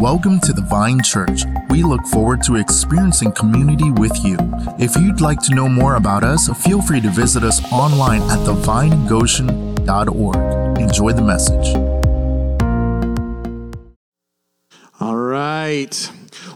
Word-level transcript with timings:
Welcome 0.00 0.40
to 0.40 0.52
the 0.54 0.62
Vine 0.62 1.02
Church. 1.02 1.44
We 1.68 1.82
look 1.82 2.06
forward 2.06 2.42
to 2.44 2.56
experiencing 2.56 3.32
community 3.32 3.90
with 3.90 4.24
you. 4.24 4.38
If 4.78 4.96
you'd 4.96 5.20
like 5.20 5.42
to 5.42 5.54
know 5.54 5.68
more 5.68 5.96
about 5.96 6.24
us, 6.24 6.48
feel 6.64 6.80
free 6.80 7.02
to 7.02 7.10
visit 7.10 7.44
us 7.44 7.62
online 7.70 8.22
at 8.22 8.38
thevinegoshen.org. 8.38 10.80
Enjoy 10.80 11.12
the 11.12 11.20
message. 11.20 11.76
All 15.00 15.16
right. 15.16 16.10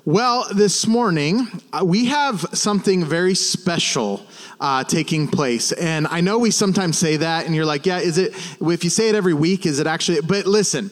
Well, 0.07 0.47
this 0.55 0.87
morning 0.87 1.49
uh, 1.73 1.83
we 1.83 2.05
have 2.07 2.41
something 2.53 3.07
very 3.07 3.35
special 3.35 4.27
uh, 4.61 4.85
taking 4.85 5.29
place. 5.29 5.73
And 5.73 6.07
I 6.09 6.21
know 6.21 6.39
we 6.39 6.51
sometimes 6.51 6.99
say 6.99 7.17
that, 7.17 7.47
and 7.47 7.55
you're 7.55 7.65
like, 7.65 7.87
yeah, 7.87 8.01
is 8.01 8.19
it, 8.19 8.35
if 8.61 8.85
you 8.85 8.91
say 8.91 9.09
it 9.09 9.15
every 9.15 9.33
week, 9.33 9.65
is 9.65 9.79
it 9.79 9.87
actually, 9.87 10.21
but 10.21 10.45
listen, 10.45 10.91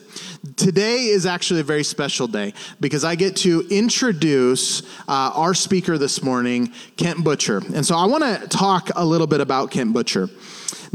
today 0.55 1.05
is 1.05 1.27
actually 1.27 1.59
a 1.59 1.63
very 1.63 1.83
special 1.83 2.25
day 2.25 2.55
because 2.79 3.03
I 3.03 3.13
get 3.13 3.35
to 3.37 3.67
introduce 3.69 4.81
uh, 5.07 5.29
our 5.35 5.53
speaker 5.53 5.99
this 5.99 6.23
morning, 6.23 6.73
Kent 6.97 7.23
Butcher. 7.23 7.61
And 7.75 7.85
so 7.85 7.95
I 7.95 8.05
want 8.05 8.23
to 8.23 8.47
talk 8.47 8.89
a 8.95 9.05
little 9.05 9.27
bit 9.27 9.41
about 9.41 9.69
Kent 9.69 9.93
Butcher. 9.93 10.27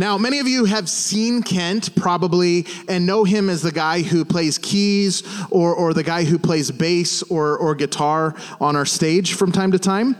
Now, 0.01 0.17
many 0.17 0.39
of 0.39 0.47
you 0.47 0.65
have 0.67 0.89
seen 0.89 1.43
Kent 1.43 1.97
probably 1.97 2.67
and 2.89 3.05
know 3.05 3.25
him 3.25 3.51
as 3.51 3.63
the 3.63 3.73
guy 3.73 4.03
who 4.03 4.25
plays 4.25 4.57
keys 4.57 5.25
or, 5.51 5.75
or 5.75 5.93
the 5.93 6.05
guy 6.05 6.23
who 6.23 6.39
plays 6.39 6.71
bass 6.71 7.25
or, 7.25 7.59
or 7.59 7.75
guitar 7.75 8.37
on 8.61 8.77
our 8.77 8.87
stage 8.87 9.35
from 9.35 9.51
time 9.51 9.73
to 9.73 9.79
time. 9.81 10.15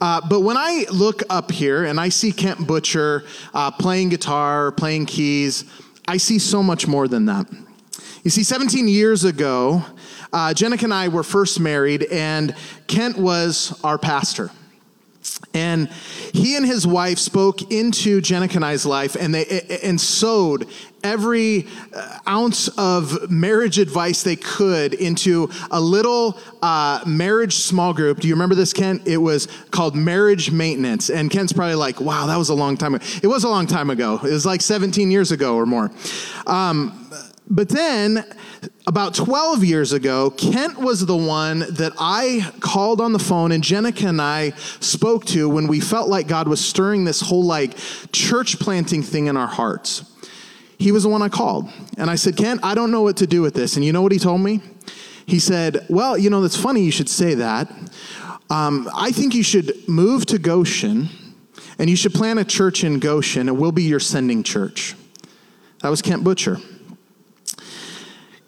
Uh, 0.00 0.20
but 0.28 0.40
when 0.40 0.56
I 0.56 0.86
look 0.90 1.22
up 1.30 1.52
here 1.52 1.84
and 1.84 2.00
I 2.00 2.08
see 2.08 2.32
Kent 2.32 2.66
Butcher 2.66 3.22
uh, 3.54 3.70
playing 3.70 4.08
guitar, 4.08 4.72
playing 4.72 5.06
keys, 5.06 5.66
I 6.08 6.16
see 6.16 6.40
so 6.40 6.60
much 6.60 6.88
more 6.88 7.06
than 7.06 7.26
that. 7.26 7.46
You 8.24 8.30
see, 8.32 8.42
17 8.42 8.88
years 8.88 9.22
ago, 9.22 9.84
uh, 10.32 10.48
Jennica 10.48 10.82
and 10.82 10.94
I 10.94 11.06
were 11.06 11.22
first 11.22 11.60
married, 11.60 12.02
and 12.10 12.56
Kent 12.88 13.18
was 13.18 13.80
our 13.84 13.98
pastor. 13.98 14.50
And 15.54 15.88
he 16.32 16.56
and 16.56 16.66
his 16.66 16.86
wife 16.86 17.18
spoke 17.18 17.70
into 17.70 18.20
Jennica 18.20 18.56
and 18.56 18.64
I's 18.64 18.86
life 18.86 19.16
and 19.16 19.34
they 19.34 19.80
and 19.82 20.00
sowed 20.00 20.66
every 21.04 21.66
uh, 21.94 22.18
ounce 22.28 22.68
of 22.78 23.30
marriage 23.30 23.78
advice 23.78 24.22
they 24.22 24.36
could 24.36 24.94
into 24.94 25.50
a 25.70 25.80
little 25.80 26.38
uh, 26.62 27.02
marriage 27.06 27.56
small 27.56 27.92
group. 27.92 28.20
Do 28.20 28.28
you 28.28 28.34
remember 28.34 28.54
this, 28.54 28.72
Kent? 28.72 29.06
It 29.06 29.18
was 29.18 29.48
called 29.70 29.94
Marriage 29.94 30.50
Maintenance. 30.50 31.10
And 31.10 31.30
Kent's 31.30 31.52
probably 31.52 31.74
like, 31.74 32.00
wow, 32.00 32.26
that 32.26 32.36
was 32.36 32.48
a 32.48 32.54
long 32.54 32.76
time 32.76 32.94
ago. 32.94 33.04
It 33.22 33.26
was 33.26 33.44
a 33.44 33.48
long 33.48 33.66
time 33.66 33.90
ago. 33.90 34.14
It 34.22 34.32
was 34.32 34.46
like 34.46 34.60
17 34.60 35.10
years 35.10 35.32
ago 35.32 35.56
or 35.56 35.66
more. 35.66 35.90
Um, 36.46 37.10
but 37.50 37.68
then, 37.68 38.24
about 38.86 39.14
12 39.14 39.64
years 39.64 39.92
ago, 39.92 40.30
Kent 40.30 40.78
was 40.78 41.04
the 41.04 41.16
one 41.16 41.60
that 41.60 41.92
I 41.98 42.52
called 42.60 43.00
on 43.00 43.12
the 43.12 43.18
phone 43.18 43.52
and 43.52 43.62
Jennica 43.62 44.08
and 44.08 44.20
I 44.20 44.50
spoke 44.80 45.24
to 45.26 45.48
when 45.48 45.66
we 45.66 45.80
felt 45.80 46.08
like 46.08 46.28
God 46.28 46.48
was 46.48 46.64
stirring 46.64 47.04
this 47.04 47.20
whole 47.20 47.44
like 47.44 47.76
church 48.12 48.58
planting 48.58 49.02
thing 49.02 49.26
in 49.26 49.36
our 49.36 49.46
hearts. 49.46 50.04
He 50.78 50.92
was 50.92 51.04
the 51.04 51.08
one 51.08 51.22
I 51.22 51.28
called. 51.28 51.70
And 51.96 52.10
I 52.10 52.16
said, 52.16 52.36
Kent, 52.36 52.60
I 52.62 52.74
don't 52.74 52.90
know 52.90 53.02
what 53.02 53.16
to 53.18 53.26
do 53.26 53.42
with 53.42 53.54
this. 53.54 53.76
And 53.76 53.84
you 53.84 53.92
know 53.92 54.02
what 54.02 54.12
he 54.12 54.18
told 54.18 54.40
me? 54.40 54.60
He 55.26 55.38
said, 55.38 55.86
Well, 55.88 56.18
you 56.18 56.28
know, 56.30 56.42
that's 56.42 56.56
funny 56.56 56.82
you 56.82 56.90
should 56.90 57.08
say 57.08 57.34
that. 57.34 57.70
Um, 58.50 58.90
I 58.94 59.12
think 59.12 59.34
you 59.34 59.44
should 59.44 59.88
move 59.88 60.26
to 60.26 60.38
Goshen 60.38 61.08
and 61.78 61.88
you 61.88 61.96
should 61.96 62.12
plant 62.12 62.38
a 62.38 62.44
church 62.44 62.84
in 62.84 62.98
Goshen 62.98 63.48
and 63.48 63.58
we'll 63.58 63.72
be 63.72 63.84
your 63.84 64.00
sending 64.00 64.42
church. 64.42 64.94
That 65.80 65.88
was 65.88 66.02
Kent 66.02 66.24
Butcher. 66.24 66.58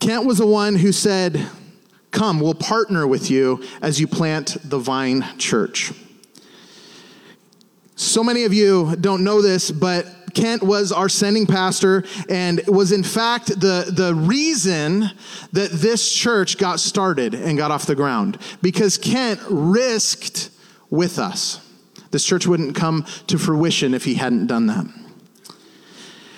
Kent 0.05 0.27
was 0.27 0.36
the 0.36 0.47
one 0.47 0.77
who 0.77 0.92
said, 0.92 1.47
Come, 2.10 2.38
we'll 2.38 2.52
partner 2.52 3.06
with 3.06 3.30
you 3.30 3.64
as 3.80 3.98
you 3.98 4.06
plant 4.06 4.58
the 4.62 4.78
Vine 4.78 5.24
Church. 5.38 5.94
So 7.96 8.22
many 8.22 8.44
of 8.44 8.52
you 8.52 8.96
don't 8.96 9.24
know 9.24 9.40
this, 9.40 9.70
but 9.70 10.06
Kent 10.34 10.62
was 10.62 10.92
our 10.92 11.08
sending 11.08 11.46
pastor 11.46 12.05
and 12.29 12.61
was 12.67 12.92
in 12.92 13.02
fact 13.02 13.46
the, 13.58 13.90
the 13.90 14.14
reason 14.14 15.11
that 15.52 15.70
this 15.70 16.12
church 16.12 16.58
got 16.58 16.80
started 16.80 17.34
and 17.34 17.56
got 17.56 17.70
off 17.70 17.86
the 17.86 17.95
ground 17.95 18.36
because 18.61 18.98
Kent 18.98 19.40
risked 19.48 20.50
with 20.90 21.18
us. 21.18 21.67
This 22.11 22.27
church 22.27 22.46
wouldn't 22.46 22.77
come 22.77 23.06
to 23.29 23.39
fruition 23.39 23.95
if 23.95 24.05
he 24.05 24.17
hadn't 24.17 24.48
done 24.48 24.67
that. 24.67 25.04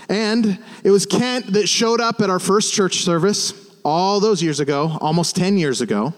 And 0.08 0.58
it 0.84 0.90
was 0.90 1.04
Kent 1.06 1.52
that 1.54 1.68
showed 1.68 2.00
up 2.00 2.20
at 2.20 2.30
our 2.30 2.38
first 2.38 2.72
church 2.72 3.02
service 3.02 3.52
all 3.84 4.20
those 4.20 4.42
years 4.42 4.60
ago, 4.60 4.96
almost 5.00 5.36
10 5.36 5.58
years 5.58 5.80
ago. 5.80 6.14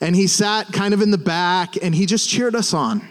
And 0.00 0.14
he 0.14 0.26
sat 0.26 0.72
kind 0.72 0.94
of 0.94 1.02
in 1.02 1.10
the 1.10 1.18
back 1.18 1.74
and 1.82 1.94
he 1.94 2.06
just 2.06 2.28
cheered 2.28 2.54
us 2.54 2.72
on. 2.72 3.06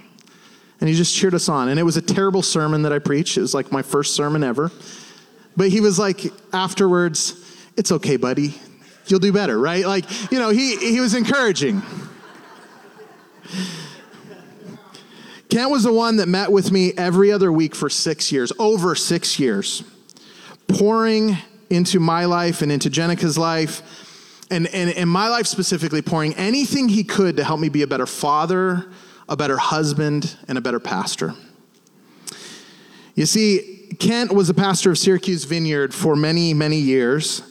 And 0.79 0.88
he 0.88 0.95
just 0.95 1.16
cheered 1.16 1.33
us 1.33 1.50
on. 1.50 1.69
And 1.69 1.79
it 1.79 1.83
was 1.83 1.97
a 1.97 2.01
terrible 2.01 2.41
sermon 2.41 2.83
that 2.83 2.94
I 2.94 3.00
preached. 3.00 3.38
It 3.38 3.41
was 3.41 3.53
like 3.53 3.72
my 3.72 3.81
first 3.81 4.16
sermon 4.16 4.44
ever. 4.44 4.72
But 5.55 5.69
he 5.69 5.81
was 5.81 5.97
like, 5.97 6.31
afterwards, 6.53 7.34
it's 7.75 7.91
okay, 7.91 8.17
buddy. 8.17 8.55
You'll 9.07 9.19
do 9.19 9.34
better, 9.34 9.59
right? 9.59 9.85
Like, 9.85 10.05
you 10.31 10.39
know, 10.39 10.49
he, 10.49 10.75
he 10.78 10.99
was 10.99 11.16
encouraging. 11.16 11.81
Kent 15.49 15.72
was 15.72 15.84
the 15.84 15.94
one 15.94 16.17
that 16.17 16.28
met 16.28 16.51
with 16.51 16.72
me 16.72 16.94
every 16.97 17.31
other 17.31 17.51
week 17.51 17.73
for 17.73 17.89
six 17.89 18.31
years, 18.31 18.51
over 18.59 18.94
six 18.95 19.39
years 19.39 19.84
pouring 20.67 21.38
into 21.69 22.00
my 22.00 22.25
life 22.25 22.61
and 22.61 22.72
into 22.72 22.89
Jennica's 22.89 23.38
life, 23.38 23.81
and, 24.50 24.67
and, 24.67 24.89
and 24.91 25.09
my 25.09 25.28
life 25.28 25.47
specifically, 25.47 26.01
pouring 26.01 26.33
anything 26.35 26.88
he 26.89 27.03
could 27.03 27.38
to 27.38 27.44
help 27.44 27.59
me 27.59 27.69
be 27.69 27.81
a 27.81 27.88
better 27.88 28.05
father, 28.05 28.85
a 29.28 29.35
better 29.35 29.57
husband, 29.57 30.38
and 30.47 30.57
a 30.57 30.61
better 30.61 30.79
pastor. 30.79 31.33
You 33.16 33.25
see, 33.25 33.95
Kent 34.00 34.31
was 34.31 34.50
a 34.50 34.53
pastor 34.53 34.91
of 34.91 34.97
Syracuse 34.97 35.44
Vineyard 35.44 35.94
for 35.94 36.16
many, 36.16 36.53
many 36.53 36.78
years. 36.78 37.41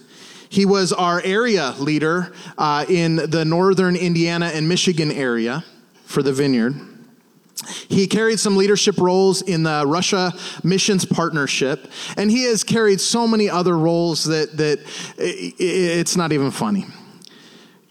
He 0.48 0.65
was 0.65 0.93
our 0.93 1.21
area 1.22 1.75
leader 1.78 2.33
uh, 2.56 2.87
in 2.88 3.16
the 3.16 3.44
northern 3.44 3.97
Indiana 3.97 4.47
and 4.54 4.69
Michigan 4.69 5.10
area 5.10 5.65
for 6.04 6.22
the 6.22 6.33
vineyard. 6.33 6.96
He 7.89 8.06
carried 8.06 8.39
some 8.39 8.56
leadership 8.56 8.99
roles 8.99 9.43
in 9.43 9.62
the 9.62 9.84
Russia 9.87 10.33
Missions 10.62 11.05
Partnership, 11.05 11.91
and 12.17 12.31
he 12.31 12.44
has 12.44 12.62
carried 12.62 13.00
so 13.00 13.27
many 13.27 13.49
other 13.49 13.77
roles 13.77 14.25
that, 14.25 14.56
that 14.59 14.81
it's 15.19 16.16
not 16.16 16.33
even 16.33 16.50
funny. 16.50 16.87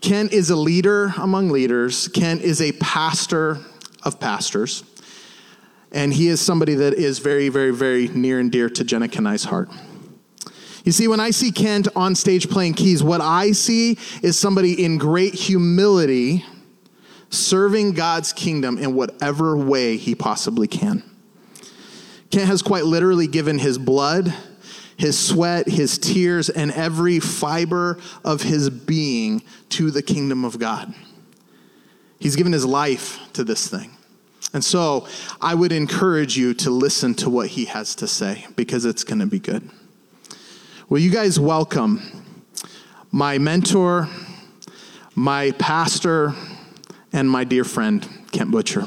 Kent 0.01 0.33
is 0.33 0.51
a 0.51 0.55
leader 0.55 1.13
among 1.17 1.49
leaders, 1.49 2.07
Kent 2.09 2.41
is 2.41 2.61
a 2.61 2.73
pastor 2.73 3.57
of 4.03 4.19
pastors, 4.19 4.83
and 5.91 6.13
he 6.13 6.27
is 6.27 6.39
somebody 6.39 6.75
that 6.75 6.93
is 6.93 7.17
very, 7.19 7.49
very, 7.49 7.71
very 7.71 8.07
near 8.09 8.39
and 8.39 8.51
dear 8.51 8.69
to 8.69 8.85
Jennica 8.85 9.17
and 9.17 9.27
I's 9.27 9.45
heart. 9.45 9.69
You 10.83 10.91
see, 10.91 11.07
when 11.07 11.19
I 11.19 11.31
see 11.31 11.51
Kent 11.51 11.87
on 11.95 12.13
stage 12.13 12.47
playing 12.47 12.75
keys, 12.75 13.01
what 13.01 13.19
I 13.19 13.53
see 13.53 13.97
is 14.21 14.37
somebody 14.37 14.85
in 14.85 14.99
great 14.99 15.33
humility 15.33 16.45
serving 17.29 17.93
God's 17.93 18.33
kingdom 18.33 18.77
in 18.77 18.95
whatever 18.95 19.57
way 19.57 19.97
he 19.97 20.15
possibly 20.15 20.67
can. 20.67 21.03
Kent 22.31 22.47
has 22.47 22.61
quite 22.61 22.85
literally 22.85 23.27
given 23.27 23.59
his 23.59 23.77
blood, 23.77 24.33
his 24.97 25.17
sweat, 25.17 25.67
his 25.67 25.97
tears, 25.97 26.49
and 26.49 26.71
every 26.71 27.19
fiber 27.19 27.99
of 28.23 28.41
his 28.41 28.69
being 28.69 29.41
to 29.69 29.91
the 29.91 30.01
kingdom 30.01 30.45
of 30.45 30.59
God. 30.59 30.93
He's 32.19 32.35
given 32.35 32.53
his 32.53 32.65
life 32.65 33.19
to 33.33 33.43
this 33.43 33.67
thing. 33.67 33.91
And 34.53 34.63
so 34.63 35.07
I 35.41 35.53
would 35.53 35.71
encourage 35.71 36.37
you 36.37 36.53
to 36.55 36.69
listen 36.69 37.13
to 37.15 37.29
what 37.29 37.47
he 37.47 37.65
has 37.65 37.95
to 37.95 38.07
say 38.07 38.45
because 38.55 38.85
it's 38.85 39.03
going 39.03 39.19
to 39.19 39.25
be 39.25 39.39
good. 39.39 39.69
Will 40.87 40.99
you 40.99 41.11
guys 41.11 41.39
welcome 41.39 42.01
my 43.11 43.37
mentor, 43.37 44.07
my 45.15 45.51
pastor, 45.51 46.33
and 47.15 47.29
my 47.29 47.45
dear 47.45 47.63
friend, 47.63 48.05
Kent 48.33 48.51
Butcher. 48.51 48.81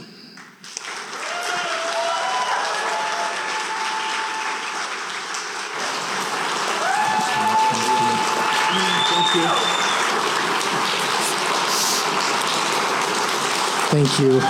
Thank 13.91 14.19
you. 14.21 14.41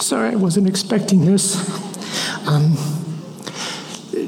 Sorry, 0.00 0.30
I 0.30 0.36
wasn't 0.36 0.68
expecting 0.68 1.24
this. 1.24 1.68
Um, 2.46 2.76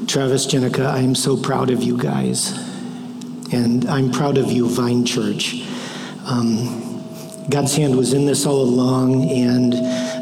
Travis, 0.07 0.45
Jennica, 0.45 0.85
I 0.85 0.99
am 0.99 1.15
so 1.15 1.37
proud 1.37 1.69
of 1.69 1.81
you 1.81 1.97
guys. 1.97 2.68
And 3.51 3.85
I'm 3.85 4.11
proud 4.11 4.37
of 4.37 4.51
you, 4.51 4.69
Vine 4.69 5.05
Church. 5.05 5.63
Um, 6.25 7.45
God's 7.49 7.75
hand 7.75 7.97
was 7.97 8.13
in 8.13 8.25
this 8.25 8.45
all 8.45 8.61
along, 8.61 9.29
and 9.29 9.73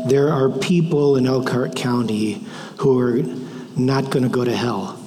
there 0.10 0.30
are 0.30 0.50
people 0.50 1.18
in 1.18 1.28
Elkhart 1.28 1.76
County 1.76 2.46
who 2.78 3.00
are 3.00 3.22
not 3.76 4.10
going 4.10 4.24
to 4.24 4.30
go 4.30 4.46
to 4.46 4.56
hell 4.56 4.98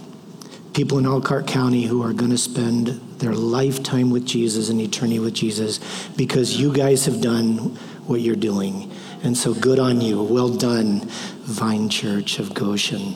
people 0.74 0.98
in 0.98 1.06
Elkhart 1.06 1.46
County 1.46 1.82
who 1.82 2.02
are 2.02 2.12
going 2.12 2.30
to 2.30 2.38
spend 2.38 2.88
their 3.18 3.34
lifetime 3.34 4.10
with 4.10 4.24
Jesus 4.24 4.70
and 4.70 4.80
eternity 4.80 5.18
with 5.18 5.34
Jesus 5.34 5.78
because 6.16 6.58
you 6.58 6.72
guys 6.72 7.04
have 7.06 7.20
done 7.20 7.76
what 8.06 8.20
you're 8.20 8.36
doing. 8.36 8.90
And 9.22 9.36
so 9.36 9.52
good 9.52 9.78
on 9.78 10.00
you. 10.00 10.22
Well 10.22 10.48
done, 10.48 11.00
Vine 11.42 11.88
Church 11.88 12.38
of 12.38 12.54
Goshen. 12.54 13.14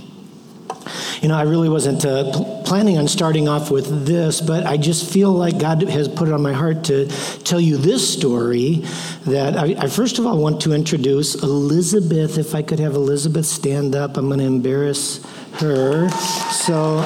You 1.23 1.29
know, 1.29 1.37
I 1.37 1.43
really 1.43 1.69
wasn't 1.69 2.05
uh, 2.05 2.25
planning 2.65 2.99
on 2.99 3.09
starting 3.09 3.49
off 3.49 3.71
with 3.71 4.07
this, 4.07 4.41
but 4.41 4.67
I 4.67 4.77
just 4.77 5.13
feel 5.13 5.31
like 5.31 5.59
God 5.59 5.83
has 5.83 6.09
put 6.09 6.29
it 6.29 6.35
on 6.35 6.43
my 6.43 6.53
heart 6.53 6.85
to 6.85 7.07
tell 7.45 7.61
you 7.61 7.77
this 7.77 8.13
story. 8.13 8.85
That 9.27 9.57
I, 9.57 9.75
I 9.79 9.87
first 9.89 10.19
of 10.19 10.27
all 10.27 10.39
want 10.39 10.63
to 10.63 10.73
introduce 10.73 11.35
Elizabeth. 11.43 12.39
If 12.39 12.55
I 12.55 12.63
could 12.63 12.79
have 12.81 12.95
Elizabeth 12.95 13.47
stand 13.47 13.95
up, 13.95 14.17
I'm 14.17 14.27
going 14.29 14.41
to 14.41 14.47
embarrass 14.47 15.25
her. 15.55 16.09
So. 16.11 16.99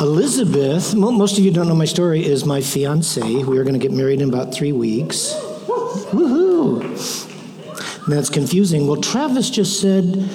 Elizabeth, 0.00 0.94
most 0.94 1.38
of 1.38 1.44
you 1.44 1.50
don't 1.50 1.66
know 1.66 1.74
my 1.74 1.84
story, 1.84 2.24
is 2.24 2.44
my 2.44 2.60
fiance. 2.60 3.20
We 3.20 3.58
are 3.58 3.64
going 3.64 3.74
to 3.74 3.80
get 3.80 3.90
married 3.90 4.20
in 4.20 4.28
about 4.28 4.54
three 4.54 4.70
weeks. 4.70 5.32
Woohoo! 6.12 7.26
That's 8.06 8.30
confusing. 8.30 8.86
Well, 8.86 9.00
Travis 9.00 9.50
just 9.50 9.80
said 9.80 10.30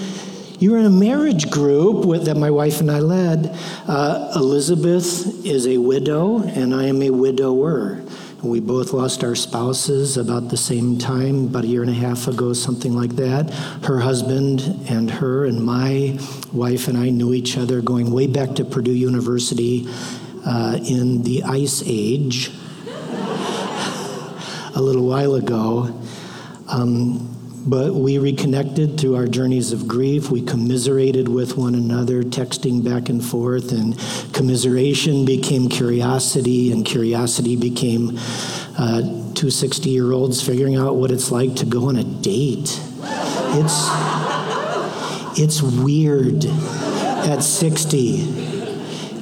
you're 0.60 0.78
in 0.78 0.86
a 0.86 0.90
marriage 0.90 1.50
group 1.50 2.06
with, 2.06 2.26
that 2.26 2.38
my 2.38 2.52
wife 2.52 2.80
and 2.80 2.90
I 2.90 3.00
led. 3.00 3.56
Uh, 3.88 4.32
Elizabeth 4.36 5.46
is 5.46 5.68
a 5.68 5.78
widow, 5.78 6.44
and 6.44 6.74
I 6.74 6.86
am 6.86 7.02
a 7.02 7.10
widower. 7.10 8.02
We 8.44 8.60
both 8.60 8.92
lost 8.92 9.24
our 9.24 9.36
spouses 9.36 10.18
about 10.18 10.50
the 10.50 10.58
same 10.58 10.98
time, 10.98 11.46
about 11.46 11.64
a 11.64 11.68
year 11.68 11.82
and 11.82 11.90
a 11.90 11.94
half 11.94 12.28
ago, 12.28 12.52
something 12.52 12.94
like 12.94 13.16
that. 13.16 13.50
Her 13.84 14.02
husband 14.02 14.62
and 14.90 15.10
her 15.10 15.46
and 15.46 15.64
my 15.64 16.20
wife 16.52 16.90
and 16.90 16.98
I 16.98 17.10
knew 17.10 17.34
each 17.34 17.58
other 17.58 17.82
going 17.82 18.12
way 18.12 18.28
back 18.28 18.56
to 18.56 18.66
Purdue 18.66 18.92
University 18.92 19.88
uh, 20.46 20.78
in 20.86 21.24
the 21.24 21.44
Ice 21.44 21.84
Age 21.86 22.52
a 24.76 24.82
little 24.82 25.08
while 25.08 25.36
ago. 25.36 26.02
Um, 26.68 27.33
but 27.66 27.94
we 27.94 28.18
reconnected 28.18 29.00
through 29.00 29.16
our 29.16 29.26
journeys 29.26 29.72
of 29.72 29.88
grief. 29.88 30.30
We 30.30 30.42
commiserated 30.42 31.30
with 31.30 31.58
one 31.58 31.76
another, 31.76 32.22
texting 32.24 32.84
back 32.84 33.08
and 33.10 33.24
forth, 33.24 33.72
and 33.72 33.98
commiseration 34.34 35.26
became 35.26 35.70
curiosity, 35.70 36.72
and 36.72 36.86
curiosity 36.86 37.56
became 37.56 38.18
uh, 38.78 39.02
two 39.34 39.50
60 39.50 39.90
year 39.90 40.12
olds 40.12 40.46
figuring 40.46 40.76
out 40.76 40.96
what 40.96 41.12
it's 41.12 41.32
like 41.32 41.56
to 41.56 41.66
go 41.66 41.88
on 41.88 41.96
a 41.96 42.04
date. 42.04 42.80
It's, 43.56 43.90
it's 45.40 45.62
weird 45.62 46.46
at 46.46 47.42
60. 47.42 48.54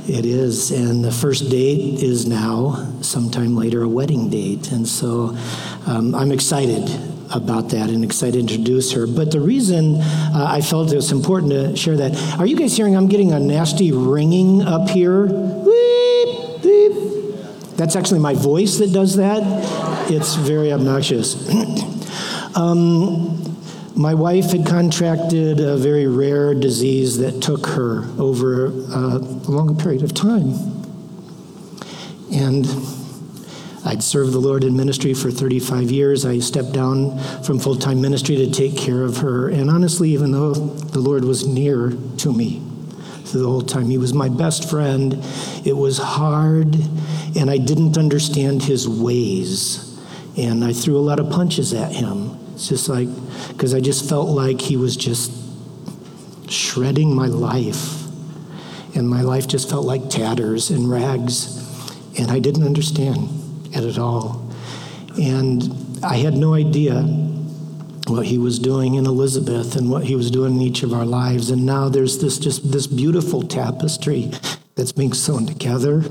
It 0.07 0.25
is, 0.25 0.71
and 0.71 1.05
the 1.05 1.11
first 1.11 1.51
date 1.51 2.01
is 2.01 2.25
now, 2.25 2.91
sometime 3.01 3.55
later, 3.55 3.83
a 3.83 3.87
wedding 3.87 4.31
date. 4.31 4.71
And 4.71 4.87
so 4.87 5.37
um, 5.85 6.15
I'm 6.15 6.31
excited 6.31 6.89
about 7.33 7.69
that 7.69 7.89
and 7.89 8.03
excited 8.03 8.33
to 8.47 8.53
introduce 8.53 8.91
her. 8.93 9.07
But 9.07 9.31
the 9.31 9.39
reason 9.39 9.97
uh, 10.01 10.47
I 10.49 10.61
felt 10.61 10.91
it 10.91 10.95
was 10.95 11.11
important 11.11 11.51
to 11.51 11.75
share 11.75 11.97
that, 11.97 12.39
are 12.39 12.45
you 12.45 12.55
guys 12.55 12.75
hearing 12.75 12.95
I'm 12.95 13.07
getting 13.07 13.31
a 13.31 13.39
nasty 13.39 13.91
ringing 13.91 14.61
up 14.61 14.89
here? 14.89 15.27
Beep, 15.27 16.61
beep. 16.61 17.75
That's 17.77 17.95
actually 17.95 18.19
my 18.19 18.35
voice 18.35 18.77
that 18.77 18.93
does 18.93 19.15
that. 19.17 19.41
It's 20.09 20.35
very 20.35 20.71
obnoxious. 20.71 21.35
um, 22.55 23.37
my 23.95 24.13
wife 24.13 24.51
had 24.51 24.65
contracted 24.65 25.59
a 25.59 25.77
very 25.77 26.07
rare 26.07 26.53
disease 26.53 27.17
that 27.19 27.41
took 27.41 27.67
her 27.67 28.05
over 28.19 28.67
uh, 28.67 29.17
a 29.17 29.51
long 29.51 29.77
period 29.77 30.03
of 30.03 30.13
time. 30.13 30.53
And 32.33 32.65
I'd 33.83 34.03
served 34.03 34.31
the 34.31 34.39
Lord 34.39 34.63
in 34.63 34.77
ministry 34.77 35.13
for 35.13 35.31
35 35.31 35.89
years. 35.89 36.23
I 36.23 36.37
stepped 36.39 36.71
down 36.71 37.17
from 37.43 37.59
full 37.59 37.75
time 37.75 37.99
ministry 37.99 38.35
to 38.37 38.51
take 38.51 38.77
care 38.77 39.03
of 39.03 39.17
her. 39.17 39.49
And 39.49 39.71
honestly, 39.71 40.11
even 40.11 40.31
though 40.31 40.53
the 40.53 40.99
Lord 40.99 41.25
was 41.25 41.47
near 41.47 41.89
to 42.17 42.33
me 42.33 42.61
through 43.25 43.41
the 43.41 43.47
whole 43.47 43.63
time, 43.63 43.89
He 43.89 43.97
was 43.97 44.13
my 44.13 44.29
best 44.29 44.69
friend. 44.69 45.17
It 45.65 45.75
was 45.75 45.97
hard, 45.97 46.75
and 47.35 47.49
I 47.49 47.57
didn't 47.57 47.97
understand 47.97 48.63
His 48.63 48.87
ways. 48.87 49.87
And 50.37 50.63
I 50.63 50.73
threw 50.73 50.97
a 50.97 51.01
lot 51.01 51.19
of 51.19 51.31
punches 51.31 51.73
at 51.73 51.91
Him. 51.91 52.37
It's 52.53 52.69
just 52.69 52.87
like, 52.87 53.09
because 53.49 53.73
I 53.73 53.79
just 53.79 54.07
felt 54.07 54.29
like 54.29 54.61
He 54.61 54.77
was 54.77 54.95
just 54.95 55.31
shredding 56.51 57.15
my 57.15 57.27
life. 57.27 57.97
And 58.95 59.09
my 59.09 59.21
life 59.21 59.47
just 59.47 59.69
felt 59.69 59.85
like 59.85 60.09
tatters 60.09 60.69
and 60.69 60.89
rags. 60.89 61.57
And 62.19 62.29
I 62.29 62.39
didn't 62.39 62.63
understand 62.63 63.40
it 63.73 63.83
at 63.83 63.97
all. 63.97 64.49
And 65.19 65.63
I 66.03 66.17
had 66.17 66.33
no 66.33 66.53
idea 66.53 67.01
what 68.07 68.25
he 68.25 68.37
was 68.37 68.59
doing 68.59 68.95
in 68.95 69.05
Elizabeth 69.05 69.75
and 69.75 69.89
what 69.89 70.05
he 70.05 70.15
was 70.15 70.31
doing 70.31 70.55
in 70.55 70.61
each 70.61 70.83
of 70.83 70.93
our 70.93 71.05
lives. 71.05 71.49
And 71.49 71.65
now 71.65 71.89
there's 71.89 72.19
this 72.19 72.37
just 72.37 72.71
this 72.71 72.87
beautiful 72.87 73.41
tapestry 73.41 74.31
that's 74.75 74.91
being 74.91 75.13
sewn 75.13 75.45
together 75.45 76.03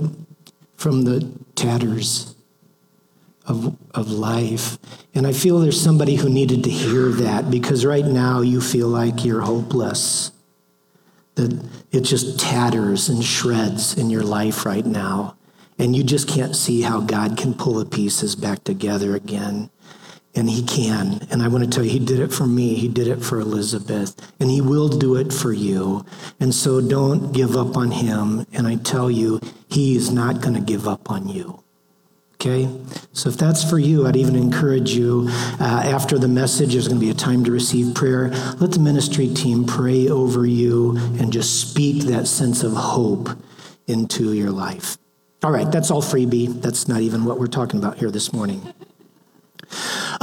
from 0.76 1.02
the 1.02 1.30
tatters 1.54 2.34
of, 3.46 3.76
of 3.94 4.10
life. 4.10 4.78
And 5.14 5.26
I 5.26 5.32
feel 5.32 5.58
there's 5.58 5.80
somebody 5.80 6.14
who 6.14 6.28
needed 6.28 6.64
to 6.64 6.70
hear 6.70 7.08
that 7.10 7.50
because 7.50 7.84
right 7.84 8.04
now 8.04 8.40
you 8.40 8.60
feel 8.60 8.88
like 8.88 9.24
you're 9.24 9.40
hopeless. 9.40 10.32
That 11.34 11.64
it 11.90 12.02
just 12.02 12.38
tatters 12.38 13.08
and 13.08 13.24
shreds 13.24 13.96
in 13.96 14.10
your 14.10 14.22
life 14.22 14.64
right 14.64 14.86
now 14.86 15.36
and 15.80 15.96
you 15.96 16.04
just 16.04 16.28
can't 16.28 16.54
see 16.54 16.82
how 16.82 17.00
God 17.00 17.38
can 17.38 17.54
pull 17.54 17.74
the 17.74 17.86
pieces 17.86 18.36
back 18.36 18.62
together 18.64 19.16
again. 19.16 19.70
And 20.34 20.48
he 20.48 20.62
can. 20.62 21.26
And 21.30 21.42
I 21.42 21.48
want 21.48 21.64
to 21.64 21.70
tell 21.70 21.82
you, 21.82 21.90
he 21.90 21.98
did 21.98 22.20
it 22.20 22.32
for 22.32 22.46
me. 22.46 22.74
He 22.74 22.86
did 22.86 23.08
it 23.08 23.24
for 23.24 23.40
Elizabeth. 23.40 24.14
And 24.38 24.50
he 24.50 24.60
will 24.60 24.88
do 24.88 25.16
it 25.16 25.32
for 25.32 25.52
you. 25.52 26.04
And 26.38 26.54
so 26.54 26.80
don't 26.80 27.32
give 27.32 27.56
up 27.56 27.78
on 27.78 27.90
him. 27.90 28.46
And 28.52 28.66
I 28.66 28.76
tell 28.76 29.10
you, 29.10 29.40
he 29.68 29.96
is 29.96 30.12
not 30.12 30.42
going 30.42 30.54
to 30.54 30.60
give 30.60 30.86
up 30.86 31.10
on 31.10 31.28
you. 31.28 31.64
Okay? 32.34 32.68
So 33.12 33.30
if 33.30 33.38
that's 33.38 33.68
for 33.68 33.78
you, 33.78 34.06
I'd 34.06 34.16
even 34.16 34.36
encourage 34.36 34.90
you 34.92 35.28
uh, 35.58 35.82
after 35.86 36.18
the 36.18 36.28
message, 36.28 36.74
there's 36.74 36.88
going 36.88 37.00
to 37.00 37.04
be 37.04 37.10
a 37.10 37.14
time 37.14 37.42
to 37.44 37.50
receive 37.50 37.94
prayer. 37.94 38.28
Let 38.60 38.72
the 38.72 38.80
ministry 38.80 39.32
team 39.32 39.64
pray 39.64 40.08
over 40.08 40.46
you 40.46 40.96
and 41.18 41.32
just 41.32 41.70
speak 41.70 42.04
that 42.04 42.28
sense 42.28 42.62
of 42.62 42.74
hope 42.74 43.30
into 43.86 44.34
your 44.34 44.50
life. 44.50 44.99
All 45.42 45.50
right, 45.50 45.70
that's 45.72 45.90
all 45.90 46.02
freebie. 46.02 46.60
That's 46.60 46.86
not 46.86 47.00
even 47.00 47.24
what 47.24 47.38
we're 47.40 47.46
talking 47.46 47.80
about 47.80 47.96
here 47.96 48.10
this 48.10 48.30
morning. 48.30 48.74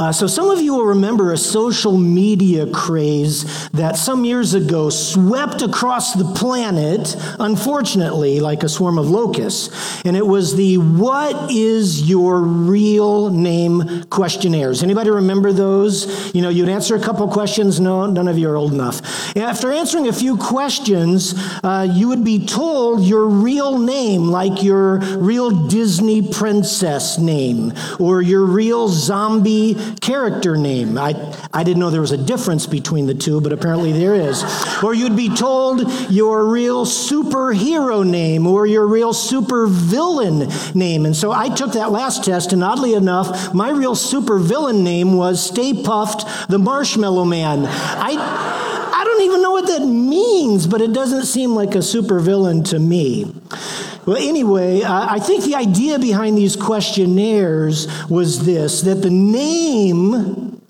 Uh, 0.00 0.12
so, 0.12 0.28
some 0.28 0.48
of 0.48 0.60
you 0.60 0.74
will 0.74 0.86
remember 0.86 1.32
a 1.32 1.36
social 1.36 1.98
media 1.98 2.70
craze 2.70 3.68
that 3.70 3.96
some 3.96 4.24
years 4.24 4.54
ago 4.54 4.90
swept 4.90 5.60
across 5.60 6.14
the 6.14 6.24
planet, 6.34 7.16
unfortunately, 7.40 8.38
like 8.38 8.62
a 8.62 8.68
swarm 8.68 8.96
of 8.96 9.10
locusts. 9.10 10.04
And 10.04 10.16
it 10.16 10.24
was 10.24 10.54
the 10.54 10.78
What 10.78 11.50
is 11.50 12.08
Your 12.08 12.40
Real 12.40 13.30
Name 13.30 14.04
questionnaires. 14.04 14.84
Anybody 14.84 15.10
remember 15.10 15.52
those? 15.52 16.32
You 16.32 16.42
know, 16.42 16.48
you'd 16.48 16.68
answer 16.68 16.94
a 16.94 17.00
couple 17.00 17.26
questions. 17.26 17.80
No, 17.80 18.06
none 18.06 18.28
of 18.28 18.38
you 18.38 18.48
are 18.50 18.56
old 18.56 18.72
enough. 18.72 19.36
After 19.36 19.72
answering 19.72 20.06
a 20.06 20.12
few 20.12 20.36
questions, 20.36 21.34
uh, 21.64 21.88
you 21.90 22.06
would 22.06 22.22
be 22.22 22.46
told 22.46 23.02
your 23.02 23.26
real 23.26 23.78
name, 23.78 24.28
like 24.28 24.62
your 24.62 25.00
real 25.18 25.66
Disney 25.66 26.22
princess 26.22 27.18
name 27.18 27.72
or 27.98 28.22
your 28.22 28.44
real 28.44 28.86
zombie 28.86 29.76
character 30.00 30.56
name. 30.56 30.98
I, 30.98 31.14
I 31.52 31.64
didn't 31.64 31.80
know 31.80 31.90
there 31.90 32.00
was 32.00 32.12
a 32.12 32.16
difference 32.16 32.66
between 32.66 33.06
the 33.06 33.14
two, 33.14 33.40
but 33.40 33.52
apparently 33.52 33.92
there 33.92 34.14
is. 34.14 34.44
Or 34.82 34.94
you'd 34.94 35.16
be 35.16 35.34
told 35.34 35.90
your 36.10 36.46
real 36.46 36.84
superhero 36.86 38.08
name 38.08 38.46
or 38.46 38.66
your 38.66 38.86
real 38.86 39.12
supervillain 39.12 40.74
name. 40.74 41.06
And 41.06 41.16
so 41.16 41.32
I 41.32 41.48
took 41.48 41.72
that 41.72 41.90
last 41.90 42.24
test, 42.24 42.52
and 42.52 42.62
oddly 42.62 42.94
enough, 42.94 43.54
my 43.54 43.70
real 43.70 43.94
supervillain 43.94 44.82
name 44.82 45.14
was 45.14 45.44
Stay 45.44 45.72
Puft 45.72 46.48
the 46.48 46.58
Marshmallow 46.58 47.24
Man. 47.24 47.66
I. 47.66 48.56
I 48.90 49.04
don't 49.04 49.22
even 49.22 49.42
know 49.42 49.52
what 49.52 49.68
that 49.68 49.86
means, 49.86 50.66
but 50.66 50.80
it 50.80 50.92
doesn't 50.92 51.26
seem 51.26 51.54
like 51.54 51.76
a 51.76 51.78
supervillain 51.78 52.68
to 52.70 52.80
me. 52.80 53.32
Well, 54.08 54.16
anyway, 54.16 54.82
I 54.86 55.18
think 55.18 55.44
the 55.44 55.54
idea 55.54 55.98
behind 55.98 56.38
these 56.38 56.56
questionnaires 56.56 57.86
was 58.08 58.46
this 58.46 58.80
that 58.80 59.02
the 59.02 59.10
name 59.10 60.62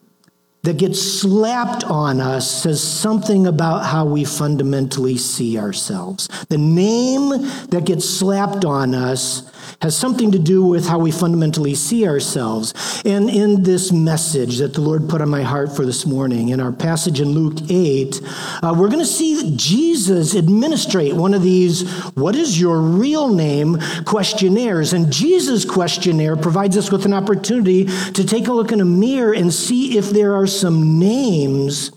that 0.65 0.77
gets 0.77 1.01
slapped 1.01 1.85
on 1.85 2.21
us 2.21 2.51
says 2.51 2.83
something 2.83 3.47
about 3.47 3.87
how 3.87 4.07
we 4.07 4.25
fundamentally 4.25 5.17
see 5.19 5.57
ourselves. 5.57 6.27
The 6.49 6.59
name 6.59 7.29
that 7.69 7.85
gets 7.85 8.11
slapped 8.11 8.65
on 8.65 8.93
us 8.93 9.49
has 9.83 9.97
something 9.97 10.33
to 10.33 10.39
do 10.39 10.63
with 10.65 10.87
how 10.87 10.99
we 10.99 11.11
fundamentally 11.11 11.75
see 11.75 12.07
ourselves. 12.07 13.03
And 13.05 13.29
in 13.29 13.63
this 13.63 13.93
message 13.93 14.59
that 14.59 14.75
the 14.75 14.81
Lord 14.81 15.09
put 15.09 15.21
on 15.21 15.29
my 15.29 15.43
heart 15.43 15.75
for 15.75 15.85
this 15.85 16.07
morning, 16.07 16.49
in 16.49 16.61
our 16.61 16.73
passage 16.73 17.21
in 17.21 17.29
Luke 17.29 17.59
8, 17.69 18.21
uh, 18.63 18.75
we're 18.77 18.89
going 18.89 18.99
to 18.99 19.07
see 19.07 19.55
Jesus 19.57 20.35
administrate 20.35 21.15
one 21.15 21.35
of 21.35 21.43
these, 21.43 21.89
what 22.15 22.37
is 22.37 22.61
your 22.61 22.81
real 22.81 23.33
name 23.33 23.79
questionnaires. 24.05 24.93
And 24.93 25.13
Jesus' 25.13 25.65
questionnaire 25.65 26.37
provides 26.37 26.77
us 26.77 26.91
with 26.91 27.05
an 27.05 27.13
opportunity 27.13 27.85
to 27.85 28.25
take 28.25 28.49
a 28.49 28.53
look 28.53 28.73
in 28.73 28.81
a 28.81 28.85
mirror 28.85 29.33
and 29.33 29.53
see 29.53 29.97
if 29.99 30.11
there 30.11 30.35
are 30.35 30.47
some 30.47 30.99
names 30.99 31.91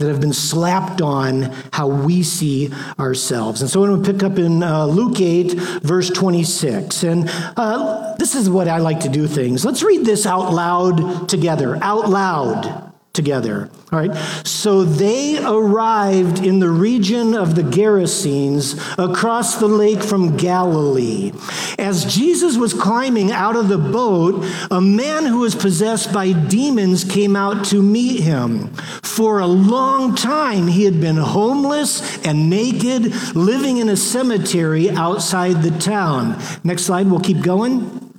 that 0.00 0.08
have 0.08 0.20
been 0.20 0.32
slapped 0.32 1.02
on 1.02 1.42
how 1.72 1.86
we 1.86 2.22
see 2.22 2.72
ourselves. 2.98 3.60
And 3.60 3.70
so 3.70 3.84
I'm 3.84 3.90
going 3.90 4.02
to 4.02 4.12
pick 4.12 4.22
up 4.22 4.38
in 4.38 4.62
uh, 4.62 4.86
Luke 4.86 5.20
8, 5.20 5.52
verse 5.82 6.08
26. 6.08 7.02
And 7.02 7.30
uh, 7.56 8.14
this 8.18 8.34
is 8.34 8.48
what 8.48 8.66
I 8.66 8.78
like 8.78 9.00
to 9.00 9.10
do 9.10 9.26
things. 9.26 9.62
Let's 9.64 9.82
read 9.82 10.06
this 10.06 10.24
out 10.24 10.52
loud 10.52 11.28
together. 11.28 11.78
Out 11.82 12.08
loud 12.08 12.89
together. 13.12 13.68
All 13.92 13.98
right. 13.98 14.14
So 14.46 14.84
they 14.84 15.44
arrived 15.44 16.44
in 16.44 16.60
the 16.60 16.70
region 16.70 17.34
of 17.34 17.56
the 17.56 17.62
Gerasenes 17.62 18.78
across 18.98 19.56
the 19.56 19.66
lake 19.66 20.02
from 20.02 20.36
Galilee. 20.36 21.32
As 21.78 22.04
Jesus 22.04 22.56
was 22.56 22.72
climbing 22.72 23.32
out 23.32 23.56
of 23.56 23.68
the 23.68 23.78
boat, 23.78 24.44
a 24.70 24.80
man 24.80 25.26
who 25.26 25.40
was 25.40 25.56
possessed 25.56 26.12
by 26.12 26.32
demons 26.32 27.02
came 27.02 27.34
out 27.34 27.64
to 27.66 27.82
meet 27.82 28.20
him. 28.20 28.68
For 29.02 29.40
a 29.40 29.46
long 29.46 30.14
time, 30.14 30.68
he 30.68 30.84
had 30.84 31.00
been 31.00 31.16
homeless 31.16 32.24
and 32.24 32.48
naked, 32.48 33.34
living 33.34 33.78
in 33.78 33.88
a 33.88 33.96
cemetery 33.96 34.88
outside 34.90 35.62
the 35.62 35.76
town. 35.78 36.40
Next 36.62 36.84
slide, 36.84 37.10
we'll 37.10 37.20
keep 37.20 37.42
going. 37.42 38.09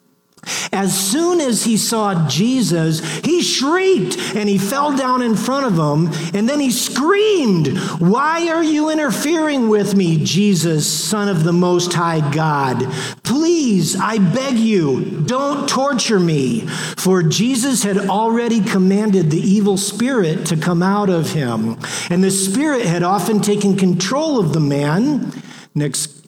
As 0.71 0.98
soon 0.98 1.39
as 1.39 1.63
he 1.63 1.77
saw 1.77 2.27
Jesus, 2.27 3.00
he 3.19 3.41
shrieked 3.41 4.17
and 4.36 4.50
he 4.50 4.57
fell 4.57 4.95
down 4.95 5.21
in 5.21 5.36
front 5.36 5.65
of 5.65 5.74
him. 5.74 6.12
And 6.33 6.50
then 6.50 6.60
he 6.60 6.71
screamed, 6.71 7.77
Why 8.00 8.48
are 8.48 8.63
you 8.63 8.89
interfering 8.89 9.69
with 9.69 9.95
me, 9.95 10.24
Jesus, 10.24 10.91
Son 10.91 11.29
of 11.29 11.43
the 11.43 11.53
Most 11.53 11.93
High 11.93 12.27
God? 12.33 12.91
Please, 13.24 13.95
I 13.95 14.17
beg 14.17 14.57
you, 14.57 15.21
don't 15.25 15.69
torture 15.69 16.19
me. 16.19 16.62
For 16.98 17.21
Jesus 17.21 17.83
had 17.83 17.98
already 17.98 18.62
commanded 18.62 19.29
the 19.29 19.39
evil 19.39 19.77
spirit 19.77 20.45
to 20.48 20.57
come 20.57 20.81
out 20.81 21.10
of 21.10 21.33
him. 21.33 21.77
And 22.10 22.24
the 22.24 22.31
spirit 22.31 22.86
had 22.86 23.03
often 23.03 23.41
taken 23.41 23.77
control 23.77 24.39
of 24.39 24.53
the 24.53 24.60
man. 24.60 25.31
Next 25.75 26.20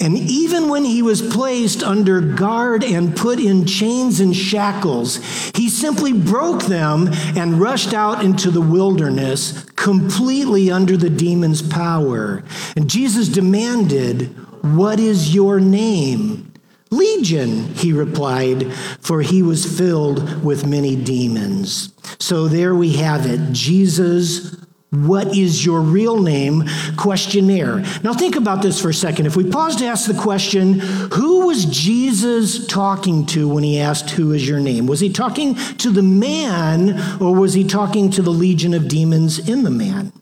and 0.00 0.16
even 0.16 0.68
when 0.68 0.84
he 0.84 1.02
was 1.02 1.20
placed 1.20 1.82
under 1.82 2.20
guard 2.20 2.82
and 2.82 3.14
put 3.14 3.38
in 3.38 3.66
chains 3.66 4.18
and 4.18 4.34
shackles, 4.34 5.16
he 5.54 5.68
simply 5.68 6.12
broke 6.12 6.62
them 6.64 7.08
and 7.36 7.60
rushed 7.60 7.92
out 7.92 8.24
into 8.24 8.50
the 8.50 8.62
wilderness, 8.62 9.64
completely 9.76 10.70
under 10.70 10.96
the 10.96 11.10
demon's 11.10 11.60
power. 11.60 12.42
And 12.76 12.88
Jesus 12.88 13.28
demanded, 13.28 14.34
What 14.62 14.98
is 14.98 15.34
your 15.34 15.60
name? 15.60 16.52
Legion, 16.90 17.72
he 17.74 17.92
replied, 17.92 18.72
for 19.00 19.22
he 19.22 19.42
was 19.42 19.78
filled 19.78 20.42
with 20.42 20.66
many 20.66 20.96
demons. 20.96 21.92
So 22.18 22.48
there 22.48 22.74
we 22.74 22.94
have 22.94 23.26
it. 23.26 23.52
Jesus 23.52 24.56
what 24.90 25.36
is 25.36 25.64
your 25.64 25.80
real 25.80 26.20
name 26.20 26.64
questionnaire. 26.96 27.78
Now, 28.02 28.12
think 28.12 28.34
about 28.34 28.60
this 28.60 28.80
for 28.80 28.88
a 28.88 28.94
second. 28.94 29.26
If 29.26 29.36
we 29.36 29.48
pause 29.48 29.76
to 29.76 29.86
ask 29.86 30.08
the 30.08 30.20
question, 30.20 30.80
who 30.80 31.46
was 31.46 31.64
Jesus 31.66 32.66
talking 32.66 33.24
to 33.26 33.48
when 33.48 33.62
he 33.62 33.78
asked, 33.78 34.10
Who 34.10 34.32
is 34.32 34.48
your 34.48 34.58
name? 34.58 34.86
Was 34.86 34.98
he 34.98 35.12
talking 35.12 35.54
to 35.54 35.90
the 35.90 36.02
man 36.02 37.00
or 37.22 37.34
was 37.34 37.54
he 37.54 37.64
talking 37.64 38.10
to 38.10 38.22
the 38.22 38.30
legion 38.30 38.74
of 38.74 38.88
demons 38.88 39.48
in 39.48 39.62
the 39.62 39.70
man? 39.70 40.12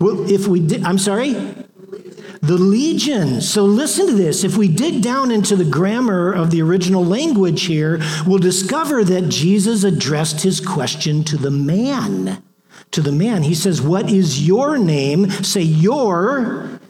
Well, 0.00 0.28
if 0.28 0.48
we 0.48 0.58
did, 0.58 0.82
I'm 0.82 0.98
sorry? 0.98 1.32
The 2.42 2.58
legion. 2.58 3.40
So 3.40 3.64
listen 3.64 4.08
to 4.08 4.12
this. 4.12 4.42
If 4.42 4.56
we 4.56 4.66
dig 4.66 5.02
down 5.02 5.30
into 5.30 5.54
the 5.54 5.64
grammar 5.64 6.32
of 6.32 6.50
the 6.50 6.62
original 6.62 7.04
language 7.04 7.62
here, 7.66 8.02
we'll 8.26 8.38
discover 8.38 9.04
that 9.04 9.28
Jesus 9.28 9.84
addressed 9.84 10.42
his 10.42 10.60
question 10.60 11.22
to 11.24 11.36
the 11.36 11.52
man 11.52 12.42
to 12.94 13.02
the 13.02 13.12
man. 13.12 13.42
He 13.42 13.54
says, 13.54 13.82
What 13.82 14.10
is 14.10 14.46
your 14.46 14.78
name? 14.78 15.30
Say 15.30 15.62
your 15.62 16.80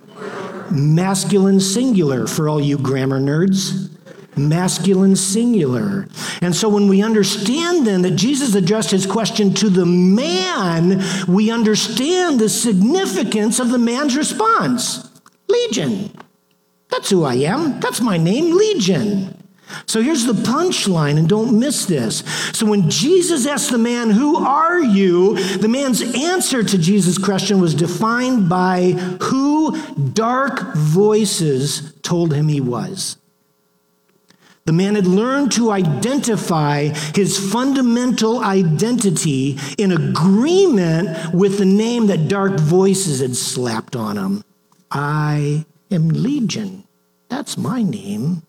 masculine 0.71 1.61
singular 1.61 2.27
for 2.27 2.49
all 2.49 2.61
you 2.61 2.79
grammar 2.79 3.21
nerds. 3.21 3.91
Masculine 4.37 5.15
singular. 5.15 6.09
And 6.43 6.55
so 6.55 6.69
when 6.69 6.89
we 6.89 7.03
understand 7.03 7.87
then 7.87 8.03
that 8.03 8.17
Jesus 8.17 8.55
addressed 8.55 8.91
his 8.91 9.07
question 9.07 9.55
to 9.55 9.71
the 9.71 9.87
man, 9.87 11.03
we 11.29 11.51
understand 11.53 12.41
the 12.41 12.49
significance 12.49 13.61
of 13.61 13.71
the 13.71 13.79
man's 13.79 14.17
response 14.17 15.09
Legion. 15.49 16.11
That's 16.89 17.11
who 17.11 17.25
I 17.25 17.35
am. 17.35 17.81
That's 17.81 18.01
my 18.01 18.17
name, 18.17 18.57
Legion. 18.57 19.44
So 19.87 20.02
here's 20.02 20.25
the 20.25 20.33
punchline, 20.33 21.18
and 21.18 21.28
don't 21.28 21.59
miss 21.59 21.87
this. 21.87 22.18
So 22.52 22.66
when 22.66 22.90
Jesus 22.90 23.47
asked 23.47 23.71
the 23.71 23.78
man, 23.78 24.11
Who 24.11 24.37
are 24.37 24.80
you? 24.80 25.37
the 25.59 25.68
man's 25.68 26.02
answer 26.14 26.62
to 26.62 26.78
Jesus' 26.78 27.18
question 27.18 27.61
was 27.61 27.75
defined 27.75 28.49
by 28.49 28.92
who 29.23 29.76
dark 30.12 30.75
voices 30.75 31.92
told 32.02 32.33
him 32.33 32.49
he 32.49 32.61
was. 32.61 33.16
The 34.66 34.73
man 34.73 34.94
had 34.94 35.06
learned 35.06 35.52
to 35.52 35.71
identify 35.71 36.88
his 37.14 37.38
fundamental 37.52 38.42
identity 38.42 39.59
in 39.76 39.92
agreement 39.92 41.35
with 41.35 41.59
the 41.59 41.66
name 41.66 42.06
that 42.06 42.28
dark 42.28 42.59
voices 42.59 43.21
had 43.21 43.37
slapped 43.37 43.94
on 43.94 44.16
him. 44.16 44.42
I 44.90 45.66
am 45.90 46.09
Legion. 46.09 46.85
That's 47.28 47.59
my 47.59 47.83
name. 47.83 48.42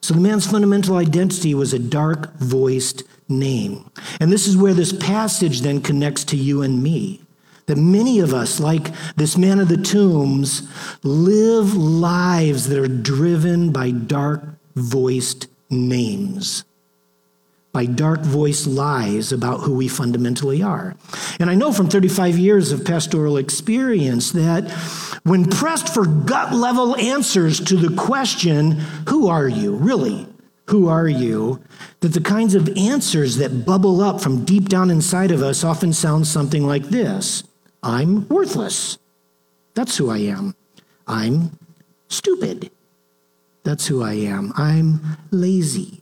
So 0.00 0.14
the 0.14 0.20
man's 0.20 0.50
fundamental 0.50 0.96
identity 0.96 1.54
was 1.54 1.72
a 1.72 1.78
dark 1.78 2.34
voiced 2.38 3.02
name. 3.28 3.90
And 4.20 4.32
this 4.32 4.46
is 4.46 4.56
where 4.56 4.74
this 4.74 4.92
passage 4.92 5.60
then 5.60 5.80
connects 5.82 6.24
to 6.24 6.36
you 6.36 6.62
and 6.62 6.82
me. 6.82 7.22
That 7.66 7.76
many 7.76 8.18
of 8.18 8.34
us, 8.34 8.58
like 8.58 8.90
this 9.14 9.36
man 9.36 9.60
of 9.60 9.68
the 9.68 9.76
tombs, 9.76 10.68
live 11.04 11.76
lives 11.76 12.68
that 12.68 12.78
are 12.78 12.88
driven 12.88 13.70
by 13.70 13.90
dark 13.90 14.42
voiced 14.74 15.46
names 15.68 16.64
by 17.72 17.86
dark 17.86 18.20
voiced 18.20 18.66
lies 18.66 19.32
about 19.32 19.60
who 19.60 19.74
we 19.74 19.86
fundamentally 19.86 20.62
are. 20.62 20.96
And 21.38 21.48
I 21.48 21.54
know 21.54 21.72
from 21.72 21.88
35 21.88 22.36
years 22.36 22.72
of 22.72 22.84
pastoral 22.84 23.36
experience 23.36 24.32
that 24.32 24.70
when 25.22 25.44
pressed 25.44 25.92
for 25.92 26.06
gut 26.06 26.52
level 26.52 26.96
answers 26.96 27.60
to 27.60 27.76
the 27.76 27.94
question, 27.96 28.72
Who 29.08 29.28
are 29.28 29.48
you? 29.48 29.76
Really, 29.76 30.26
who 30.66 30.88
are 30.88 31.08
you? 31.08 31.62
That 32.00 32.14
the 32.14 32.20
kinds 32.20 32.54
of 32.54 32.68
answers 32.76 33.36
that 33.36 33.64
bubble 33.64 34.00
up 34.00 34.20
from 34.20 34.44
deep 34.44 34.68
down 34.68 34.90
inside 34.90 35.30
of 35.30 35.42
us 35.42 35.62
often 35.62 35.92
sound 35.92 36.26
something 36.26 36.66
like 36.66 36.84
this 36.84 37.44
I'm 37.82 38.28
worthless. 38.28 38.98
That's 39.74 39.96
who 39.96 40.10
I 40.10 40.18
am. 40.18 40.54
I'm 41.06 41.58
stupid. 42.08 42.70
That's 43.62 43.86
who 43.86 44.02
I 44.02 44.14
am. 44.14 44.52
I'm 44.56 45.00
lazy. 45.30 45.99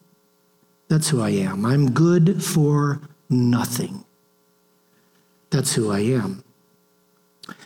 That's 0.88 1.10
who 1.10 1.20
I 1.20 1.30
am. 1.30 1.64
I'm 1.66 1.92
good 1.92 2.42
for 2.42 3.00
nothing. 3.28 4.04
That's 5.50 5.74
who 5.74 5.90
I 5.90 6.00
am. 6.00 6.42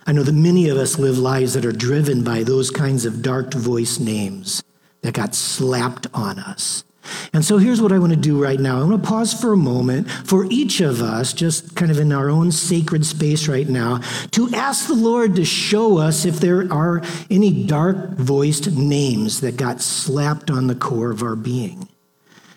I 0.07 0.12
know 0.12 0.23
that 0.23 0.33
many 0.33 0.69
of 0.69 0.76
us 0.76 0.99
live 0.99 1.19
lives 1.19 1.55
that 1.55 1.64
are 1.64 1.73
driven 1.73 2.25
by 2.25 2.43
those 2.43 2.71
kinds 2.71 3.05
of 3.05 3.23
dark 3.23 3.55
voice 3.55 3.99
names 3.99 4.62
that 5.02 5.14
got 5.14 5.35
slapped 5.35 6.07
on 6.12 6.38
us. 6.38 6.85
And 7.33 7.45
so 7.45 7.59
here's 7.59 7.81
what 7.81 7.93
I 7.93 7.99
want 7.99 8.12
to 8.12 8.19
do 8.19 8.41
right 8.41 8.61
now. 8.61 8.81
I 8.81 8.85
want 8.85 9.02
to 9.02 9.09
pause 9.09 9.35
for 9.35 9.52
a 9.52 9.57
moment 9.57 10.09
for 10.11 10.45
each 10.50 10.81
of 10.81 11.02
us, 11.02 11.33
just 11.33 11.75
kind 11.75 11.91
of 11.91 11.99
in 11.99 12.12
our 12.12 12.31
own 12.31 12.52
sacred 12.52 13.05
space 13.05 13.49
right 13.49 13.69
now, 13.69 13.99
to 14.33 14.49
ask 14.55 14.87
the 14.87 14.95
Lord 14.95 15.35
to 15.37 15.45
show 15.45 15.99
us 15.99 16.25
if 16.25 16.37
there 16.37 16.73
are 16.73 17.02
any 17.31 17.64
dark 17.64 18.11
voiced 18.11 18.71
names 18.73 19.41
that 19.41 19.57
got 19.57 19.81
slapped 19.81 20.50
on 20.50 20.69
the 20.69 20.76
core 20.76 21.11
of 21.11 21.23
our 21.23 21.37
being. 21.37 21.88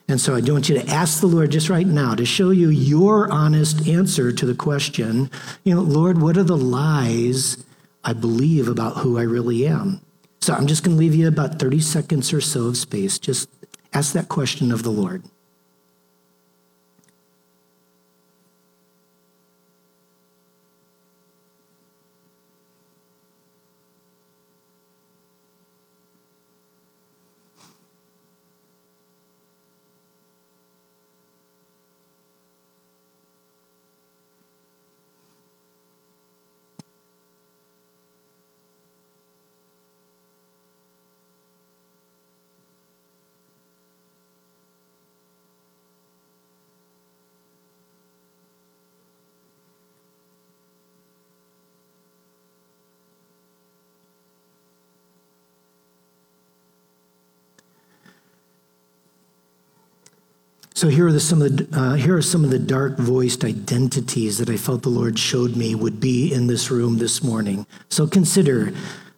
And 0.07 0.21
so 0.21 0.35
I 0.35 0.41
want 0.41 0.69
you 0.69 0.79
to 0.79 0.87
ask 0.87 1.19
the 1.19 1.27
Lord 1.27 1.51
just 1.51 1.69
right 1.69 1.87
now 1.87 2.13
to 2.13 2.25
show 2.25 2.51
you 2.51 2.69
your 2.69 3.31
honest 3.31 3.87
answer 3.87 4.31
to 4.31 4.45
the 4.45 4.53
question, 4.53 5.31
you 5.63 5.73
know, 5.73 5.81
Lord, 5.81 6.21
what 6.21 6.37
are 6.37 6.43
the 6.43 6.57
lies 6.57 7.63
I 8.03 8.13
believe 8.13 8.67
about 8.67 8.97
who 8.97 9.17
I 9.17 9.23
really 9.23 9.65
am? 9.65 10.01
So 10.41 10.53
I'm 10.53 10.67
just 10.67 10.83
going 10.83 10.95
to 10.95 10.99
leave 10.99 11.15
you 11.15 11.27
about 11.27 11.57
30 11.57 11.79
seconds 11.79 12.31
or 12.31 12.39
so 12.39 12.67
of 12.67 12.77
space. 12.77 13.17
Just 13.17 13.49
ask 13.93 14.13
that 14.13 14.29
question 14.29 14.71
of 14.71 14.83
the 14.83 14.91
Lord. 14.91 15.23
So 60.85 60.91
here 60.91 61.07
are 61.07 61.11
the, 61.11 61.19
some 61.19 61.41
of 61.41 61.57
the 61.57 61.67
uh, 61.75 61.93
here 61.95 62.15
are 62.15 62.21
some 62.21 62.43
of 62.43 62.51
the 62.51 62.59
dark 62.59 62.99
voiced 62.99 63.43
identities 63.43 64.37
that 64.37 64.51
I 64.51 64.55
felt 64.55 64.83
the 64.83 64.89
Lord 64.89 65.17
showed 65.17 65.55
me 65.55 65.73
would 65.73 65.99
be 65.99 66.31
in 66.31 66.45
this 66.45 66.69
room 66.69 66.99
this 66.99 67.23
morning. 67.23 67.65
So 67.89 68.05
consider 68.05 68.71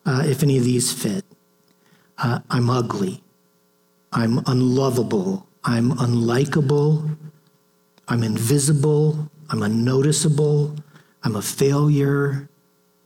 uh, 0.06 0.24
if 0.26 0.44
any 0.44 0.58
of 0.58 0.64
these 0.64 0.94
fit. 0.94 1.26
Uh, 2.18 2.40
I'm 2.50 2.70
ugly. 2.70 3.22
I'm 4.14 4.42
unlovable. 4.48 5.46
I'm 5.66 5.92
unlikable. 5.92 7.18
I'm 8.08 8.24
invisible. 8.24 9.30
I'm 9.50 9.62
unnoticeable. 9.62 10.74
I'm 11.24 11.36
a 11.36 11.42
failure. 11.42 12.48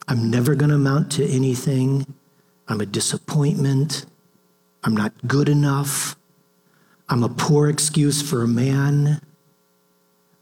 I'm 0.08 0.30
never 0.30 0.53
going 0.53 0.70
to 0.70 0.75
amount 0.75 1.12
to 1.13 1.27
anything. 1.27 2.06
I'm 2.68 2.80
a 2.80 2.86
disappointment. 2.86 4.06
I'm 4.84 4.96
not 4.96 5.13
good 5.27 5.50
enough. 5.50 6.15
I'm 7.12 7.24
a 7.25 7.30
poor 7.30 7.68
excuse 7.68 8.22
for 8.22 8.41
a 8.41 8.48
man. 8.48 9.20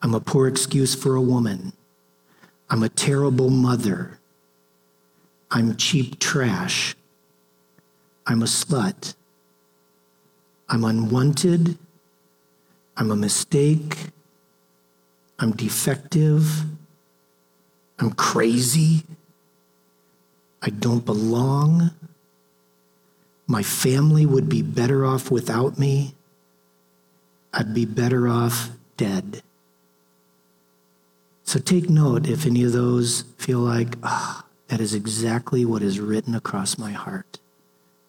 I'm 0.03 0.13
a 0.13 0.19
poor 0.19 0.47
excuse 0.47 0.93
for 0.93 1.15
a 1.15 1.21
woman. 1.21 1.73
I'm 2.69 2.83
a 2.83 2.89
terrible 2.89 3.49
mother. 3.49 4.19
I'm 5.49 5.75
cheap 5.77 6.19
trash. 6.19 6.95
I'm 8.27 8.43
a 8.43 8.45
slut. 8.45 9.15
I'm 10.69 10.83
unwanted. 10.83 11.79
I'm 12.95 13.09
a 13.09 13.15
mistake. 13.15 13.97
I'm 15.39 15.53
defective. 15.53 16.65
I'm 17.97 18.11
crazy. 18.11 19.05
I 20.61 20.69
don't 20.69 21.03
belong. 21.03 21.89
My 23.47 23.63
family 23.63 24.27
would 24.27 24.47
be 24.47 24.61
better 24.61 25.03
off 25.03 25.31
without 25.31 25.79
me. 25.79 26.13
I'd 27.59 27.73
be 27.73 27.83
better 27.83 28.29
off 28.29 28.69
dead. 28.95 29.43
So 31.43 31.59
take 31.59 31.89
note 31.89 32.25
if 32.25 32.45
any 32.45 32.63
of 32.63 32.71
those 32.71 33.23
feel 33.37 33.59
like, 33.59 33.97
ah, 34.01 34.45
oh, 34.45 34.49
that 34.69 34.79
is 34.79 34.93
exactly 34.93 35.65
what 35.65 35.81
is 35.81 35.99
written 35.99 36.35
across 36.35 36.77
my 36.77 36.93
heart. 36.93 37.39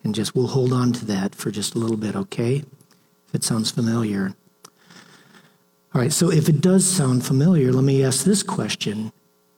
And 0.04 0.14
just 0.14 0.36
we'll 0.36 0.46
hold 0.46 0.72
on 0.72 0.92
to 0.92 1.04
that 1.06 1.34
for 1.34 1.50
just 1.50 1.74
a 1.74 1.78
little 1.78 1.96
bit, 1.96 2.14
okay? 2.14 2.62
If 3.26 3.34
it 3.34 3.42
sounds 3.42 3.72
familiar. 3.72 4.34
All 5.92 6.00
right, 6.00 6.12
so 6.12 6.30
if 6.30 6.48
it 6.48 6.60
does 6.60 6.86
sound 6.86 7.26
familiar, 7.26 7.72
let 7.72 7.82
me 7.82 8.04
ask 8.04 8.24
this 8.24 8.44
question 8.44 9.10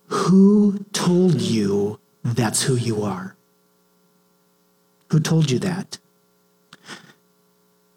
Who 0.06 0.86
told 0.94 1.42
you 1.42 2.00
that's 2.24 2.62
who 2.62 2.76
you 2.76 3.02
are? 3.02 3.36
Who 5.10 5.20
told 5.20 5.50
you 5.50 5.58
that? 5.58 5.98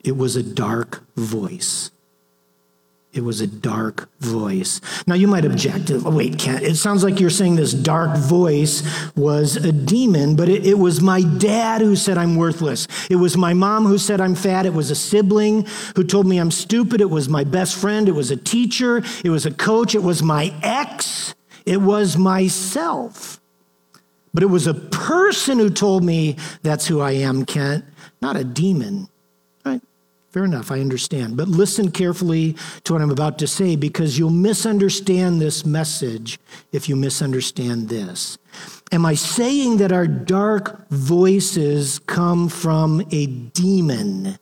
It 0.06 0.16
was 0.16 0.36
a 0.36 0.44
dark 0.44 1.04
voice. 1.16 1.90
It 3.12 3.24
was 3.24 3.42
a 3.42 3.48
dark 3.48 4.10
voice. 4.20 4.82
Now 5.08 5.16
you 5.16 5.28
might 5.28 5.46
object. 5.46 5.90
Oh, 5.90 6.12
wait, 6.12 6.38
Kent, 6.38 6.64
it 6.64 6.76
sounds 6.76 7.04
like 7.04 7.20
you're 7.20 7.30
saying 7.30 7.56
this 7.56 7.74
dark 7.74 8.16
voice 8.18 8.84
was 9.16 9.56
a 9.56 9.72
demon, 9.72 10.36
but 10.36 10.48
it, 10.48 10.68
it, 10.68 10.78
was 10.78 11.02
my 11.02 11.22
dad 11.22 11.82
who 11.82 11.96
said 11.96 12.18
I'm 12.20 12.36
worthless. 12.36 12.88
It 13.10 13.16
was 13.16 13.36
my 13.36 13.54
mom 13.54 13.86
who 13.86 13.98
said 13.98 14.22
I'm 14.22 14.36
fat. 14.36 14.66
It 14.66 14.74
was 14.74 14.92
a 14.92 14.96
sibling 14.96 15.66
who 15.96 16.04
told 16.04 16.28
me 16.28 16.38
I'm 16.38 16.52
stupid. 16.52 17.02
It 17.02 17.10
was 17.10 17.28
my 17.30 17.46
best 17.46 17.76
friend. 17.76 18.08
It 18.08 18.12
was 18.12 18.30
a 18.30 18.38
teacher. 18.38 19.02
It 19.24 19.30
was 19.30 19.46
a 19.46 19.52
coach. 19.52 19.96
It 19.96 20.04
was 20.04 20.22
my 20.22 20.54
ex. 20.62 21.34
It 21.66 21.82
was 21.82 22.18
myself. 22.18 23.40
But 24.34 24.44
it 24.44 24.48
was 24.48 24.68
a 24.68 24.74
person 24.74 25.58
who 25.58 25.70
told 25.70 26.04
me 26.04 26.36
that's 26.62 26.86
who 26.86 27.00
I 27.00 27.12
am, 27.12 27.46
Kent, 27.46 27.86
not 28.22 28.36
a 28.36 28.44
demon. 28.44 29.08
Fair 30.36 30.44
enough, 30.44 30.70
I 30.70 30.82
understand. 30.82 31.38
But 31.38 31.48
listen 31.48 31.92
carefully 31.92 32.58
to 32.84 32.92
what 32.92 33.02
I'm 33.02 33.10
about 33.10 33.40
to 33.40 33.48
say 33.48 33.78
because 33.78 34.20
you'll 34.20 34.32
misunderstand 34.32 35.40
this 35.40 35.66
message 35.66 36.42
if 36.74 36.90
you 36.90 36.98
misunderstand 36.98 37.88
this. 37.88 38.38
Am 38.92 39.06
I 39.06 39.14
saying 39.14 39.78
that 39.78 39.94
our 39.94 40.08
dark 40.08 40.90
voices 40.90 42.00
come 42.00 42.50
from 42.50 43.02
a 43.12 43.28
demon? 43.28 44.38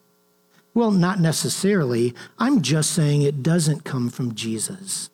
Well, 0.73 0.89
not 0.89 1.19
necessarily. 1.19 2.15
I'm 2.39 2.63
just 2.63 2.89
saying 2.93 3.21
it 3.21 3.43
doesn't 3.43 3.83
come 3.83 4.09
from 4.09 4.33
Jesus. 4.33 5.11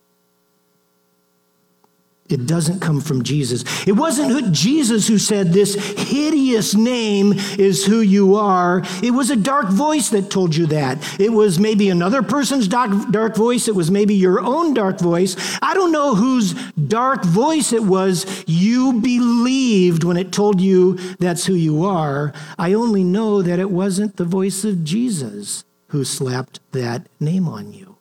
It 2.30 2.46
doesn't 2.46 2.80
come 2.80 3.02
from 3.02 3.24
Jesus. 3.24 3.63
It 3.88 3.94
wasn't 3.94 4.52
Jesus 4.54 5.08
who 5.08 5.18
said, 5.18 5.52
This 5.52 5.74
hideous 5.98 6.76
name 6.76 7.34
is 7.58 7.84
who 7.84 8.02
you 8.02 8.36
are. 8.36 8.84
It 9.02 9.12
was 9.12 9.32
a 9.32 9.36
dark 9.36 9.70
voice 9.70 10.10
that 10.10 10.30
told 10.30 10.56
you 10.56 10.68
that. 10.68 11.20
It 11.20 11.34
was 11.34 11.58
maybe 11.58 11.89
another 11.89 12.22
person's 12.22 12.68
dark, 12.68 13.10
dark 13.10 13.36
voice. 13.36 13.68
It 13.68 13.74
was 13.74 13.89
maybe 13.89 14.13
your 14.13 14.42
own 14.42 14.76
dark 14.76 15.00
voice. 15.00 15.36
I 15.63 15.74
don't 15.74 15.92
know 15.92 16.13
whose 16.13 16.54
dark 16.74 17.26
voice 17.26 17.74
it 17.74 17.84
was 17.84 18.44
you 18.46 19.02
believed 19.02 20.04
when 20.04 20.18
it 20.18 20.32
told 20.32 20.62
you 20.62 20.98
that's 21.18 21.48
who 21.48 21.56
you 21.56 21.84
are. 21.84 22.32
I 22.60 22.74
only 22.74 23.04
know 23.04 23.42
that 23.42 23.58
it 23.58 23.72
wasn't 23.72 24.18
the 24.18 24.26
voice 24.26 24.63
of 24.63 24.84
Jesus 24.84 25.65
who 25.88 26.04
slapped 26.04 26.60
that 26.74 27.08
name 27.20 27.48
on 27.48 27.74
you. 27.74 27.98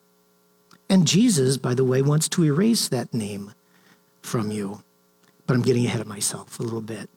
And 0.91 1.07
Jesus, 1.07 1.57
by 1.57 1.73
the 1.73 1.85
way, 1.85 2.03
wants 2.03 2.29
to 2.31 2.45
erase 2.45 2.89
that 2.89 3.15
name 3.15 3.55
from 4.29 4.51
you. 4.51 4.83
But 5.47 5.55
I'm 5.55 5.63
getting 5.63 5.87
ahead 5.87 6.03
of 6.03 6.07
myself 6.07 6.61
a 6.61 6.63
little 6.63 6.83
bit. 6.83 7.09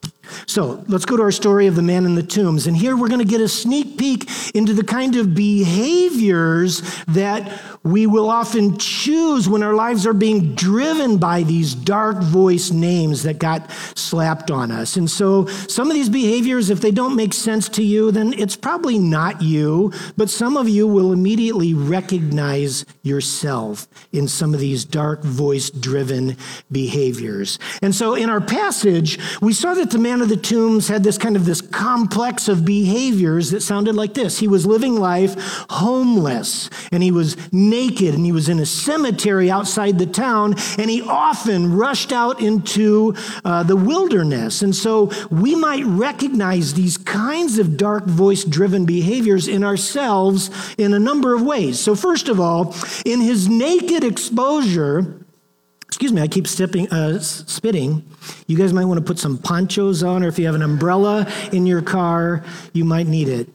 So 0.48 0.84
let's 0.88 1.06
go 1.06 1.18
to 1.18 1.24
our 1.24 1.32
story 1.32 1.68
of 1.68 1.76
the 1.76 1.82
man 1.82 2.06
in 2.06 2.16
the 2.16 2.24
tombs. 2.24 2.68
And 2.68 2.76
here 2.76 2.96
we're 2.96 3.08
going 3.08 3.20
to 3.20 3.26
get 3.26 3.42
a 3.42 3.48
sneak 3.48 3.98
peek 3.98 4.30
into 4.56 4.74
the 4.74 4.84
kind 4.84 5.16
of 5.16 5.34
behaviors 5.34 6.82
that 7.08 7.62
we 7.84 8.06
will 8.06 8.30
often 8.30 8.78
choose 8.78 9.50
when 9.50 9.64
our 9.64 9.74
lives 9.74 10.06
are 10.06 10.14
being 10.14 10.54
driven 10.54 11.18
by 11.18 11.42
these 11.44 11.74
dark 11.74 12.18
voice 12.22 12.70
names 12.70 13.24
that 13.24 13.40
got 13.40 13.72
slapped 13.96 14.52
on 14.52 14.72
us. 14.72 14.98
And 14.98 15.10
so 15.10 15.48
some 15.48 15.90
of 15.90 15.96
these 15.96 16.10
behaviors, 16.10 16.70
if 16.70 16.80
they 16.80 16.92
don't 16.92 17.16
make 17.16 17.34
sense 17.34 17.70
to 17.70 17.84
you, 17.84 18.12
then 18.12 18.34
it's 18.34 18.56
probably 18.56 19.00
not 19.00 19.42
you, 19.42 19.92
but 20.16 20.30
some 20.30 20.58
of 20.58 20.70
you 20.70 20.88
will 20.88 21.12
immediately 21.12 21.74
recognize 21.74 22.86
yourself 23.02 23.88
in 24.12 24.28
some 24.28 24.54
of 24.54 24.60
these 24.60 24.86
dark 24.86 25.24
voice 25.24 25.72
driven 25.72 26.38
behaviors. 26.72 27.58
And 27.82 27.96
so 27.96 28.14
in 28.14 28.30
our 28.30 28.42
passage, 28.42 29.18
we 29.42 29.54
saw 29.54 29.74
that 29.74 29.90
the 29.90 29.98
man 29.98 30.11
man 30.12 30.22
of 30.22 30.28
the 30.28 30.36
tombs 30.36 30.90
had 30.90 31.04
this 31.04 31.18
kind 31.18 31.38
of 31.38 31.46
this 31.46 31.62
complex 31.62 32.50
of 32.50 32.66
behaviors 32.66 33.52
that 33.52 33.62
sounded 33.62 33.96
like 33.96 34.14
this. 34.14 34.40
He 34.40 34.48
was 34.50 34.66
living 34.66 35.00
life 35.00 35.36
homeless 35.70 36.70
and 36.92 37.02
he 37.02 37.12
was 37.12 37.38
naked 37.54 38.14
and 38.14 38.26
he 38.26 38.34
was 38.34 38.50
in 38.50 38.60
a 38.60 38.66
cemetery 38.66 39.50
outside 39.50 39.98
the 39.98 40.06
town 40.06 40.56
and 40.78 40.90
he 40.90 41.02
often 41.02 41.74
rushed 41.74 42.12
out 42.12 42.42
into 42.42 43.16
uh, 43.46 43.64
the 43.64 43.78
wilderness. 43.78 44.62
And 44.62 44.76
so 44.76 45.12
we 45.30 45.56
might 45.56 45.86
recognize 45.86 46.74
these 46.74 46.98
kinds 46.98 47.58
of 47.58 47.78
dark 47.78 48.06
voice 48.06 48.44
driven 48.44 48.84
behaviors 48.84 49.48
in 49.48 49.64
ourselves 49.64 50.50
in 50.78 50.94
a 50.94 51.00
number 51.00 51.34
of 51.34 51.42
ways. 51.42 51.80
So, 51.80 51.96
first 51.96 52.28
of 52.28 52.38
all, 52.38 52.76
in 53.06 53.22
his 53.22 53.48
naked 53.48 54.04
exposure, 54.04 55.21
excuse 55.92 56.14
me, 56.14 56.22
I 56.22 56.30
keep 56.30 56.48
stepping, 56.48 56.90
uh, 56.90 57.20
spitting. 57.20 58.10
You 58.48 58.58
guys 58.58 58.72
might 58.72 58.86
want 58.86 59.00
to 59.00 59.06
put 59.06 59.20
some 59.20 59.38
ponchos 59.38 60.04
on, 60.04 60.24
or 60.24 60.30
if 60.30 60.40
you 60.40 60.46
have 60.46 60.56
an 60.56 60.62
umbrella 60.62 61.30
in 61.52 61.66
your 61.66 61.82
car, 61.82 62.46
you 62.72 62.86
might 62.86 63.08
need 63.08 63.28
it. 63.28 63.50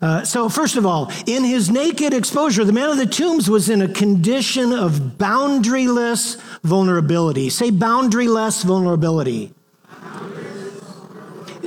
Uh, 0.00 0.24
so, 0.24 0.48
first 0.48 0.76
of 0.76 0.86
all, 0.86 1.12
in 1.26 1.44
his 1.44 1.70
naked 1.70 2.14
exposure, 2.14 2.64
the 2.64 2.72
man 2.72 2.88
of 2.88 2.96
the 2.96 3.04
tombs 3.04 3.50
was 3.50 3.68
in 3.68 3.82
a 3.82 3.88
condition 3.88 4.72
of 4.72 5.18
boundaryless 5.18 6.40
vulnerability. 6.62 7.50
Say 7.50 7.70
boundaryless 7.70 8.64
vulnerability. 8.64 9.52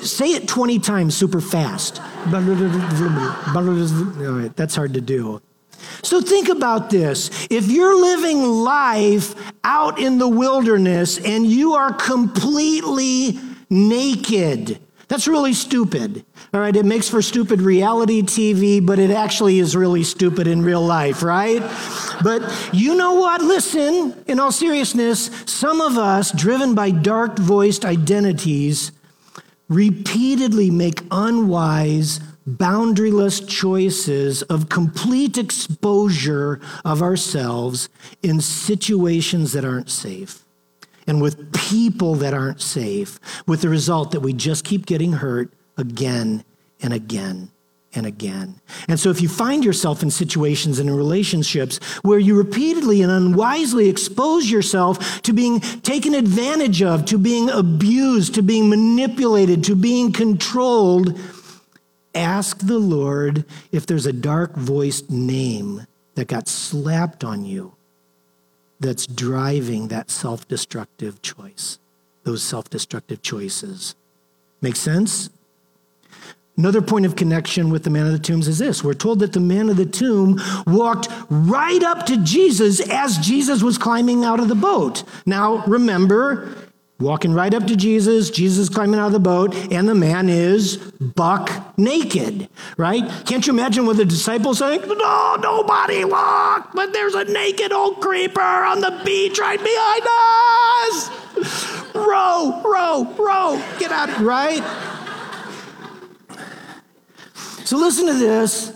Say 0.01 0.32
it 0.32 0.47
20 0.47 0.79
times 0.79 1.15
super 1.15 1.39
fast. 1.39 2.01
All 4.25 4.34
right, 4.34 4.56
that's 4.56 4.75
hard 4.75 4.95
to 4.95 5.01
do. 5.01 5.39
So 6.01 6.21
think 6.21 6.49
about 6.49 6.89
this. 6.89 7.29
If 7.49 7.67
you're 7.67 7.99
living 7.99 8.43
life 8.43 9.35
out 9.63 9.99
in 9.99 10.17
the 10.17 10.27
wilderness 10.27 11.17
and 11.17 11.45
you 11.45 11.73
are 11.73 11.93
completely 11.93 13.39
naked, 13.69 14.79
that's 15.07 15.27
really 15.27 15.53
stupid. 15.53 16.25
All 16.53 16.59
right, 16.59 16.75
it 16.75 16.85
makes 16.85 17.09
for 17.09 17.21
stupid 17.21 17.61
reality 17.61 18.21
TV, 18.21 18.83
but 18.83 18.99
it 18.99 19.11
actually 19.11 19.59
is 19.59 19.75
really 19.75 20.03
stupid 20.03 20.47
in 20.47 20.63
real 20.63 20.85
life, 20.85 21.21
right? 21.21 21.61
But 22.23 22.69
you 22.73 22.95
know 22.95 23.13
what? 23.13 23.41
Listen, 23.41 24.15
in 24.27 24.39
all 24.39 24.51
seriousness, 24.51 25.29
some 25.45 25.81
of 25.81 25.97
us, 25.97 26.31
driven 26.31 26.73
by 26.73 26.91
dark 26.91 27.37
voiced 27.37 27.85
identities, 27.85 28.91
repeatedly 29.69 30.71
make 30.71 31.01
unwise, 31.11 32.19
boundaryless 32.47 33.47
choices 33.47 34.41
of 34.43 34.69
complete 34.69 35.38
exposure 35.38 36.60
of 36.84 37.01
ourselves 37.01 37.89
in 38.21 38.41
situations 38.41 39.53
that 39.53 39.63
aren't 39.63 39.89
safe 39.89 40.43
and 41.08 41.21
with 41.21 41.53
people 41.53 42.15
that 42.15 42.34
aren't 42.34 42.62
safe, 42.62 43.19
with 43.45 43.62
the 43.62 43.69
result 43.69 44.12
that 44.12 44.21
we 44.21 44.34
just 44.34 44.63
keep 44.63 44.86
getting 44.86 45.13
hurt 45.13 45.51
again 45.77 46.43
and 46.82 46.93
again 46.93 47.49
and 47.95 48.06
again. 48.06 48.60
And 48.88 48.99
so, 48.99 49.10
if 49.10 49.21
you 49.21 49.29
find 49.29 49.63
yourself 49.63 50.01
in 50.01 50.10
situations 50.10 50.79
and 50.79 50.89
in 50.89 50.95
relationships 50.95 51.77
where 52.01 52.19
you 52.19 52.36
repeatedly 52.36 53.01
and 53.01 53.12
unwisely 53.12 53.89
expose 53.89 54.49
yourself 54.49 55.21
to 55.23 55.34
being 55.34 55.60
taken 55.60 56.15
advantage 56.15 56.82
of, 56.82 57.06
to 57.06 57.17
being 57.17 57.49
abused, 57.49 58.36
to 58.36 58.41
being 58.41 58.69
manipulated, 58.69 59.63
to 59.65 59.75
being 59.75 60.12
controlled, 60.12 61.19
ask 62.15 62.60
the 62.60 62.80
Lord 62.80 63.45
if 63.71 63.86
there's 63.86 64.06
a 64.06 64.13
dark 64.13 64.56
voiced 64.56 65.10
name 65.10 65.88
that 66.15 66.28
got 66.28 66.47
slapped 66.47 67.23
on 67.23 67.45
you 67.45 67.76
that's 68.80 69.08
driving 69.08 69.88
that 69.88 70.12
self 70.12 70.47
destructive 70.47 71.21
choice, 71.21 71.80
those 72.23 72.43
self 72.43 72.69
destructive 72.69 73.21
choices. 73.21 73.95
Make 74.62 74.76
sense? 74.76 75.30
Another 76.56 76.84
point 76.84 77.08
of 77.08 77.15
connection 77.15 77.71
with 77.71 77.84
the 77.84 77.89
man 77.89 78.06
of 78.06 78.12
the 78.12 78.19
tombs 78.19 78.47
is 78.47 78.60
this. 78.60 78.84
We're 78.84 78.93
told 78.93 79.19
that 79.19 79.34
the 79.34 79.39
man 79.39 79.69
of 79.69 79.78
the 79.78 79.88
tomb 79.88 80.39
walked 80.67 81.08
right 81.30 81.82
up 81.82 82.06
to 82.06 82.17
Jesus 82.17 82.80
as 82.91 83.17
Jesus 83.17 83.63
was 83.63 83.80
climbing 83.80 84.23
out 84.23 84.39
of 84.39 84.49
the 84.49 84.56
boat. 84.56 85.04
Now, 85.26 85.65
remember, 85.65 86.56
walking 87.03 87.33
right 87.33 87.53
up 87.53 87.67
to 87.67 87.75
Jesus, 87.75 88.29
Jesus 88.31 88.69
climbing 88.69 88.99
out 88.99 89.07
of 89.07 89.11
the 89.11 89.19
boat, 89.19 89.53
and 89.71 89.87
the 89.87 89.95
man 89.95 90.29
is 90.29 90.77
buck 90.77 91.77
naked, 91.77 92.49
right? 92.77 93.03
Can't 93.25 93.45
you 93.45 93.53
imagine 93.53 93.85
what 93.85 93.97
the 93.97 94.05
disciples 94.05 94.59
saying? 94.59 94.81
No, 94.87 95.35
nobody 95.39 96.05
walk, 96.05 96.71
but 96.73 96.93
there's 96.93 97.13
a 97.13 97.25
naked 97.25 97.71
old 97.71 98.01
creeper 98.01 98.41
on 98.41 98.81
the 98.81 99.01
beach 99.05 99.37
right 99.39 99.59
behind 99.59 100.03
us. 100.07 101.93
row, 101.93 102.61
row, 102.65 103.13
row, 103.19 103.63
get 103.77 103.91
out, 103.91 104.17
right? 104.19 104.63
So 107.65 107.77
listen 107.77 108.07
to 108.07 108.13
this. 108.13 108.73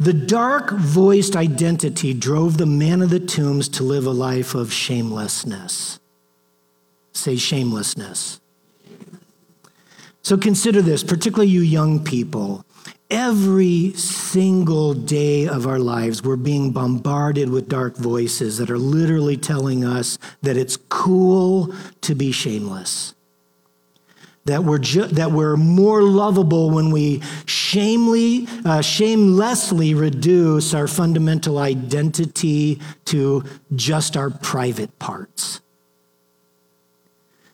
The 0.00 0.12
dark 0.14 0.70
voiced 0.72 1.36
identity 1.36 2.14
drove 2.14 2.56
the 2.56 2.64
man 2.66 3.02
of 3.02 3.10
the 3.10 3.20
tombs 3.20 3.68
to 3.68 3.82
live 3.82 4.06
a 4.06 4.10
life 4.10 4.54
of 4.54 4.72
shamelessness. 4.72 5.99
Say 7.12 7.36
shamelessness. 7.36 8.40
So 10.22 10.36
consider 10.36 10.82
this, 10.82 11.02
particularly 11.02 11.50
you 11.50 11.60
young 11.60 12.04
people. 12.04 12.64
Every 13.10 13.92
single 13.94 14.94
day 14.94 15.48
of 15.48 15.66
our 15.66 15.80
lives, 15.80 16.22
we're 16.22 16.36
being 16.36 16.70
bombarded 16.70 17.50
with 17.50 17.68
dark 17.68 17.96
voices 17.96 18.58
that 18.58 18.70
are 18.70 18.78
literally 18.78 19.36
telling 19.36 19.84
us 19.84 20.18
that 20.42 20.56
it's 20.56 20.76
cool 20.76 21.74
to 22.02 22.14
be 22.14 22.30
shameless 22.30 23.14
that 24.50 24.64
we're, 24.64 24.78
ju- 24.78 25.06
that 25.06 25.30
we're 25.32 25.56
more 25.56 26.02
lovable 26.02 26.70
when 26.70 26.90
we 26.90 27.22
shamely, 27.46 28.48
uh, 28.64 28.80
shamelessly 28.80 29.94
reduce 29.94 30.74
our 30.74 30.88
fundamental 30.88 31.58
identity 31.58 32.80
to 33.04 33.44
just 33.76 34.16
our 34.16 34.30
private 34.30 34.98
parts. 34.98 35.60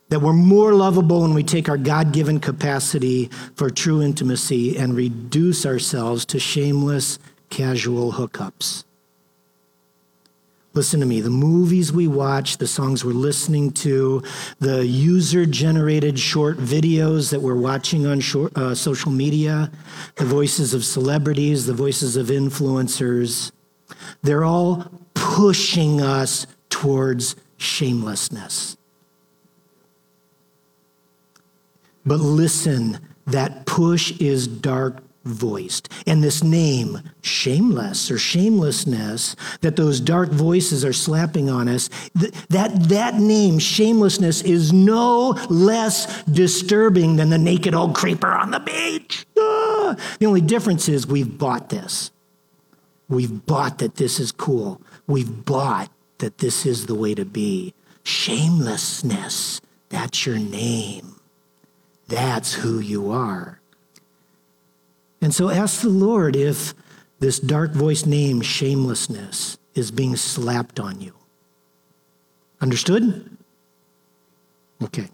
That 0.08 0.20
we're 0.20 0.32
more 0.32 0.72
lovable 0.72 1.22
when 1.22 1.34
we 1.34 1.42
take 1.42 1.68
our 1.68 1.76
God 1.76 2.12
given 2.12 2.38
capacity 2.38 3.28
for 3.54 3.70
true 3.70 4.02
intimacy 4.02 4.78
and 4.78 4.94
reduce 4.94 5.66
ourselves 5.66 6.24
to 6.26 6.38
shameless, 6.38 7.18
casual 7.50 8.12
hookups. 8.12 8.84
Listen 10.76 11.00
to 11.00 11.06
me. 11.06 11.22
The 11.22 11.30
movies 11.30 11.90
we 11.90 12.06
watch, 12.06 12.58
the 12.58 12.66
songs 12.66 13.02
we're 13.02 13.12
listening 13.12 13.70
to, 13.72 14.22
the 14.60 14.86
user 14.86 15.46
generated 15.46 16.18
short 16.18 16.58
videos 16.58 17.30
that 17.30 17.40
we're 17.40 17.54
watching 17.56 18.04
on 18.04 18.20
short, 18.20 18.54
uh, 18.58 18.74
social 18.74 19.10
media, 19.10 19.72
the 20.16 20.26
voices 20.26 20.74
of 20.74 20.84
celebrities, 20.84 21.64
the 21.64 21.72
voices 21.72 22.16
of 22.16 22.26
influencers, 22.26 23.52
they're 24.22 24.44
all 24.44 24.90
pushing 25.14 26.02
us 26.02 26.46
towards 26.68 27.36
shamelessness. 27.56 28.75
But 32.06 32.20
listen, 32.20 33.00
that 33.26 33.66
push 33.66 34.18
is 34.20 34.46
dark 34.46 35.02
voiced. 35.26 35.92
And 36.06 36.22
this 36.22 36.42
name, 36.42 37.00
shameless 37.20 38.10
or 38.10 38.18
shamelessness, 38.18 39.34
that 39.60 39.76
those 39.76 40.00
dark 40.00 40.30
voices 40.30 40.84
are 40.84 40.92
slapping 40.92 41.50
on 41.50 41.68
us, 41.68 41.90
that, 42.14 42.88
that 42.88 43.14
name, 43.16 43.58
shamelessness, 43.58 44.42
is 44.42 44.72
no 44.72 45.30
less 45.50 46.22
disturbing 46.24 47.16
than 47.16 47.30
the 47.30 47.38
naked 47.38 47.74
old 47.74 47.94
creeper 47.94 48.28
on 48.28 48.52
the 48.52 48.60
beach. 48.60 49.26
Ah! 49.38 49.96
The 50.18 50.26
only 50.26 50.40
difference 50.40 50.88
is 50.88 51.06
we've 51.06 51.36
bought 51.36 51.68
this. 51.68 52.12
We've 53.08 53.44
bought 53.46 53.78
that 53.78 53.96
this 53.96 54.18
is 54.18 54.32
cool. 54.32 54.80
We've 55.06 55.44
bought 55.44 55.90
that 56.18 56.38
this 56.38 56.66
is 56.66 56.86
the 56.86 56.94
way 56.94 57.14
to 57.14 57.24
be. 57.24 57.74
Shamelessness, 58.04 59.60
that's 59.88 60.26
your 60.26 60.38
name. 60.38 61.15
That's 62.08 62.54
who 62.54 62.78
you 62.78 63.10
are. 63.10 63.60
And 65.20 65.34
so 65.34 65.50
ask 65.50 65.80
the 65.80 65.88
Lord 65.88 66.36
if 66.36 66.74
this 67.18 67.38
dark 67.40 67.72
voice 67.72 68.06
name, 68.06 68.40
shamelessness, 68.42 69.58
is 69.74 69.90
being 69.90 70.16
slapped 70.16 70.78
on 70.78 71.00
you. 71.00 71.14
Understood? 72.60 73.36
Okay. 74.82 75.08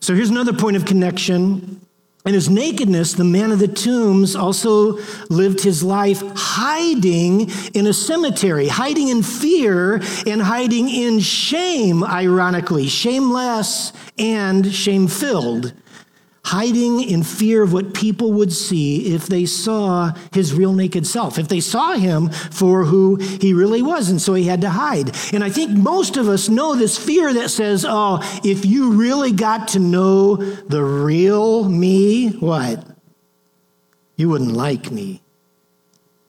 So 0.00 0.14
here's 0.14 0.30
another 0.30 0.52
point 0.52 0.76
of 0.76 0.84
connection. 0.84 1.80
In 2.26 2.32
his 2.32 2.48
nakedness, 2.48 3.12
the 3.12 3.24
man 3.24 3.52
of 3.52 3.58
the 3.58 3.68
tombs 3.68 4.34
also 4.34 4.98
lived 5.28 5.62
his 5.62 5.82
life 5.82 6.22
hiding 6.34 7.50
in 7.74 7.86
a 7.86 7.92
cemetery, 7.92 8.66
hiding 8.68 9.08
in 9.08 9.22
fear 9.22 10.00
and 10.26 10.40
hiding 10.40 10.88
in 10.88 11.20
shame, 11.20 12.02
ironically, 12.02 12.88
shameless 12.88 13.92
and 14.18 14.72
shame 14.72 15.06
filled 15.06 15.74
hiding 16.44 17.02
in 17.02 17.22
fear 17.22 17.62
of 17.62 17.72
what 17.72 17.94
people 17.94 18.32
would 18.32 18.52
see 18.52 19.14
if 19.14 19.26
they 19.26 19.46
saw 19.46 20.12
his 20.32 20.52
real 20.52 20.74
naked 20.74 21.06
self, 21.06 21.38
if 21.38 21.48
they 21.48 21.60
saw 21.60 21.94
him 21.94 22.28
for 22.28 22.84
who 22.84 23.16
he 23.16 23.54
really 23.54 23.80
was. 23.80 24.10
And 24.10 24.20
so 24.20 24.34
he 24.34 24.44
had 24.44 24.60
to 24.60 24.70
hide. 24.70 25.16
And 25.32 25.42
I 25.42 25.50
think 25.50 25.70
most 25.70 26.16
of 26.16 26.28
us 26.28 26.48
know 26.48 26.74
this 26.74 26.98
fear 26.98 27.32
that 27.32 27.50
says, 27.50 27.86
oh, 27.88 28.20
if 28.44 28.64
you 28.66 28.92
really 28.92 29.32
got 29.32 29.68
to 29.68 29.78
know 29.78 30.36
the 30.36 30.82
real 30.82 31.68
me, 31.68 32.30
what? 32.30 32.86
You 34.16 34.28
wouldn't 34.28 34.52
like 34.52 34.90
me, 34.90 35.22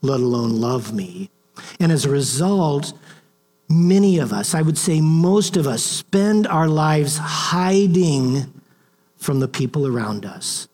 let 0.02 0.20
alone 0.22 0.60
love 0.62 0.94
me. 0.94 1.30
And 1.80 1.92
as 1.92 2.06
a 2.06 2.10
result, 2.10 2.94
many 3.70 4.18
of 4.20 4.32
us, 4.32 4.56
I 4.56 4.62
would 4.62 4.78
say 4.78 5.02
most 5.02 5.58
of 5.58 5.68
us, 5.68 5.84
spend 5.84 6.48
our 6.48 6.68
lives 6.68 7.18
hiding 7.18 8.55
from 9.26 9.40
the 9.40 9.48
people 9.48 9.88
around 9.88 10.24
us. 10.24 10.68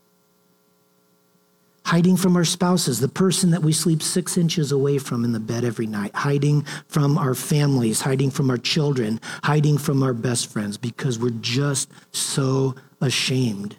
Hiding 1.86 2.18
from 2.18 2.36
our 2.36 2.44
spouses, 2.44 3.00
the 3.00 3.08
person 3.08 3.52
that 3.52 3.62
we 3.62 3.72
sleep 3.72 4.04
six 4.04 4.38
inches 4.38 4.74
away 4.74 4.98
from 4.98 5.24
in 5.24 5.32
the 5.32 5.40
bed 5.40 5.64
every 5.64 5.88
night, 5.88 6.14
hiding 6.14 6.64
from 6.88 7.18
our 7.18 7.34
families, 7.34 8.02
hiding 8.02 8.30
from 8.30 8.50
our 8.50 8.58
children, 8.58 9.22
hiding 9.46 9.78
from 9.78 10.04
our 10.04 10.14
best 10.14 10.52
friends, 10.52 10.78
because 10.78 11.18
we're 11.18 11.30
just 11.40 11.90
so 12.12 12.76
ashamed 13.00 13.78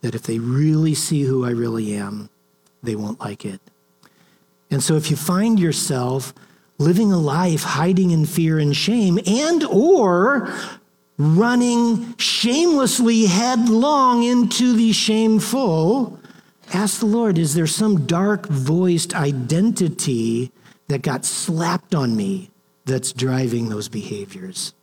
that 0.00 0.16
if 0.16 0.24
they 0.24 0.40
really 0.40 0.94
see 0.94 1.22
who 1.22 1.44
I 1.44 1.50
really 1.50 1.94
am, 1.94 2.30
they 2.82 2.96
won't 2.96 3.20
like 3.20 3.44
it. 3.44 3.60
And 4.72 4.82
so 4.82 4.96
if 4.96 5.08
you 5.08 5.16
find 5.16 5.60
yourself 5.60 6.34
living 6.78 7.12
a 7.12 7.18
life 7.18 7.62
hiding 7.62 8.10
in 8.10 8.26
fear 8.26 8.58
and 8.58 8.76
shame 8.76 9.20
and 9.24 9.62
or 9.64 10.52
running 11.22 12.16
shamelessly 12.18 13.26
headlong 13.26 14.22
into 14.24 14.72
the 14.74 14.92
shameful, 14.92 16.18
ask 16.72 17.00
the 17.00 17.06
Lord, 17.06 17.38
is 17.38 17.54
there 17.54 17.66
some 17.66 18.06
dark 18.06 18.46
voiced 18.46 19.14
identity 19.14 20.52
that 20.88 21.02
got 21.02 21.24
slapped 21.24 21.94
on 21.94 22.16
me 22.16 22.50
that's 22.84 23.12
driving 23.12 23.68
those 23.68 23.88
behaviors? 23.88 24.74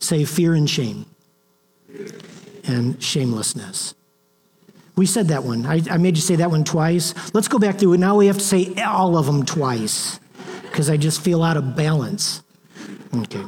Say 0.00 0.24
fear 0.24 0.54
and 0.54 0.68
shame 0.68 1.06
and 2.64 3.02
shamelessness. 3.02 3.94
We 4.96 5.06
said 5.06 5.28
that 5.28 5.44
one. 5.44 5.64
I, 5.64 5.80
I, 5.90 5.96
made 5.96 6.16
you 6.16 6.22
say 6.22 6.36
that 6.36 6.50
one 6.50 6.64
twice. 6.64 7.14
Let's 7.32 7.46
go 7.46 7.58
back 7.58 7.78
to 7.78 7.92
it. 7.94 7.98
Now 7.98 8.16
we 8.16 8.26
have 8.26 8.38
to 8.38 8.44
say 8.44 8.74
all 8.82 9.16
of 9.16 9.26
them 9.26 9.44
twice 9.46 10.18
because 10.62 10.90
I 10.90 10.96
just 10.96 11.22
feel 11.22 11.42
out 11.42 11.56
of 11.56 11.76
balance. 11.76 12.42
Okay. 13.14 13.44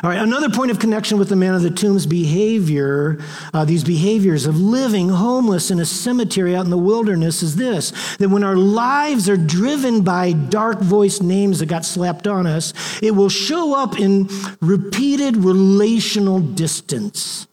All 0.00 0.10
right, 0.10 0.20
another 0.20 0.48
point 0.48 0.70
of 0.70 0.78
connection 0.78 1.18
with 1.18 1.28
the 1.28 1.34
man 1.34 1.54
of 1.54 1.62
the 1.62 1.72
tomb's 1.72 2.06
behavior, 2.06 3.18
uh, 3.52 3.64
these 3.64 3.82
behaviors 3.82 4.46
of 4.46 4.56
living 4.56 5.08
homeless 5.08 5.72
in 5.72 5.80
a 5.80 5.84
cemetery 5.84 6.54
out 6.54 6.64
in 6.64 6.70
the 6.70 6.78
wilderness, 6.78 7.42
is 7.42 7.56
this 7.56 7.90
that 8.18 8.28
when 8.28 8.44
our 8.44 8.54
lives 8.54 9.28
are 9.28 9.36
driven 9.36 10.02
by 10.02 10.32
dark 10.32 10.78
voiced 10.78 11.20
names 11.20 11.58
that 11.58 11.66
got 11.66 11.84
slapped 11.84 12.28
on 12.28 12.46
us, 12.46 12.72
it 13.02 13.10
will 13.10 13.28
show 13.28 13.74
up 13.74 13.98
in 13.98 14.28
repeated 14.60 15.36
relational 15.36 16.38
distance 16.38 17.47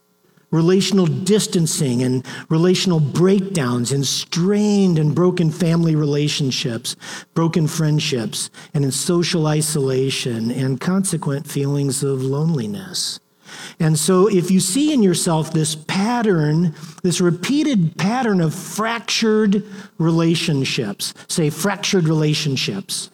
relational 0.55 1.05
distancing 1.05 2.01
and 2.01 2.25
relational 2.49 2.99
breakdowns 2.99 3.91
and 3.91 4.05
strained 4.05 4.97
and 4.97 5.13
broken 5.13 5.51
family 5.51 5.95
relationships, 5.95 6.95
broken 7.33 7.67
friendships, 7.67 8.49
and 8.73 8.85
in 8.85 8.91
social 8.91 9.47
isolation 9.47 10.51
and 10.51 10.79
consequent 10.79 11.47
feelings 11.47 12.03
of 12.03 12.23
loneliness. 12.23 13.19
And 13.79 13.97
so, 13.99 14.27
if 14.27 14.49
you 14.49 14.59
see 14.59 14.93
in 14.93 15.03
yourself 15.03 15.51
this 15.51 15.75
pattern, 15.75 16.73
this 17.03 17.21
repeated 17.21 17.97
pattern 17.97 18.41
of 18.41 18.53
fractured 18.53 19.63
relationships, 19.97 21.13
say 21.27 21.49
fractured 21.49 22.07
relationships. 22.07 23.09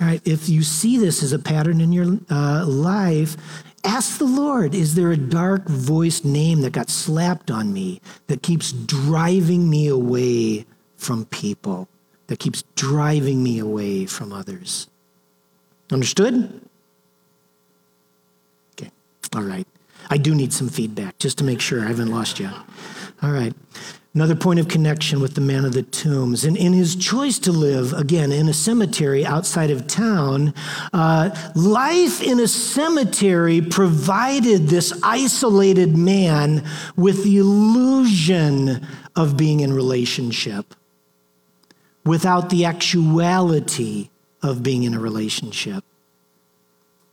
All 0.00 0.06
right, 0.06 0.22
if 0.24 0.48
you 0.48 0.62
see 0.62 0.96
this 0.96 1.24
as 1.24 1.32
a 1.32 1.40
pattern 1.40 1.80
in 1.80 1.92
your 1.92 2.18
uh, 2.30 2.64
life, 2.66 3.36
ask 3.88 4.18
the 4.18 4.26
Lord, 4.26 4.74
is 4.74 4.94
there 4.94 5.10
a 5.10 5.16
dark 5.16 5.66
voiced 5.66 6.24
name 6.24 6.60
that 6.60 6.72
got 6.72 6.90
slapped 6.90 7.50
on 7.50 7.72
me 7.72 8.00
that 8.26 8.42
keeps 8.42 8.72
driving 8.72 9.70
me 9.70 9.88
away 9.88 10.66
from 10.96 11.24
people, 11.26 11.88
that 12.26 12.38
keeps 12.38 12.62
driving 12.76 13.42
me 13.42 13.58
away 13.58 14.04
from 14.04 14.32
others? 14.32 14.88
Understood? 15.90 16.60
Okay, 18.72 18.90
all 19.34 19.42
right. 19.42 19.66
I 20.10 20.18
do 20.18 20.34
need 20.34 20.52
some 20.52 20.68
feedback 20.68 21.18
just 21.18 21.38
to 21.38 21.44
make 21.44 21.60
sure 21.60 21.82
I 21.82 21.88
haven't 21.88 22.10
lost 22.10 22.38
you. 22.38 22.50
All 23.22 23.32
right. 23.32 23.54
Another 24.14 24.34
point 24.34 24.58
of 24.58 24.68
connection 24.68 25.20
with 25.20 25.34
the 25.34 25.40
man 25.40 25.64
of 25.64 25.74
the 25.74 25.82
tombs. 25.82 26.44
And 26.44 26.56
in 26.56 26.72
his 26.72 26.96
choice 26.96 27.38
to 27.40 27.52
live, 27.52 27.92
again, 27.92 28.32
in 28.32 28.48
a 28.48 28.54
cemetery 28.54 29.24
outside 29.24 29.70
of 29.70 29.86
town, 29.86 30.54
uh, 30.92 31.30
life 31.54 32.22
in 32.22 32.40
a 32.40 32.48
cemetery 32.48 33.60
provided 33.60 34.68
this 34.68 34.98
isolated 35.02 35.96
man 35.96 36.64
with 36.96 37.22
the 37.22 37.38
illusion 37.38 38.86
of 39.14 39.36
being 39.36 39.60
in 39.60 39.72
relationship 39.72 40.74
without 42.04 42.48
the 42.48 42.64
actuality 42.64 44.08
of 44.42 44.62
being 44.62 44.84
in 44.84 44.94
a 44.94 44.98
relationship. 44.98 45.84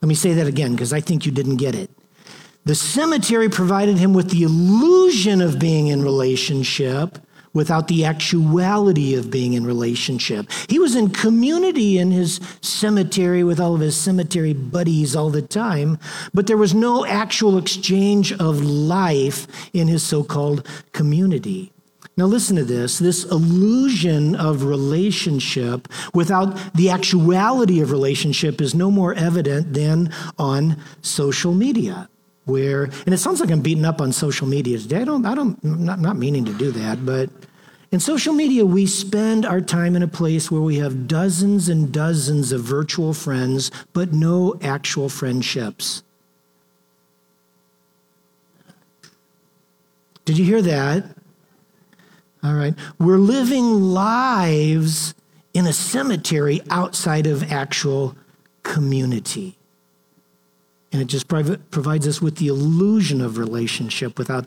Let 0.01 0.08
me 0.08 0.15
say 0.15 0.34
that 0.34 0.47
again 0.47 0.71
because 0.71 0.93
I 0.93 1.01
think 1.01 1.25
you 1.25 1.31
didn't 1.31 1.58
get 1.58 1.75
it. 1.75 1.89
The 2.65 2.73
cemetery 2.73 3.47
provided 3.47 3.99
him 3.99 4.15
with 4.15 4.32
the 4.32 4.41
illusion 4.41 5.39
of 5.39 5.60
being 5.60 5.86
in 5.86 6.01
relationship 6.01 7.19
without 7.54 7.88
the 7.88 8.06
actuality 8.06 9.13
of 9.13 9.30
being 9.30 9.54
in 9.54 9.67
relationship. 9.67 10.49
He 10.67 10.80
was 10.80 10.95
in 10.95 11.12
community 11.12 11.99
in 11.99 12.10
his 12.10 12.39
cemetery 12.62 13.43
with 13.43 13.60
all 13.60 13.75
of 13.75 13.82
his 13.82 13.95
cemetery 13.95 14.54
buddies 14.54 15.15
all 15.15 15.30
the 15.30 15.43
time, 15.43 15.99
but 16.34 16.47
there 16.47 16.58
was 16.58 16.73
no 16.73 17.06
actual 17.06 17.60
exchange 17.60 18.34
of 18.34 18.63
life 18.63 19.45
in 19.71 19.88
his 19.88 20.01
so 20.01 20.23
called 20.23 20.67
community. 20.91 21.71
Now, 22.17 22.25
listen 22.25 22.56
to 22.56 22.63
this 22.63 22.97
this 22.97 23.25
illusion 23.25 24.36
of 24.36 24.63
relationship 24.63 25.88
without 26.15 26.73
the 26.73 26.89
actuality 26.89 27.80
of 27.80 27.91
relationship 27.91 28.60
is 28.60 28.73
no 28.73 28.89
more 28.89 29.13
evident 29.13 29.73
than 29.73 30.12
on 30.39 30.78
social 31.01 31.54
media 31.54 32.10
where, 32.45 32.84
and 32.84 33.13
it 33.13 33.17
sounds 33.17 33.39
like 33.39 33.51
I'm 33.51 33.62
beating 33.62 33.86
up 33.86 34.01
on 34.01 34.12
social 34.12 34.47
media 34.47 34.77
today. 34.77 35.01
I 35.01 35.05
don't, 35.05 35.25
I 35.25 35.36
don't, 35.36 35.62
not, 35.63 35.99
not 35.99 36.17
meaning 36.17 36.45
to 36.45 36.53
do 36.53 36.71
that, 36.71 37.05
but 37.05 37.29
in 37.91 37.99
social 37.99 38.34
media, 38.34 38.65
we 38.65 38.86
spend 38.88 39.45
our 39.45 39.62
time 39.62 39.95
in 39.95 40.03
a 40.03 40.08
place 40.08 40.51
where 40.51 40.62
we 40.62 40.77
have 40.77 41.08
dozens 41.08 41.69
and 41.69 41.91
dozens 41.91 42.51
of 42.51 42.62
virtual 42.62 43.13
friends, 43.13 43.71
but 43.93 44.12
no 44.12 44.60
actual 44.62 45.08
friendships. 45.08 46.03
Did 50.25 50.38
you 50.38 50.45
hear 50.45 50.62
that? 50.63 51.05
All 52.43 52.53
right. 52.53 52.73
We're 52.99 53.17
living 53.17 53.81
lives 53.81 55.15
in 55.53 55.65
a 55.65 55.73
cemetery 55.73 56.62
outside 56.69 57.27
of 57.27 57.51
actual 57.51 58.15
community. 58.63 59.58
And 60.95 61.01
it 61.01 61.08
just 61.08 61.27
provides 61.27 62.08
us 62.08 62.21
with 62.21 62.38
the 62.38 62.47
illusion 62.47 63.19
of 63.19 63.38
relationship 63.38 64.17
without 64.17 64.45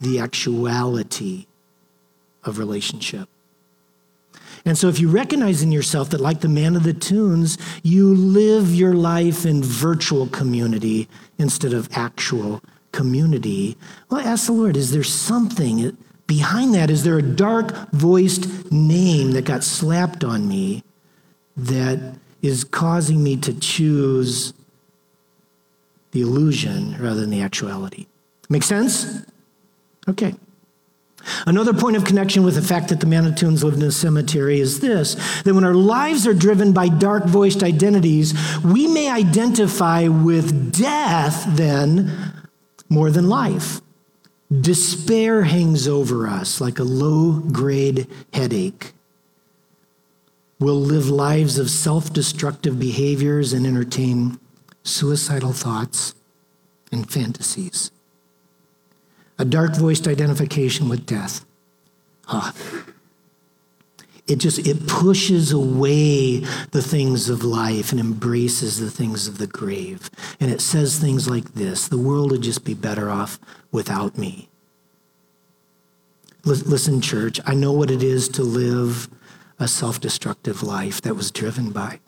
the 0.00 0.20
actuality 0.20 1.46
of 2.44 2.60
relationship. 2.60 3.28
And 4.64 4.78
so, 4.78 4.86
if 4.86 5.00
you 5.00 5.08
recognize 5.08 5.60
in 5.60 5.72
yourself 5.72 6.10
that, 6.10 6.20
like 6.20 6.40
the 6.40 6.48
man 6.48 6.76
of 6.76 6.84
the 6.84 6.92
tunes, 6.92 7.58
you 7.82 8.14
live 8.14 8.72
your 8.72 8.94
life 8.94 9.44
in 9.44 9.60
virtual 9.60 10.28
community 10.28 11.08
instead 11.36 11.72
of 11.72 11.88
actual 11.90 12.62
community, 12.92 13.76
well, 14.08 14.20
ask 14.20 14.46
the 14.46 14.52
Lord, 14.52 14.76
is 14.76 14.92
there 14.92 15.02
something 15.02 15.96
behind 16.28 16.74
that? 16.74 16.90
Is 16.90 17.02
there 17.02 17.18
a 17.18 17.22
dark 17.22 17.90
voiced 17.90 18.70
name 18.70 19.32
that 19.32 19.46
got 19.46 19.64
slapped 19.64 20.22
on 20.22 20.46
me 20.46 20.84
that 21.56 22.14
is 22.40 22.62
causing 22.62 23.24
me 23.24 23.36
to 23.38 23.52
choose 23.52 24.52
the 26.18 26.26
illusion 26.26 26.96
rather 26.98 27.20
than 27.20 27.30
the 27.30 27.42
actuality. 27.42 28.06
Make 28.48 28.62
sense? 28.62 29.24
Okay. 30.08 30.34
Another 31.46 31.74
point 31.74 31.96
of 31.96 32.04
connection 32.04 32.42
with 32.42 32.54
the 32.54 32.62
fact 32.62 32.88
that 32.88 33.00
the 33.00 33.06
Manitoons 33.06 33.62
lived 33.62 33.76
in 33.76 33.82
a 33.82 33.92
cemetery 33.92 34.60
is 34.60 34.80
this 34.80 35.14
that 35.42 35.54
when 35.54 35.64
our 35.64 35.74
lives 35.74 36.26
are 36.26 36.34
driven 36.34 36.72
by 36.72 36.88
dark 36.88 37.24
voiced 37.26 37.62
identities, 37.62 38.34
we 38.64 38.86
may 38.86 39.10
identify 39.10 40.08
with 40.08 40.76
death 40.76 41.44
then 41.50 42.32
more 42.88 43.10
than 43.10 43.28
life. 43.28 43.80
Despair 44.50 45.42
hangs 45.42 45.86
over 45.86 46.26
us 46.26 46.60
like 46.60 46.78
a 46.78 46.84
low 46.84 47.40
grade 47.40 48.06
headache. 48.32 48.92
We'll 50.58 50.80
live 50.80 51.08
lives 51.08 51.58
of 51.58 51.68
self 51.68 52.12
destructive 52.12 52.80
behaviors 52.80 53.52
and 53.52 53.66
entertain 53.66 54.40
suicidal 54.88 55.52
thoughts, 55.52 56.14
and 56.90 57.10
fantasies. 57.10 57.90
A 59.38 59.44
dark 59.44 59.76
voiced 59.76 60.08
identification 60.08 60.88
with 60.88 61.06
death. 61.06 61.44
Ah. 62.26 62.54
It 64.26 64.36
just 64.36 64.66
it 64.66 64.86
pushes 64.86 65.52
away 65.52 66.40
the 66.70 66.82
things 66.82 67.30
of 67.30 67.44
life 67.44 67.92
and 67.92 68.00
embraces 68.00 68.78
the 68.78 68.90
things 68.90 69.26
of 69.26 69.38
the 69.38 69.46
grave. 69.46 70.10
And 70.38 70.50
it 70.50 70.60
says 70.60 70.98
things 70.98 71.30
like 71.30 71.54
this: 71.54 71.88
the 71.88 71.96
world 71.96 72.30
would 72.32 72.42
just 72.42 72.64
be 72.64 72.74
better 72.74 73.08
off 73.08 73.38
without 73.72 74.18
me. 74.18 74.48
Listen, 76.44 77.00
church, 77.00 77.40
I 77.46 77.54
know 77.54 77.72
what 77.72 77.90
it 77.90 78.02
is 78.02 78.28
to 78.30 78.42
live 78.42 79.08
a 79.58 79.66
self 79.66 80.00
destructive 80.00 80.62
life 80.62 81.00
that 81.02 81.14
was 81.14 81.30
driven 81.30 81.70
by 81.70 82.00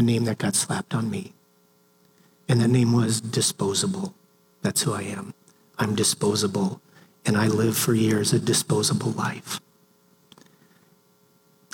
a 0.00 0.02
name 0.02 0.24
that 0.24 0.38
got 0.38 0.54
slapped 0.54 0.94
on 0.94 1.08
me. 1.08 1.34
And 2.48 2.60
that 2.60 2.68
name 2.68 2.92
was 2.92 3.20
disposable. 3.20 4.14
That's 4.62 4.82
who 4.82 4.92
I 4.92 5.02
am. 5.02 5.34
I'm 5.78 5.94
disposable. 5.94 6.80
And 7.24 7.36
I 7.36 7.46
live 7.46 7.76
for 7.76 7.94
years 7.94 8.32
a 8.32 8.40
disposable 8.40 9.12
life. 9.12 9.60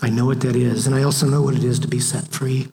I 0.02 0.10
know 0.10 0.26
what 0.26 0.40
that 0.40 0.56
is. 0.56 0.86
And 0.86 0.94
I 0.94 1.04
also 1.04 1.26
know 1.26 1.40
what 1.40 1.54
it 1.54 1.64
is 1.64 1.78
to 1.78 1.88
be 1.88 2.00
set 2.00 2.28
free 2.28 2.68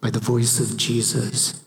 by 0.00 0.10
the 0.10 0.20
voice 0.20 0.58
of 0.60 0.78
Jesus. 0.78 1.62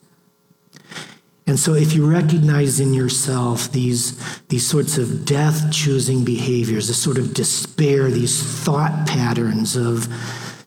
And 1.46 1.60
so, 1.60 1.74
if 1.74 1.94
you 1.94 2.10
recognize 2.10 2.80
in 2.80 2.94
yourself 2.94 3.70
these, 3.74 4.18
these 4.48 4.66
sorts 4.66 4.98
of 4.98 5.26
death 5.26 5.72
choosing 5.74 6.24
behaviors, 6.24 6.88
this 6.88 7.04
sort 7.04 7.18
of 7.18 7.34
despair, 7.34 8.10
these 8.10 8.42
thought 8.42 9.06
patterns 9.06 9.76
of, 9.76 10.08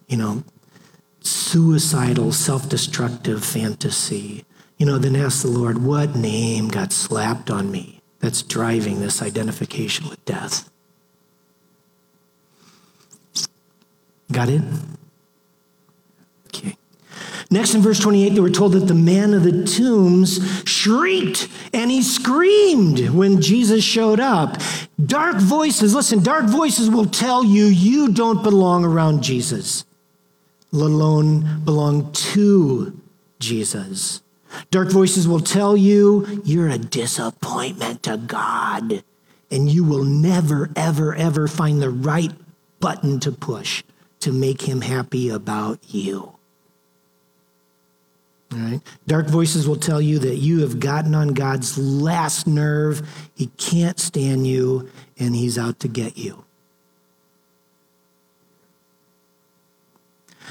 you 0.07 0.19
know, 0.19 0.45
suicidal, 1.47 2.33
self 2.33 2.69
destructive 2.69 3.45
fantasy, 3.45 4.45
you 4.77 4.85
know, 4.85 4.99
then 4.99 5.17
ask 5.17 5.43
the 5.43 5.49
Lord, 5.49 5.83
what 5.83 6.17
name 6.17 6.69
got 6.69 6.93
slapped 6.93 7.51
on 7.51 7.71
me 7.71 8.01
that's 8.19 8.43
driving 8.43 9.01
this 9.01 9.23
identification 9.23 10.09
with 10.09 10.23
death? 10.25 10.69
Got 14.31 14.49
it? 14.49 14.63
Okay. 16.49 16.77
Next 17.49 17.75
in 17.75 17.81
verse 17.81 18.01
28, 18.01 18.31
they 18.31 18.41
were 18.41 18.51
told 18.51 18.73
that 18.73 18.89
the 18.89 18.95
man 18.95 19.33
of 19.33 19.45
the 19.45 19.65
tombs 19.65 20.41
shrieked 20.69 21.49
and 21.73 21.91
he 21.91 22.03
screamed 22.03 23.09
when 23.11 23.41
Jesus 23.41 23.85
showed 23.85 24.19
up. 24.19 24.61
Dark 25.03 25.37
voices, 25.37 25.95
listen, 25.95 26.23
dark 26.23 26.47
voices 26.47 26.91
will 26.91 27.07
tell 27.07 27.45
you 27.45 27.67
you 27.67 28.13
don't 28.13 28.43
belong 28.43 28.85
around 28.85 29.23
Jesus 29.23 29.86
let 30.73 30.87
alone 30.91 31.65
belong 31.65 32.13
to 32.13 33.01
Jesus. 33.39 34.23
Dark 34.71 34.91
voices 34.91 35.29
will 35.29 35.41
tell 35.41 35.77
you 35.77 36.43
you're 36.45 36.69
a 36.69 36.79
disappointment 36.79 38.03
to 38.05 38.17
God, 38.17 39.05
and 39.51 39.71
you 39.71 39.85
will 39.85 40.05
never, 40.05 40.71
ever, 40.77 41.15
ever 41.15 41.49
find 41.49 41.81
the 41.81 41.91
right 41.91 42.33
button 42.81 43.21
to 43.21 43.33
push 43.33 43.83
to 44.21 44.33
make 44.33 44.63
him 44.63 44.81
happy 44.81 45.29
about 45.29 45.79
you. 45.89 46.33
All 48.53 48.59
right? 48.59 48.81
Dark 49.07 49.29
voices 49.29 49.69
will 49.69 49.77
tell 49.77 50.01
you 50.01 50.19
that 50.21 50.37
you 50.37 50.61
have 50.61 50.81
gotten 50.81 51.15
on 51.15 51.29
God's 51.29 51.77
last 51.77 52.47
nerve. 52.47 53.29
He 53.35 53.49
can't 53.59 53.99
stand 53.99 54.47
you, 54.47 54.89
and 55.19 55.35
he's 55.35 55.59
out 55.59 55.81
to 55.81 55.89
get 55.89 56.17
you. 56.17 56.46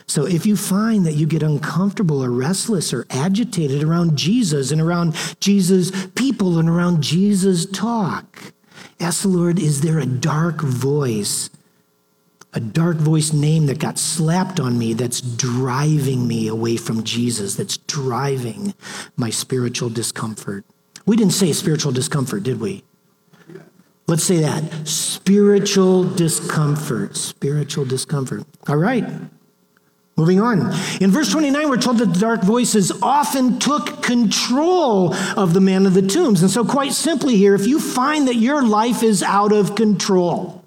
So 0.08 0.26
if 0.26 0.46
you 0.46 0.56
find 0.56 1.06
that 1.06 1.14
you 1.14 1.26
get 1.26 1.42
uncomfortable 1.44 2.24
or 2.24 2.30
restless 2.30 2.94
or 2.94 3.08
agitated 3.10 3.84
around 3.84 4.18
Jesus 4.18 4.72
and 4.72 4.80
around 4.80 5.16
Jesus' 5.40 6.08
people 6.16 6.60
and 6.60 6.70
around 6.70 7.02
Jesus' 7.02 7.66
talk, 7.66 8.54
ask 9.00 9.24
the 9.24 9.30
Lord, 9.30 9.60
is 9.60 9.82
there 9.82 10.00
a 10.00 10.06
dark 10.06 10.62
voice, 10.62 11.50
a 12.54 12.60
dark 12.60 12.98
voice 12.98 13.34
name 13.34 13.66
that 13.66 13.80
got 13.80 13.98
slapped 13.98 14.60
on 14.60 14.78
me 14.78 14.94
that's 14.94 15.22
driving 15.22 16.28
me 16.28 16.48
away 16.48 16.78
from 16.78 17.04
Jesus, 17.04 17.56
that's 17.56 17.78
driving 17.78 18.76
my 19.18 19.32
spiritual 19.32 19.90
discomfort? 19.90 20.66
We 21.08 21.16
didn't 21.16 21.34
say 21.34 21.52
spiritual 21.52 21.92
discomfort, 21.92 22.44
did 22.44 22.60
we? 22.60 22.84
Let's 24.08 24.24
say 24.24 24.38
that. 24.42 24.88
Spiritual 24.88 26.04
discomfort. 26.04 27.18
Spiritual 27.18 27.86
discomfort. 27.86 28.44
All 28.68 28.78
right. 28.78 29.04
Moving 30.18 30.40
on. 30.40 30.74
In 31.02 31.12
verse 31.12 31.30
29, 31.32 31.70
we're 31.70 31.76
told 31.78 31.98
that 31.98 32.14
the 32.14 32.20
dark 32.20 32.42
voices 32.42 32.90
often 33.02 33.60
took 33.60 34.02
control 34.02 35.14
of 35.36 35.54
the 35.54 35.60
man 35.60 35.86
of 35.86 35.94
the 35.94 36.02
tombs. 36.02 36.42
And 36.42 36.50
so, 36.50 36.64
quite 36.64 36.94
simply, 36.94 37.36
here, 37.36 37.54
if 37.54 37.68
you 37.68 37.82
find 37.82 38.28
that 38.30 38.36
your 38.36 38.66
life 38.66 39.04
is 39.04 39.22
out 39.22 39.52
of 39.52 39.76
control, 39.76 40.64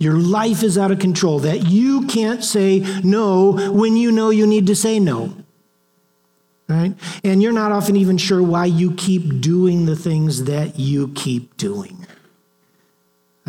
your 0.00 0.14
life 0.14 0.64
is 0.64 0.76
out 0.76 0.90
of 0.90 0.98
control, 0.98 1.38
that 1.40 1.68
you 1.68 2.06
can't 2.06 2.42
say 2.42 2.80
no 3.04 3.70
when 3.70 3.96
you 3.96 4.10
know 4.10 4.30
you 4.30 4.46
need 4.46 4.66
to 4.66 4.74
say 4.74 4.98
no. 4.98 5.36
Right? 6.66 6.94
And 7.22 7.40
you're 7.42 7.52
not 7.52 7.70
often 7.70 7.96
even 7.96 8.16
sure 8.16 8.42
why 8.42 8.64
you 8.64 8.92
keep 8.94 9.40
doing 9.40 9.86
the 9.86 9.96
things 9.96 10.44
that 10.44 10.78
you 10.78 11.08
keep 11.14 11.56
doing. 11.56 12.06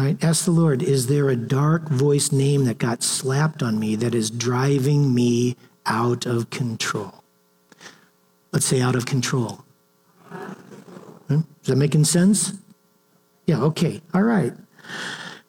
Right? 0.02 0.24
Ask 0.24 0.46
the 0.46 0.52
Lord, 0.52 0.82
is 0.82 1.06
there 1.06 1.30
a 1.30 1.36
dark 1.36 1.88
voice 1.88 2.32
name 2.32 2.66
that 2.66 2.80
got 2.80 3.04
slapped 3.04 3.62
on 3.62 3.78
me 3.78 3.96
that 3.98 4.16
is 4.16 4.32
driving 4.32 5.14
me 5.14 5.56
out 5.86 6.26
of 6.26 6.50
control? 6.50 7.24
Let's 8.52 8.66
say 8.66 8.82
out 8.82 8.96
of 8.96 9.06
control. 9.06 9.64
Hmm? 11.28 11.42
Is 11.62 11.68
that 11.68 11.76
making 11.76 12.06
sense? 12.06 12.54
Yeah, 13.46 13.62
okay. 13.62 14.02
All 14.12 14.24
right. 14.24 14.54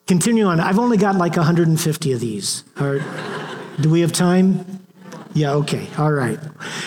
Continue 0.07 0.45
on. 0.45 0.61
I've 0.61 0.79
only 0.79 0.99
got 0.99 1.17
like 1.17 1.35
150 1.35 2.13
of 2.13 2.21
these. 2.21 2.63
do 2.77 3.89
we 3.89 4.03
have 4.03 4.13
time? 4.13 4.82
Yeah, 5.35 5.53
okay, 5.55 5.89
all 5.97 6.13
right. 6.13 6.39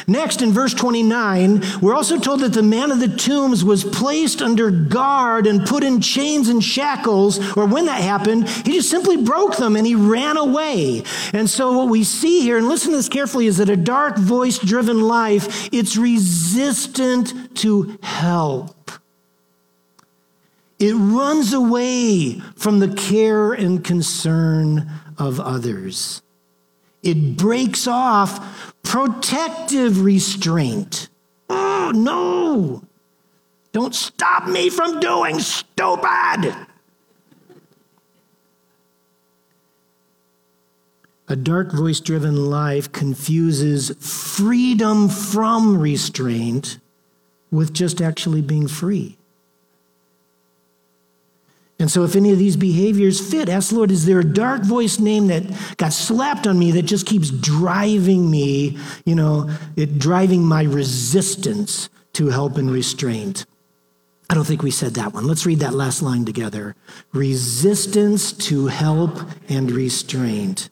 Next, 0.08 0.42
in 0.44 0.52
verse 0.52 0.74
29, 0.74 1.64
we're 1.82 1.96
also 1.96 2.20
told 2.20 2.42
that 2.42 2.54
the 2.54 2.62
man 2.62 2.92
of 2.92 3.00
the 3.00 3.08
tombs 3.08 3.64
was 3.64 3.84
placed 3.84 4.42
under 4.42 4.70
guard 4.70 5.48
and 5.48 5.66
put 5.66 5.84
in 5.84 6.00
chains 6.00 6.48
and 6.48 6.64
shackles, 6.64 7.40
or 7.58 7.66
when 7.66 7.88
that 7.88 8.02
happened, 8.02 8.48
he 8.48 8.74
just 8.74 8.92
simply 8.92 9.18
broke 9.18 9.58
them 9.58 9.76
and 9.76 9.88
he 9.88 9.96
ran 9.96 10.38
away. 10.38 11.04
And 11.34 11.50
so, 11.50 11.76
what 11.76 11.90
we 11.90 12.04
see 12.04 12.42
here, 12.42 12.58
and 12.58 12.68
listen 12.68 12.92
to 12.92 12.98
this 12.98 13.10
carefully, 13.10 13.48
is 13.48 13.58
that 13.58 13.70
a 13.70 13.76
dark 13.76 14.18
voice 14.18 14.60
driven 14.60 15.02
life, 15.02 15.68
it's 15.72 15.98
resistant 15.98 17.56
to 17.58 17.98
help. 18.04 18.92
It 20.78 20.94
runs 20.94 21.52
away 21.54 22.42
from 22.56 22.80
the 22.80 22.94
care 22.94 23.54
and 23.54 23.84
concern 23.84 24.92
of 25.18 25.40
others. 25.40 26.22
It 27.06 27.38
breaks 27.38 27.86
off 27.86 28.74
protective 28.84 30.04
restraint. 30.04 31.08
Oh, 31.50 31.92
no. 31.94 32.84
Don't 33.72 33.94
stop 33.94 34.48
me 34.48 34.70
from 34.70 35.00
doing 35.00 35.40
stupid. 35.40 36.56
A 41.28 41.36
dark 41.36 41.72
voice 41.72 42.00
driven 42.00 42.50
life 42.50 42.92
confuses 42.92 43.92
freedom 44.00 45.08
from 45.08 45.78
restraint 45.78 46.80
with 47.52 47.72
just 47.72 48.02
actually 48.02 48.42
being 48.42 48.68
free. 48.68 49.18
And 51.78 51.92
so, 51.92 52.04
if 52.04 52.16
any 52.16 52.32
of 52.32 52.40
these 52.40 52.56
behaviors 52.56 53.20
fit, 53.20 53.50
ask 53.50 53.70
the 53.70 53.76
Lord, 53.76 53.92
is 53.92 54.06
there 54.06 54.20
a 54.20 54.24
dark 54.24 54.64
voice 54.64 54.98
name 54.98 55.28
that 55.28 55.44
got 55.78 55.92
slapped 55.92 56.48
on 56.48 56.58
me 56.58 56.72
that 56.72 56.84
just 56.84 57.06
keeps 57.06 57.30
driving 57.30 58.32
me, 58.32 58.78
you 59.06 59.16
know, 59.16 59.50
it 59.76 60.00
driving 60.00 60.44
my 60.44 60.64
resistance 60.64 61.90
to 62.14 62.30
help 62.30 62.58
and 62.58 62.72
restraint? 62.72 63.46
I 64.30 64.34
don't 64.34 64.46
think 64.46 64.64
we 64.64 64.72
said 64.72 64.96
that 64.96 65.14
one. 65.14 65.28
Let's 65.28 65.46
read 65.46 65.60
that 65.60 65.74
last 65.74 66.02
line 66.02 66.26
together 66.26 66.76
resistance 67.14 68.32
to 68.32 68.68
help 68.68 69.20
and 69.50 69.70
restraint. 69.70 70.70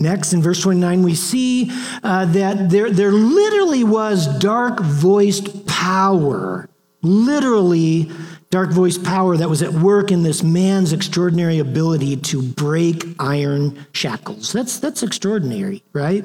Next, 0.00 0.32
in 0.32 0.40
verse 0.40 0.62
29, 0.62 1.02
we 1.02 1.16
see 1.16 1.70
uh, 2.04 2.24
that 2.26 2.70
there, 2.70 2.90
there 2.90 3.10
literally 3.10 3.82
was 3.82 4.38
dark 4.38 4.78
voiced 4.80 5.66
power, 5.66 6.68
literally 7.02 8.10
dark 8.50 8.70
voice 8.70 8.96
power 8.96 9.36
that 9.36 9.48
was 9.48 9.62
at 9.62 9.72
work 9.72 10.10
in 10.10 10.22
this 10.22 10.42
man's 10.42 10.92
extraordinary 10.92 11.58
ability 11.58 12.16
to 12.16 12.42
break 12.42 13.04
iron 13.18 13.86
shackles. 13.92 14.52
That's, 14.52 14.78
that's 14.78 15.02
extraordinary, 15.02 15.82
right? 15.92 16.24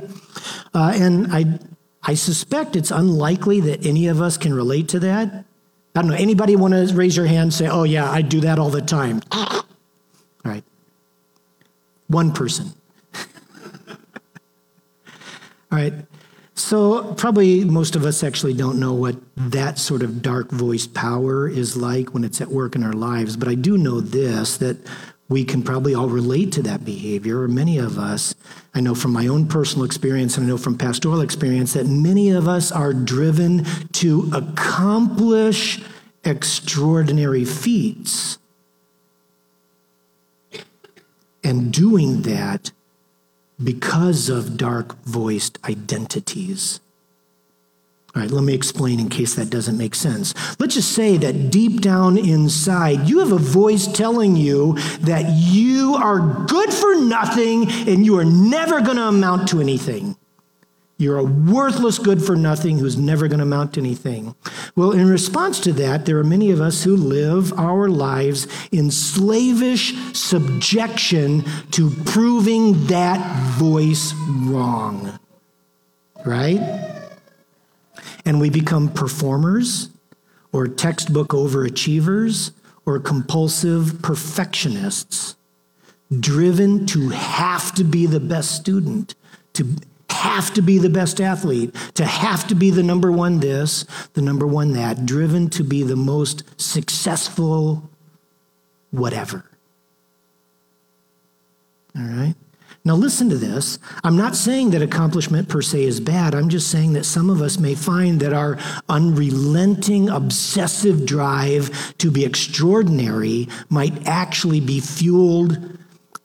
Uh, 0.73 0.93
and 0.95 1.33
I, 1.33 1.59
I 2.01 2.13
suspect 2.13 2.75
it's 2.75 2.91
unlikely 2.91 3.59
that 3.61 3.85
any 3.85 4.07
of 4.07 4.21
us 4.21 4.37
can 4.37 4.53
relate 4.53 4.87
to 4.89 4.99
that. 4.99 5.45
I 5.95 6.01
don't 6.01 6.09
know. 6.09 6.15
Anybody 6.15 6.55
want 6.55 6.73
to 6.73 6.95
raise 6.95 7.15
your 7.15 7.25
hand 7.25 7.43
and 7.43 7.53
say, 7.53 7.67
oh, 7.67 7.83
yeah, 7.83 8.09
I 8.09 8.21
do 8.21 8.39
that 8.41 8.57
all 8.57 8.69
the 8.69 8.81
time? 8.81 9.21
all 9.31 9.63
right. 10.43 10.63
One 12.07 12.31
person. 12.31 12.73
all 13.13 13.93
right. 15.71 15.93
So, 16.65 17.13
probably 17.15 17.65
most 17.65 17.97
of 17.97 18.05
us 18.05 18.23
actually 18.23 18.53
don't 18.53 18.79
know 18.79 18.93
what 18.93 19.17
that 19.35 19.77
sort 19.77 20.01
of 20.01 20.21
dark 20.21 20.49
voice 20.49 20.87
power 20.87 21.45
is 21.45 21.75
like 21.75 22.13
when 22.13 22.23
it's 22.23 22.39
at 22.39 22.47
work 22.47 22.73
in 22.73 22.83
our 22.83 22.93
lives. 22.93 23.35
But 23.35 23.49
I 23.49 23.55
do 23.55 23.77
know 23.77 23.99
this 23.99 24.55
that 24.57 24.77
we 25.27 25.43
can 25.43 25.61
probably 25.61 25.93
all 25.93 26.07
relate 26.07 26.53
to 26.53 26.61
that 26.61 26.85
behavior, 26.85 27.41
or 27.41 27.49
many 27.49 27.79
of 27.79 27.99
us. 27.99 28.33
I 28.73 28.79
know 28.79 28.95
from 28.95 29.11
my 29.11 29.27
own 29.27 29.45
personal 29.49 29.83
experience, 29.83 30.37
and 30.37 30.45
I 30.45 30.49
know 30.51 30.57
from 30.57 30.77
pastoral 30.77 31.19
experience, 31.19 31.73
that 31.73 31.85
many 31.85 32.29
of 32.29 32.47
us 32.47 32.71
are 32.71 32.93
driven 32.93 33.65
to 33.91 34.31
accomplish 34.33 35.83
extraordinary 36.23 37.43
feats. 37.43 38.37
And 41.43 41.73
doing 41.73 42.21
that 42.21 42.71
because 43.63 44.29
of 44.29 44.57
dark 44.57 44.95
voiced 45.05 45.57
identities. 45.65 46.79
All 48.15 48.21
right, 48.21 48.29
let 48.29 48.43
me 48.43 48.53
explain 48.53 48.99
in 48.99 49.09
case 49.09 49.33
that 49.35 49.49
doesn't 49.49 49.77
make 49.77 49.95
sense. 49.95 50.35
Let's 50.59 50.75
just 50.75 50.91
say 50.91 51.17
that 51.17 51.49
deep 51.49 51.81
down 51.81 52.15
inside, 52.15 53.09
you 53.09 53.19
have 53.19 53.31
a 53.31 53.39
voice 53.39 53.87
telling 53.87 54.35
you 54.35 54.73
that 55.01 55.25
you 55.31 55.95
are 55.95 56.45
good 56.45 56.71
for 56.71 56.93
nothing 56.93 57.67
and 57.87 58.05
you 58.05 58.19
are 58.19 58.25
never 58.25 58.81
going 58.81 58.97
to 58.97 59.07
amount 59.07 59.47
to 59.49 59.61
anything. 59.61 60.15
You're 61.03 61.17
a 61.17 61.23
worthless 61.23 61.99
good 61.99 62.23
for 62.23 62.37
nothing 62.37 62.77
who's 62.77 62.97
never 62.97 63.27
going 63.27 63.39
to 63.39 63.43
amount 63.43 63.73
to 63.73 63.81
anything. 63.81 64.35
Well, 64.73 64.93
in 64.93 65.09
response 65.09 65.59
to 65.61 65.73
that, 65.73 66.05
there 66.05 66.17
are 66.17 66.23
many 66.23 66.49
of 66.49 66.61
us 66.61 66.83
who 66.83 66.95
live 66.95 67.51
our 67.59 67.89
lives 67.89 68.47
in 68.71 68.89
slavish 68.89 69.93
subjection 70.13 71.43
to 71.71 71.89
proving 72.05 72.85
that 72.87 73.19
voice 73.57 74.13
wrong. 74.29 75.19
Right? 76.25 76.61
And 78.23 78.39
we 78.39 78.49
become 78.49 78.87
performers 78.87 79.89
or 80.53 80.69
textbook 80.69 81.29
overachievers 81.29 82.51
or 82.85 82.99
compulsive 82.99 84.01
perfectionists, 84.01 85.35
driven 86.17 86.85
to 86.85 87.09
have 87.09 87.73
to 87.75 87.83
be 87.83 88.05
the 88.05 88.21
best 88.21 88.51
student, 88.51 89.15
to 89.53 89.75
have 90.23 90.53
to 90.53 90.61
be 90.61 90.77
the 90.77 90.89
best 90.89 91.19
athlete, 91.19 91.75
to 91.95 92.05
have 92.05 92.47
to 92.47 92.55
be 92.55 92.69
the 92.69 92.81
number 92.81 93.11
one 93.11 93.39
this, 93.41 93.85
the 94.13 94.21
number 94.21 94.47
one 94.47 94.71
that, 94.71 95.05
driven 95.05 95.49
to 95.49 95.63
be 95.63 95.83
the 95.83 95.97
most 95.97 96.43
successful 96.59 97.89
whatever. 98.91 99.43
All 101.95 102.03
right? 102.03 102.35
Now, 102.85 102.95
listen 102.95 103.29
to 103.29 103.37
this. 103.37 103.79
I'm 104.03 104.15
not 104.15 104.35
saying 104.35 104.71
that 104.71 104.81
accomplishment 104.81 105.49
per 105.49 105.61
se 105.61 105.83
is 105.83 105.99
bad. 105.99 106.33
I'm 106.33 106.49
just 106.49 106.69
saying 106.71 106.93
that 106.93 107.05
some 107.05 107.29
of 107.29 107.41
us 107.41 107.57
may 107.57 107.75
find 107.75 108.19
that 108.21 108.33
our 108.33 108.57
unrelenting, 108.87 110.07
obsessive 110.09 111.05
drive 111.05 111.97
to 111.97 112.09
be 112.09 112.23
extraordinary 112.23 113.49
might 113.69 114.07
actually 114.07 114.61
be 114.61 114.79
fueled 114.79 115.77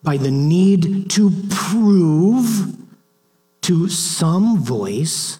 by 0.03 0.15
the 0.15 0.31
need 0.31 1.09
to 1.11 1.31
prove 1.49 2.77
to 3.61 3.89
some 3.89 4.57
voice 4.57 5.39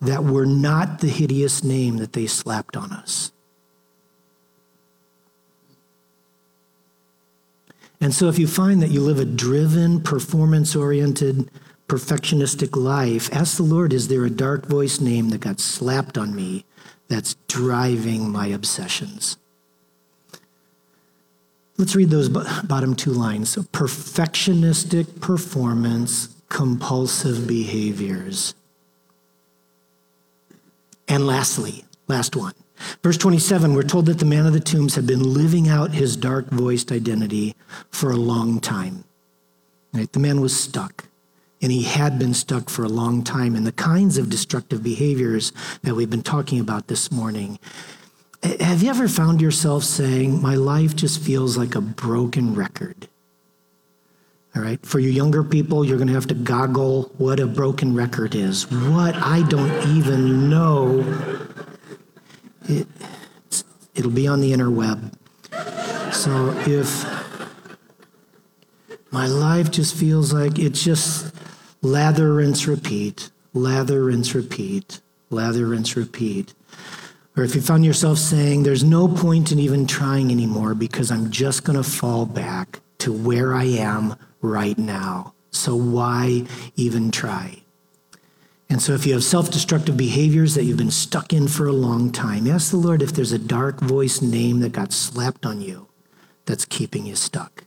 that 0.00 0.24
were 0.24 0.46
not 0.46 1.00
the 1.00 1.08
hideous 1.08 1.64
name 1.64 1.96
that 1.96 2.12
they 2.12 2.26
slapped 2.26 2.76
on 2.76 2.92
us. 2.92 3.32
And 8.00 8.14
so, 8.14 8.28
if 8.28 8.38
you 8.38 8.46
find 8.46 8.80
that 8.80 8.90
you 8.90 9.00
live 9.00 9.18
a 9.18 9.24
driven, 9.24 10.00
performance 10.00 10.76
oriented, 10.76 11.50
perfectionistic 11.88 12.76
life, 12.76 13.32
ask 13.32 13.56
the 13.56 13.64
Lord, 13.64 13.92
is 13.92 14.06
there 14.06 14.24
a 14.24 14.30
dark 14.30 14.66
voice 14.66 15.00
name 15.00 15.30
that 15.30 15.40
got 15.40 15.58
slapped 15.58 16.16
on 16.16 16.34
me 16.34 16.64
that's 17.08 17.34
driving 17.48 18.30
my 18.30 18.46
obsessions? 18.46 19.36
Let's 21.76 21.96
read 21.96 22.10
those 22.10 22.28
bottom 22.28 22.94
two 22.94 23.12
lines. 23.12 23.56
Perfectionistic 23.56 25.20
performance, 25.20 26.34
compulsive 26.48 27.46
behaviors. 27.46 28.54
And 31.06 31.26
lastly, 31.26 31.84
last 32.06 32.36
one. 32.36 32.54
Verse 33.02 33.16
27, 33.16 33.74
we're 33.74 33.82
told 33.82 34.06
that 34.06 34.18
the 34.18 34.24
man 34.24 34.46
of 34.46 34.52
the 34.52 34.60
tombs 34.60 34.94
had 34.94 35.06
been 35.06 35.22
living 35.22 35.68
out 35.68 35.92
his 35.92 36.16
dark 36.16 36.48
voiced 36.50 36.92
identity 36.92 37.54
for 37.90 38.10
a 38.10 38.16
long 38.16 38.60
time. 38.60 39.04
Right? 39.92 40.12
The 40.12 40.20
man 40.20 40.40
was 40.40 40.58
stuck, 40.58 41.06
and 41.60 41.72
he 41.72 41.82
had 41.82 42.18
been 42.18 42.34
stuck 42.34 42.68
for 42.70 42.84
a 42.84 42.88
long 42.88 43.24
time. 43.24 43.56
And 43.56 43.66
the 43.66 43.72
kinds 43.72 44.18
of 44.18 44.30
destructive 44.30 44.82
behaviors 44.82 45.52
that 45.82 45.94
we've 45.94 46.10
been 46.10 46.22
talking 46.22 46.60
about 46.60 46.88
this 46.88 47.10
morning 47.10 47.58
eh, 48.42 48.62
have 48.62 48.82
you 48.82 48.90
ever 48.90 49.08
found 49.08 49.40
yourself 49.40 49.82
saying, 49.82 50.40
My 50.40 50.54
life 50.54 50.94
just 50.94 51.20
feels 51.20 51.56
like 51.56 51.74
a 51.74 51.80
broken 51.80 52.54
record? 52.54 53.08
All 54.58 54.64
right. 54.64 54.84
For 54.84 54.98
you 54.98 55.08
younger 55.08 55.44
people, 55.44 55.84
you're 55.84 55.98
going 55.98 56.08
to 56.08 56.14
have 56.14 56.26
to 56.26 56.34
goggle 56.34 57.12
what 57.16 57.38
a 57.38 57.46
broken 57.46 57.94
record 57.94 58.34
is. 58.34 58.68
What? 58.68 59.14
I 59.14 59.46
don't 59.48 59.70
even 59.96 60.50
know. 60.50 61.04
It, 62.64 62.88
it'll 63.94 64.10
be 64.10 64.26
on 64.26 64.40
the 64.40 64.50
interweb. 64.50 65.14
So 66.12 66.50
if 66.66 67.04
my 69.12 69.28
life 69.28 69.70
just 69.70 69.94
feels 69.94 70.32
like 70.32 70.58
it's 70.58 70.82
just 70.82 71.32
lather, 71.80 72.32
rinse, 72.32 72.66
repeat, 72.66 73.30
lather, 73.54 74.02
rinse, 74.06 74.34
repeat, 74.34 75.00
lather, 75.30 75.66
rinse, 75.66 75.94
repeat. 75.96 76.52
Or 77.36 77.44
if 77.44 77.54
you 77.54 77.60
found 77.60 77.86
yourself 77.86 78.18
saying, 78.18 78.64
there's 78.64 78.82
no 78.82 79.06
point 79.06 79.52
in 79.52 79.60
even 79.60 79.86
trying 79.86 80.32
anymore 80.32 80.74
because 80.74 81.12
I'm 81.12 81.30
just 81.30 81.62
going 81.62 81.80
to 81.80 81.88
fall 81.88 82.26
back 82.26 82.80
to 82.98 83.12
where 83.12 83.54
I 83.54 83.62
am 83.62 84.16
right 84.40 84.78
now. 84.78 85.34
So 85.50 85.74
why 85.74 86.46
even 86.76 87.10
try? 87.10 87.62
And 88.70 88.82
so 88.82 88.92
if 88.92 89.06
you 89.06 89.14
have 89.14 89.24
self 89.24 89.50
destructive 89.50 89.96
behaviors 89.96 90.54
that 90.54 90.64
you've 90.64 90.76
been 90.76 90.90
stuck 90.90 91.32
in 91.32 91.48
for 91.48 91.66
a 91.66 91.72
long 91.72 92.12
time, 92.12 92.46
ask 92.46 92.70
the 92.70 92.76
Lord 92.76 93.02
if 93.02 93.12
there's 93.12 93.32
a 93.32 93.38
dark 93.38 93.80
voice 93.80 94.20
name 94.20 94.60
that 94.60 94.72
got 94.72 94.92
slapped 94.92 95.46
on 95.46 95.60
you 95.60 95.88
that's 96.44 96.64
keeping 96.64 97.06
you 97.06 97.16
stuck. 97.16 97.64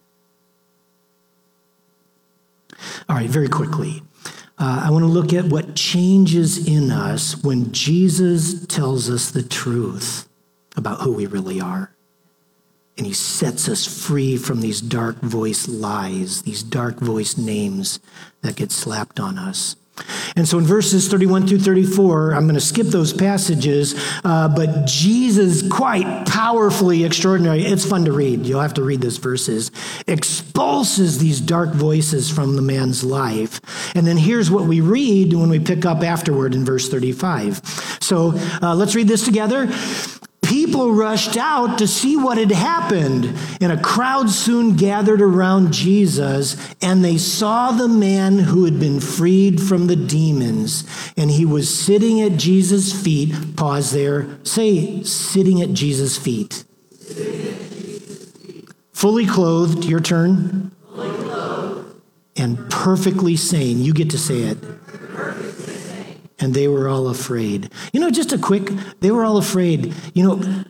All 3.09 3.15
right, 3.15 3.29
very 3.29 3.47
quickly. 3.47 4.03
Uh, 4.57 4.83
I 4.85 4.91
want 4.91 5.03
to 5.03 5.07
look 5.07 5.33
at 5.33 5.45
what 5.45 5.75
changes 5.75 6.67
in 6.67 6.91
us 6.91 7.43
when 7.43 7.71
Jesus 7.71 8.65
tells 8.67 9.09
us 9.09 9.31
the 9.31 9.43
truth 9.43 10.29
about 10.75 11.01
who 11.01 11.13
we 11.13 11.25
really 11.25 11.59
are. 11.59 11.91
And 13.01 13.07
he 13.07 13.13
sets 13.15 13.67
us 13.67 13.87
free 13.87 14.37
from 14.37 14.61
these 14.61 14.79
dark 14.79 15.15
voice 15.21 15.67
lies, 15.67 16.43
these 16.43 16.61
dark 16.61 16.99
voice 16.99 17.35
names 17.35 17.99
that 18.41 18.55
get 18.55 18.71
slapped 18.71 19.19
on 19.19 19.39
us. 19.39 19.75
And 20.35 20.47
so 20.47 20.59
in 20.59 20.65
verses 20.65 21.07
31 21.07 21.47
through 21.47 21.61
34, 21.61 22.35
I'm 22.35 22.43
going 22.43 22.53
to 22.53 22.61
skip 22.61 22.85
those 22.85 23.11
passages, 23.11 23.95
uh, 24.23 24.49
but 24.49 24.85
Jesus, 24.85 25.67
quite 25.67 26.27
powerfully 26.27 27.03
extraordinary, 27.03 27.63
it's 27.63 27.87
fun 27.87 28.05
to 28.05 28.11
read. 28.11 28.45
You'll 28.45 28.61
have 28.61 28.75
to 28.75 28.83
read 28.83 29.01
those 29.01 29.17
verses, 29.17 29.71
expulses 30.05 31.17
these 31.17 31.41
dark 31.41 31.71
voices 31.71 32.29
from 32.29 32.55
the 32.55 32.61
man's 32.61 33.03
life. 33.03 33.95
And 33.95 34.05
then 34.05 34.17
here's 34.17 34.51
what 34.51 34.65
we 34.65 34.79
read 34.79 35.33
when 35.33 35.49
we 35.49 35.59
pick 35.59 35.85
up 35.85 36.03
afterward 36.03 36.53
in 36.53 36.65
verse 36.65 36.87
35. 36.87 37.97
So 37.99 38.33
uh, 38.61 38.75
let's 38.75 38.93
read 38.93 39.07
this 39.07 39.25
together 39.25 39.71
people 40.51 40.91
rushed 40.91 41.37
out 41.37 41.77
to 41.77 41.87
see 41.87 42.17
what 42.17 42.37
had 42.37 42.51
happened, 42.51 43.33
and 43.61 43.71
a 43.71 43.81
crowd 43.81 44.29
soon 44.29 44.75
gathered 44.75 45.21
around 45.21 45.71
Jesus, 45.71 46.57
and 46.81 47.05
they 47.05 47.17
saw 47.17 47.71
the 47.71 47.87
man 47.87 48.37
who 48.37 48.65
had 48.65 48.77
been 48.77 48.99
freed 48.99 49.61
from 49.61 49.87
the 49.87 49.95
demons, 49.95 50.83
and 51.15 51.31
he 51.31 51.45
was 51.45 51.73
sitting 51.73 52.19
at 52.19 52.33
Jesus' 52.33 52.91
feet. 52.91 53.55
Pause 53.55 53.91
there. 53.91 54.27
Say, 54.43 55.01
sitting 55.03 55.61
at 55.61 55.71
Jesus' 55.71 56.17
feet. 56.17 56.65
Fully 58.91 59.25
clothed, 59.25 59.85
your 59.85 60.01
turn. 60.01 60.71
And 62.35 62.69
perfectly 62.69 63.37
sane. 63.37 63.79
You 63.79 63.93
get 63.93 64.09
to 64.09 64.17
say 64.17 64.39
it 64.39 64.57
and 66.41 66.53
they 66.53 66.67
were 66.67 66.89
all 66.89 67.07
afraid. 67.07 67.71
You 67.93 67.99
know, 67.99 68.09
just 68.09 68.33
a 68.33 68.37
quick, 68.37 68.69
they 68.99 69.11
were 69.11 69.23
all 69.23 69.37
afraid. 69.37 69.93
You 70.13 70.23
know, 70.23 70.63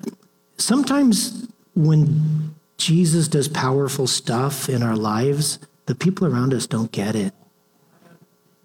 sometimes 0.57 1.47
when 1.75 2.53
Jesus 2.77 3.27
does 3.27 3.47
powerful 3.47 4.07
stuff 4.07 4.67
in 4.69 4.83
our 4.83 4.95
lives, 4.95 5.59
the 5.85 5.95
people 5.95 6.27
around 6.27 6.53
us 6.53 6.67
don't 6.67 6.91
get 6.91 7.15
it. 7.15 7.33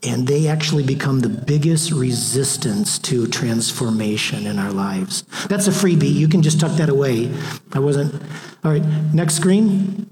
And 0.03 0.27
they 0.27 0.47
actually 0.47 0.85
become 0.85 1.21
the 1.21 1.29
biggest 1.29 1.91
resistance 1.91 2.99
to 3.01 3.27
transformation 3.27 4.47
in 4.47 4.59
our 4.59 4.71
lives. 4.71 5.23
That's 5.49 5.67
a 5.67 5.71
freebie. 5.71 6.13
You 6.13 6.29
can 6.29 6.43
just 6.43 6.61
tuck 6.61 6.77
that 6.77 6.89
away. 6.89 7.33
I 7.73 7.79
wasn't. 7.79 8.15
All 8.63 8.71
right, 8.71 8.85
next 9.13 9.37
screen. 9.37 10.11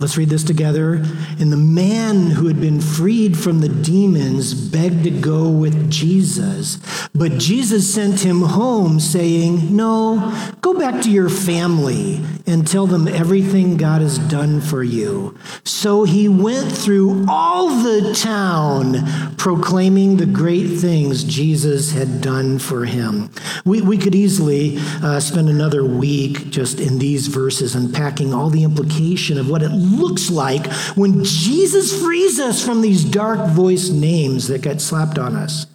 Let's 0.00 0.16
read 0.16 0.28
this 0.28 0.42
together. 0.42 0.94
And 1.38 1.52
the 1.52 1.56
man 1.56 2.30
who 2.30 2.48
had 2.48 2.60
been 2.60 2.80
freed 2.80 3.38
from 3.38 3.60
the 3.60 3.68
demons 3.68 4.52
begged 4.52 5.04
to 5.04 5.10
go 5.10 5.48
with 5.48 5.88
Jesus. 5.88 6.78
But 7.14 7.38
Jesus 7.38 7.94
sent 7.94 8.20
him 8.20 8.42
home, 8.42 8.98
saying, 8.98 9.74
No, 9.74 10.34
go 10.62 10.76
back 10.76 11.00
to 11.04 11.10
your 11.10 11.28
family 11.28 12.20
and 12.44 12.66
tell 12.66 12.88
them 12.88 13.06
everything 13.06 13.76
God 13.76 14.02
has 14.02 14.18
done 14.18 14.60
for 14.60 14.82
you. 14.82 15.38
So 15.62 16.02
he 16.02 16.28
went 16.28 16.72
through 16.72 17.24
all 17.28 17.68
the 17.68 18.14
town, 18.14 19.36
proclaiming 19.36 20.16
the 20.16 20.26
great 20.26 20.76
things 20.76 21.22
Jesus 21.22 21.92
had 21.92 22.20
done 22.20 22.58
for 22.58 22.84
him. 22.84 23.30
We, 23.64 23.80
we 23.80 23.96
could 23.96 24.14
easily 24.14 24.76
uh, 25.02 25.20
spend 25.20 25.48
another 25.48 25.84
week 25.84 26.50
just 26.50 26.80
in 26.80 26.98
these 26.98 27.28
verses 27.28 27.76
unpacking 27.76 28.34
all 28.34 28.50
the 28.50 28.64
implication 28.64 29.38
of 29.38 29.48
what 29.48 29.62
it 29.62 29.70
looks 29.96 30.30
like 30.30 30.66
when 30.96 31.24
Jesus 31.24 32.00
frees 32.02 32.38
us 32.40 32.64
from 32.64 32.82
these 32.82 33.04
dark 33.04 33.50
voice 33.50 33.90
names 33.90 34.48
that 34.48 34.62
get 34.62 34.80
slapped 34.80 35.18
on 35.18 35.36
us. 35.36 35.66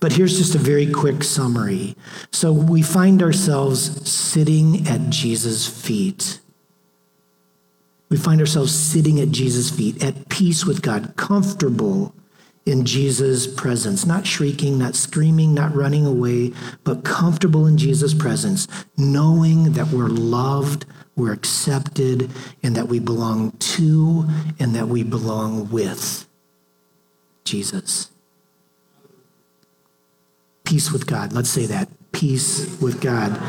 But 0.00 0.12
here's 0.12 0.38
just 0.38 0.54
a 0.54 0.58
very 0.58 0.90
quick 0.90 1.22
summary. 1.24 1.96
So 2.32 2.52
we 2.52 2.82
find 2.82 3.22
ourselves 3.22 4.08
sitting 4.08 4.86
at 4.86 5.10
Jesus' 5.10 5.66
feet. 5.66 6.40
We 8.08 8.16
find 8.16 8.40
ourselves 8.40 8.72
sitting 8.72 9.20
at 9.20 9.30
Jesus' 9.30 9.70
feet, 9.70 10.02
at 10.02 10.28
peace 10.28 10.64
with 10.64 10.82
God, 10.82 11.14
comfortable 11.16 12.14
in 12.64 12.84
Jesus' 12.84 13.46
presence, 13.46 14.04
not 14.04 14.26
shrieking, 14.26 14.76
not 14.78 14.96
screaming, 14.96 15.54
not 15.54 15.74
running 15.74 16.04
away, 16.04 16.52
but 16.82 17.04
comfortable 17.04 17.66
in 17.66 17.78
Jesus' 17.78 18.12
presence, 18.12 18.66
knowing 18.96 19.72
that 19.72 19.88
we're 19.88 20.08
loved, 20.08 20.84
we're 21.16 21.32
accepted, 21.32 22.30
and 22.62 22.76
that 22.76 22.88
we 22.88 23.00
belong 23.00 23.52
to 23.52 24.26
and 24.58 24.74
that 24.74 24.88
we 24.88 25.02
belong 25.02 25.70
with 25.70 26.28
Jesus. 27.44 28.10
Peace 30.64 30.92
with 30.92 31.06
God. 31.06 31.32
Let's 31.32 31.48
say 31.48 31.64
that. 31.66 31.88
Peace 32.12 32.78
with 32.80 33.00
God. 33.00 33.40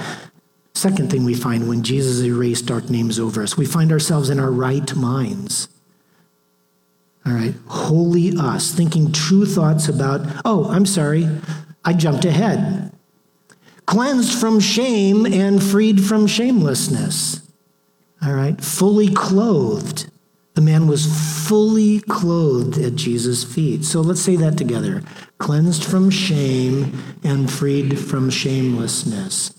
Second 0.74 1.10
thing 1.10 1.26
we 1.26 1.34
find 1.34 1.68
when 1.68 1.84
Jesus 1.84 2.24
erased 2.24 2.68
dark 2.68 2.90
names 2.90 3.20
over 3.20 3.42
us, 3.42 3.58
we 3.58 3.66
find 3.66 3.92
ourselves 3.92 4.30
in 4.30 4.40
our 4.40 4.52
right 4.52 4.96
minds. 4.96 5.68
All 7.26 7.34
right, 7.34 7.56
holy 7.68 8.38
us, 8.38 8.72
thinking 8.72 9.12
true 9.12 9.46
thoughts 9.46 9.90
about, 9.90 10.22
oh, 10.46 10.70
I'm 10.70 10.86
sorry, 10.86 11.28
I 11.84 11.94
jumped 11.94 12.24
ahead. 12.24 12.94
Cleansed 13.88 14.40
from 14.40 14.60
shame 14.60 15.26
and 15.26 15.62
freed 15.62 16.04
from 16.06 16.28
shamelessness. 16.28 17.47
All 18.24 18.34
right, 18.34 18.60
fully 18.62 19.14
clothed. 19.14 20.10
The 20.56 20.62
man 20.62 20.88
was 20.88 21.06
fully 21.48 22.00
clothed 22.00 22.80
at 22.80 22.96
Jesus' 22.96 23.44
feet. 23.44 23.86
So 23.86 24.02
let's 24.02 24.22
say 24.22 24.36
that 24.38 24.58
together 24.58 25.04
cleansed 25.38 25.86
from 25.86 26.10
shame 26.10 26.98
and 27.24 27.52
freed 27.52 28.00
from 28.00 28.30
shamelessness. 28.32 29.54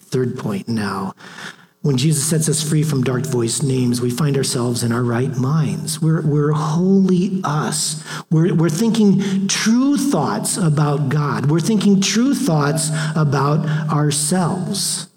Third 0.00 0.38
point 0.38 0.68
now 0.68 1.14
When 1.84 1.98
Jesus 1.98 2.24
sets 2.24 2.48
us 2.48 2.66
free 2.66 2.82
from 2.82 3.04
dark 3.04 3.26
voice 3.26 3.62
names, 3.62 4.00
we 4.00 4.08
find 4.08 4.38
ourselves 4.38 4.82
in 4.82 4.90
our 4.90 5.02
right 5.02 5.36
minds. 5.36 6.00
We're, 6.00 6.22
we're 6.22 6.52
wholly 6.52 7.42
us. 7.44 8.02
We're, 8.30 8.54
we're 8.54 8.70
thinking 8.70 9.48
true 9.48 9.98
thoughts 9.98 10.56
about 10.56 11.10
God. 11.10 11.50
We're 11.50 11.60
thinking 11.60 12.00
true 12.00 12.34
thoughts 12.34 12.88
about 13.14 13.66
ourselves. 13.92 15.08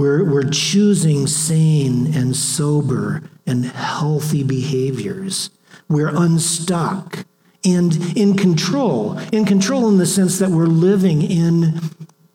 We're, 0.00 0.24
we're 0.24 0.48
choosing 0.48 1.26
sane 1.26 2.14
and 2.14 2.34
sober 2.34 3.22
and 3.46 3.66
healthy 3.66 4.42
behaviors. 4.42 5.50
We're 5.90 6.08
unstuck 6.08 7.26
and 7.66 8.16
in 8.16 8.34
control. 8.34 9.18
In 9.30 9.44
control 9.44 9.90
in 9.90 9.98
the 9.98 10.06
sense 10.06 10.38
that 10.38 10.48
we're 10.48 10.64
living 10.64 11.20
in 11.20 11.80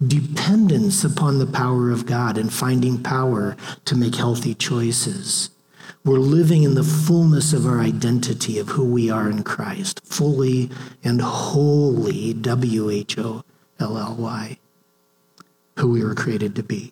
dependence 0.06 1.04
upon 1.04 1.40
the 1.40 1.48
power 1.48 1.90
of 1.90 2.06
God 2.06 2.38
and 2.38 2.54
finding 2.54 3.02
power 3.02 3.58
to 3.86 3.96
make 3.96 4.14
healthy 4.14 4.54
choices. 4.54 5.50
We're 6.04 6.20
living 6.20 6.62
in 6.62 6.76
the 6.76 6.84
fullness 6.84 7.52
of 7.52 7.66
our 7.66 7.80
identity 7.80 8.60
of 8.60 8.70
who 8.70 8.86
we 8.86 9.10
are 9.10 9.28
in 9.28 9.42
Christ, 9.42 10.02
fully 10.06 10.70
and 11.04 11.20
wholly, 11.20 12.32
W 12.36 12.92
H 12.92 13.18
O 13.18 13.44
L 13.80 13.98
L 13.98 14.16
Y, 14.20 14.60
who 15.80 15.90
we 15.90 16.04
were 16.04 16.14
created 16.14 16.56
to 16.58 16.62
be. 16.62 16.92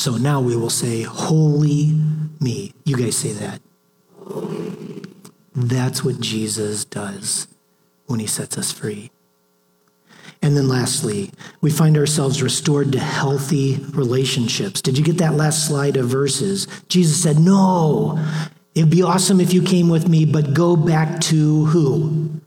So 0.00 0.16
now 0.16 0.40
we 0.40 0.56
will 0.56 0.70
say, 0.70 1.02
Holy 1.02 1.92
me. 2.40 2.72
You 2.86 2.96
guys 2.96 3.18
say 3.18 3.32
that. 3.32 3.60
That's 5.54 6.02
what 6.02 6.20
Jesus 6.20 6.86
does 6.86 7.48
when 8.06 8.18
he 8.18 8.26
sets 8.26 8.56
us 8.56 8.72
free. 8.72 9.10
And 10.40 10.56
then 10.56 10.68
lastly, 10.68 11.32
we 11.60 11.70
find 11.70 11.98
ourselves 11.98 12.42
restored 12.42 12.92
to 12.92 12.98
healthy 12.98 13.76
relationships. 13.90 14.80
Did 14.80 14.96
you 14.96 15.04
get 15.04 15.18
that 15.18 15.34
last 15.34 15.68
slide 15.68 15.98
of 15.98 16.08
verses? 16.08 16.66
Jesus 16.88 17.22
said, 17.22 17.38
No, 17.38 18.18
it'd 18.74 18.88
be 18.88 19.02
awesome 19.02 19.38
if 19.38 19.52
you 19.52 19.60
came 19.60 19.90
with 19.90 20.08
me, 20.08 20.24
but 20.24 20.54
go 20.54 20.76
back 20.76 21.20
to 21.24 21.66
who? 21.66 22.40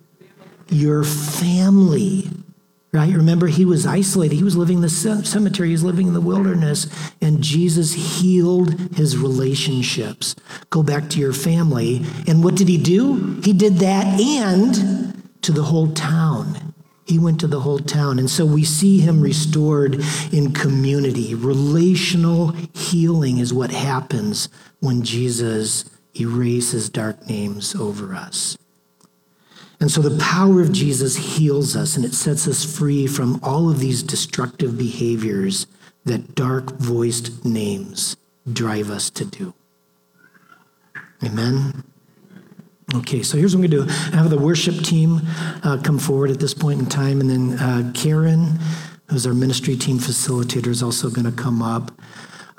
Your 0.70 1.04
family. 1.04 2.32
Right? 2.94 3.12
Remember, 3.12 3.48
he 3.48 3.66
was 3.66 3.88
isolated. 3.88 4.36
He 4.36 4.44
was 4.44 4.56
living 4.56 4.76
in 4.76 4.82
the 4.84 4.90
cemetery. 4.90 5.70
He 5.70 5.74
was 5.74 5.84
living 5.84 6.08
in 6.08 6.14
the 6.14 6.22
wilderness. 6.22 6.86
And 7.22 7.42
Jesus 7.42 7.94
healed 7.94 8.80
his 8.96 9.18
relationships. 9.18 10.36
Go 10.70 10.84
back 10.84 11.10
to 11.10 11.20
your 11.20 11.34
family. 11.34 12.06
And 12.28 12.44
what 12.44 12.56
did 12.56 12.68
he 12.68 12.78
do? 12.78 13.42
He 13.44 13.52
did 13.52 13.78
that 13.78 14.06
and 14.22 15.24
to 15.42 15.52
the 15.52 15.64
whole 15.64 15.92
town. 15.92 16.74
He 17.08 17.18
went 17.18 17.40
to 17.40 17.48
the 17.48 17.62
whole 17.62 17.80
town. 17.80 18.20
And 18.20 18.30
so 18.30 18.46
we 18.46 18.64
see 18.64 19.00
him 19.00 19.22
restored 19.22 20.00
in 20.32 20.54
community. 20.54 21.34
Relational 21.34 22.50
healing 22.74 23.40
is 23.40 23.52
what 23.52 23.72
happens 23.72 24.50
when 24.82 25.02
Jesus 25.02 25.90
erases 26.14 26.90
dark 26.90 27.28
names 27.28 27.74
over 27.74 28.14
us. 28.14 28.56
And 29.80 29.92
so 29.92 30.02
the 30.02 30.18
power 30.18 30.62
of 30.62 30.72
Jesus 30.72 31.38
heals 31.38 31.76
us 31.76 31.96
and 31.96 32.06
it 32.06 32.14
sets 32.14 32.48
us 32.48 32.64
free 32.64 33.08
from 33.08 33.40
all 33.44 33.70
of 33.70 33.80
these 33.80 34.02
destructive 34.02 34.78
behaviors 34.78 35.68
that 36.06 36.36
dark 36.36 36.78
voiced 36.78 37.44
names 37.46 38.16
drive 38.52 38.90
us 38.90 39.10
to 39.12 39.26
do. 39.26 39.54
Amen. 41.24 41.84
Okay, 42.96 43.24
so 43.24 43.38
here's 43.38 43.56
what 43.56 43.64
I'm 43.64 43.72
going 43.72 43.88
to 43.88 43.88
do. 43.88 43.94
I 44.14 44.22
have 44.22 44.30
the 44.30 44.38
worship 44.38 44.76
team 44.84 45.22
uh, 45.64 45.80
come 45.84 45.98
forward 45.98 46.30
at 46.30 46.40
this 46.40 46.54
point 46.54 46.80
in 46.80 46.86
time, 46.86 47.22
and 47.22 47.30
then 47.30 47.60
uh, 47.60 47.92
Karen, 47.94 48.60
who's 49.10 49.26
our 49.26 49.34
ministry 49.34 49.76
team 49.76 49.98
facilitator, 49.98 50.68
is 50.68 50.84
also 50.84 51.10
going 51.10 51.26
to 51.26 51.32
come 51.32 51.62
up. 51.62 51.92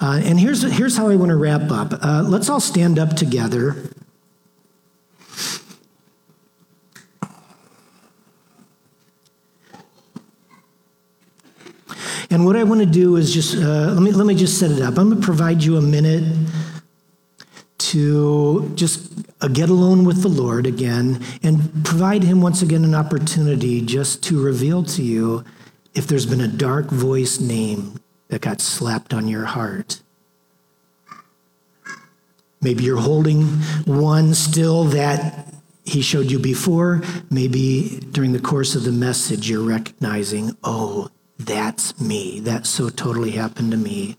Uh, 0.01 0.21
and 0.25 0.41
here's, 0.41 0.62
here's 0.62 0.97
how 0.97 1.09
I 1.09 1.17
want 1.17 1.29
to 1.29 1.37
wrap 1.37 1.71
up. 1.71 1.93
Uh, 2.03 2.23
let's 2.27 2.49
all 2.49 2.61
stand 2.61 2.99
up 2.99 3.11
together. 3.11 3.77
And 12.31 12.45
what 12.45 12.57
I 12.57 12.64
want 12.64 12.81
to 12.81 12.87
do 12.87 13.16
is 13.16 13.33
just 13.33 13.57
uh, 13.57 13.93
let 13.93 14.03
me 14.03 14.12
let 14.12 14.27
me 14.27 14.35
just 14.35 14.59
set 14.59 14.70
it 14.70 14.81
up. 14.81 14.99
I'm 14.99 15.11
going 15.11 15.20
to 15.20 15.25
provide 15.25 15.62
you 15.62 15.77
a 15.77 15.83
minute 15.83 16.25
to 17.79 18.72
just 18.75 19.12
uh, 19.41 19.49
get 19.49 19.68
alone 19.68 20.05
with 20.05 20.22
the 20.22 20.29
Lord 20.29 20.66
again 20.66 21.22
and 21.43 21.85
provide 21.85 22.22
Him 22.22 22.41
once 22.41 22.62
again 22.62 22.85
an 22.85 22.95
opportunity 22.95 23.81
just 23.81 24.22
to 24.25 24.43
reveal 24.43 24.83
to 24.85 25.03
you 25.03 25.45
if 25.95 26.07
there's 26.07 26.27
been 26.27 26.41
a 26.41 26.49
dark 26.49 26.87
voice 26.87 27.41
name 27.41 28.01
that 28.29 28.41
got 28.41 28.61
slapped 28.61 29.14
on 29.14 29.29
your 29.29 29.45
heart. 29.45 30.01
Maybe 32.61 32.85
you're 32.85 33.01
holding 33.01 33.45
one 33.85 34.33
still 34.35 34.85
that 34.85 35.53
he 35.85 36.01
showed 36.01 36.31
you 36.31 36.39
before. 36.39 37.03
Maybe 37.31 38.01
during 38.11 38.33
the 38.33 38.41
course 38.41 38.75
of 38.75 38.85
the 38.85 38.93
message, 38.93 39.51
you're 39.51 39.62
recognizing, 39.62 40.57
oh, 40.64 41.11
that's 41.39 42.01
me. 42.01 42.41
That 42.41 42.66
so 42.66 42.89
totally 42.89 43.32
happened 43.32 43.72
to 43.72 43.76
me. 43.76 44.16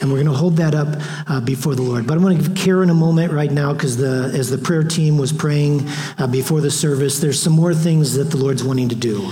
And 0.00 0.10
we're 0.10 0.22
going 0.22 0.32
to 0.32 0.38
hold 0.38 0.56
that 0.56 0.74
up 0.74 0.88
uh, 1.28 1.40
before 1.40 1.74
the 1.74 1.82
Lord. 1.82 2.06
But 2.06 2.16
I 2.16 2.22
want 2.22 2.40
to 2.40 2.48
give 2.48 2.56
Karen 2.56 2.88
a 2.88 2.94
moment 2.94 3.32
right 3.32 3.50
now 3.50 3.74
because 3.74 3.98
the 3.98 4.32
as 4.34 4.48
the 4.48 4.56
prayer 4.56 4.82
team 4.82 5.18
was 5.18 5.32
praying 5.32 5.86
uh, 6.18 6.26
before 6.26 6.62
the 6.62 6.70
service, 6.70 7.20
there's 7.20 7.40
some 7.40 7.52
more 7.52 7.74
things 7.74 8.14
that 8.14 8.24
the 8.24 8.38
Lord's 8.38 8.64
wanting 8.64 8.88
to 8.88 8.94
do. 8.94 9.30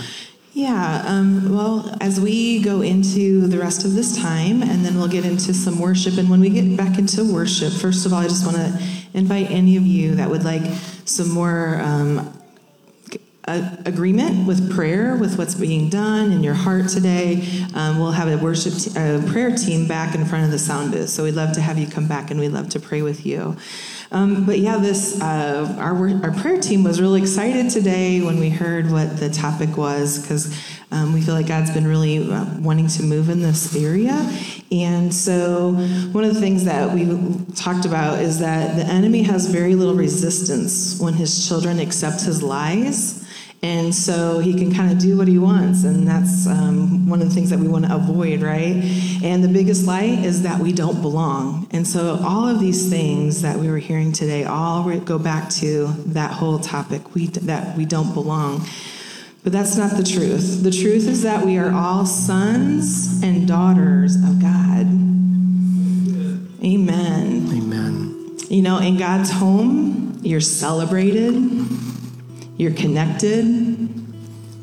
Yeah, 0.52 1.04
um, 1.06 1.54
well, 1.54 1.96
as 2.00 2.20
we 2.20 2.60
go 2.60 2.82
into 2.82 3.46
the 3.46 3.56
rest 3.58 3.84
of 3.84 3.94
this 3.94 4.20
time, 4.20 4.62
and 4.62 4.84
then 4.84 4.96
we'll 4.96 5.08
get 5.08 5.24
into 5.24 5.54
some 5.54 5.78
worship. 5.78 6.18
And 6.18 6.28
when 6.28 6.40
we 6.40 6.50
get 6.50 6.76
back 6.76 6.98
into 6.98 7.24
worship, 7.24 7.72
first 7.72 8.04
of 8.04 8.12
all, 8.12 8.18
I 8.18 8.24
just 8.24 8.44
want 8.44 8.56
to 8.58 8.82
invite 9.14 9.50
any 9.50 9.76
of 9.76 9.84
you 9.84 10.16
that 10.16 10.28
would 10.28 10.44
like 10.44 10.62
some 11.04 11.30
more 11.30 11.80
um, 11.80 12.39
agreement 13.48 14.46
with 14.46 14.72
prayer, 14.72 15.16
with 15.16 15.38
what's 15.38 15.54
being 15.54 15.88
done 15.88 16.32
in 16.32 16.42
your 16.42 16.54
heart 16.54 16.88
today, 16.88 17.46
um, 17.74 17.98
we'll 17.98 18.12
have 18.12 18.28
a 18.28 18.36
worship 18.42 18.74
prayer 19.28 19.54
team 19.56 19.88
back 19.88 20.14
in 20.14 20.24
front 20.24 20.44
of 20.44 20.50
the 20.50 20.58
sound 20.58 20.92
booth. 20.92 21.08
So 21.08 21.24
we'd 21.24 21.34
love 21.34 21.52
to 21.54 21.60
have 21.60 21.78
you 21.78 21.86
come 21.86 22.06
back 22.06 22.30
and 22.30 22.38
we'd 22.38 22.50
love 22.50 22.68
to 22.70 22.80
pray 22.80 23.02
with 23.02 23.26
you. 23.26 23.56
Um, 24.12 24.44
but 24.44 24.58
yeah, 24.58 24.76
this 24.78 25.20
uh, 25.20 25.76
our 25.78 25.96
our 26.24 26.32
prayer 26.32 26.60
team 26.60 26.82
was 26.82 27.00
really 27.00 27.20
excited 27.20 27.70
today 27.70 28.20
when 28.20 28.40
we 28.40 28.50
heard 28.50 28.90
what 28.90 29.18
the 29.18 29.30
topic 29.30 29.76
was 29.76 30.20
because 30.20 30.52
um, 30.90 31.12
we 31.12 31.20
feel 31.20 31.34
like 31.34 31.46
God's 31.46 31.70
been 31.70 31.86
really 31.86 32.28
uh, 32.28 32.44
wanting 32.58 32.88
to 32.88 33.04
move 33.04 33.28
in 33.28 33.40
this 33.40 33.76
area. 33.76 34.28
And 34.72 35.14
so, 35.14 35.74
one 36.10 36.24
of 36.24 36.34
the 36.34 36.40
things 36.40 36.64
that 36.64 36.92
we 36.92 37.06
talked 37.54 37.84
about 37.84 38.20
is 38.20 38.40
that 38.40 38.76
the 38.76 38.84
enemy 38.84 39.22
has 39.22 39.46
very 39.46 39.76
little 39.76 39.94
resistance 39.94 40.98
when 41.00 41.14
his 41.14 41.46
children 41.46 41.78
accept 41.78 42.22
his 42.22 42.42
lies 42.42 43.24
and 43.62 43.94
so 43.94 44.38
he 44.38 44.54
can 44.54 44.72
kind 44.74 44.90
of 44.90 44.98
do 44.98 45.18
what 45.18 45.28
he 45.28 45.38
wants. 45.38 45.84
And 45.84 46.08
that's 46.08 46.46
um, 46.46 47.08
one 47.08 47.20
of 47.20 47.28
the 47.28 47.34
things 47.34 47.50
that 47.50 47.58
we 47.58 47.68
want 47.68 47.84
to 47.84 47.94
avoid, 47.94 48.40
right? 48.40 48.82
And 49.22 49.44
the 49.44 49.48
biggest 49.48 49.86
light 49.86 50.24
is 50.24 50.42
that 50.42 50.60
we 50.60 50.72
don't 50.72 51.02
belong. 51.02 51.68
And 51.70 51.86
so 51.86 52.18
all 52.22 52.48
of 52.48 52.58
these 52.58 52.88
things 52.88 53.42
that 53.42 53.58
we 53.58 53.68
were 53.68 53.78
hearing 53.78 54.12
today 54.12 54.44
all 54.44 54.90
go 55.00 55.18
back 55.18 55.50
to 55.50 55.88
that 56.06 56.32
whole 56.32 56.58
topic 56.58 57.14
we, 57.14 57.26
that 57.26 57.76
we 57.76 57.84
don't 57.84 58.14
belong. 58.14 58.66
But 59.44 59.52
that's 59.52 59.76
not 59.76 59.96
the 59.96 60.04
truth. 60.04 60.62
The 60.62 60.70
truth 60.70 61.06
is 61.06 61.22
that 61.22 61.44
we 61.44 61.58
are 61.58 61.70
all 61.70 62.06
sons 62.06 63.22
and 63.22 63.46
daughters 63.46 64.16
of 64.16 64.40
God. 64.40 64.86
Amen. 66.62 67.48
Amen. 67.52 68.38
You 68.48 68.62
know, 68.62 68.78
in 68.78 68.96
God's 68.96 69.30
home, 69.30 70.18
you're 70.22 70.40
celebrated 70.40 71.34
you're 72.60 72.74
connected, 72.74 73.88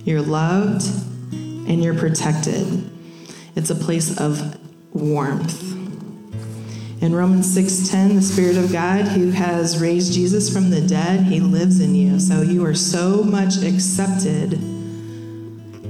you're 0.05 0.21
loved, 0.21 0.85
and 1.33 1.83
you're 1.83 1.95
protected. 1.95 2.91
It's 3.55 3.71
a 3.71 3.75
place 3.75 4.19
of 4.19 4.55
warmth. 4.93 5.63
In 7.01 7.15
Romans 7.15 7.47
6:10, 7.47 8.15
the 8.15 8.21
Spirit 8.21 8.55
of 8.55 8.71
God 8.71 9.07
who 9.07 9.31
has 9.31 9.79
raised 9.79 10.13
Jesus 10.13 10.47
from 10.47 10.69
the 10.69 10.81
dead, 10.81 11.25
he 11.25 11.39
lives 11.39 11.79
in 11.79 11.95
you. 11.95 12.19
So 12.19 12.43
you 12.43 12.63
are 12.65 12.75
so 12.75 13.23
much 13.23 13.63
accepted. 13.63 14.59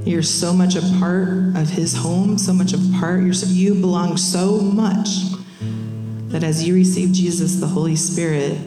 You're 0.06 0.24
so 0.24 0.54
much 0.54 0.78
a 0.78 0.82
part 1.00 1.58
of 1.58 1.72
his 1.72 1.94
home, 1.94 2.38
so 2.38 2.54
much 2.54 2.72
a 2.72 2.80
part. 3.02 3.22
You're 3.22 3.34
you 3.34 3.74
belong 3.74 4.16
so 4.16 4.62
much 4.62 5.10
that 6.30 6.42
as 6.42 6.66
you 6.66 6.74
receive 6.74 7.12
Jesus, 7.12 7.58
the 7.58 7.68
Holy 7.68 7.98
Spirit 7.98 8.58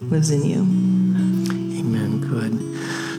lives 0.00 0.30
in 0.30 0.44
you. 0.44 0.95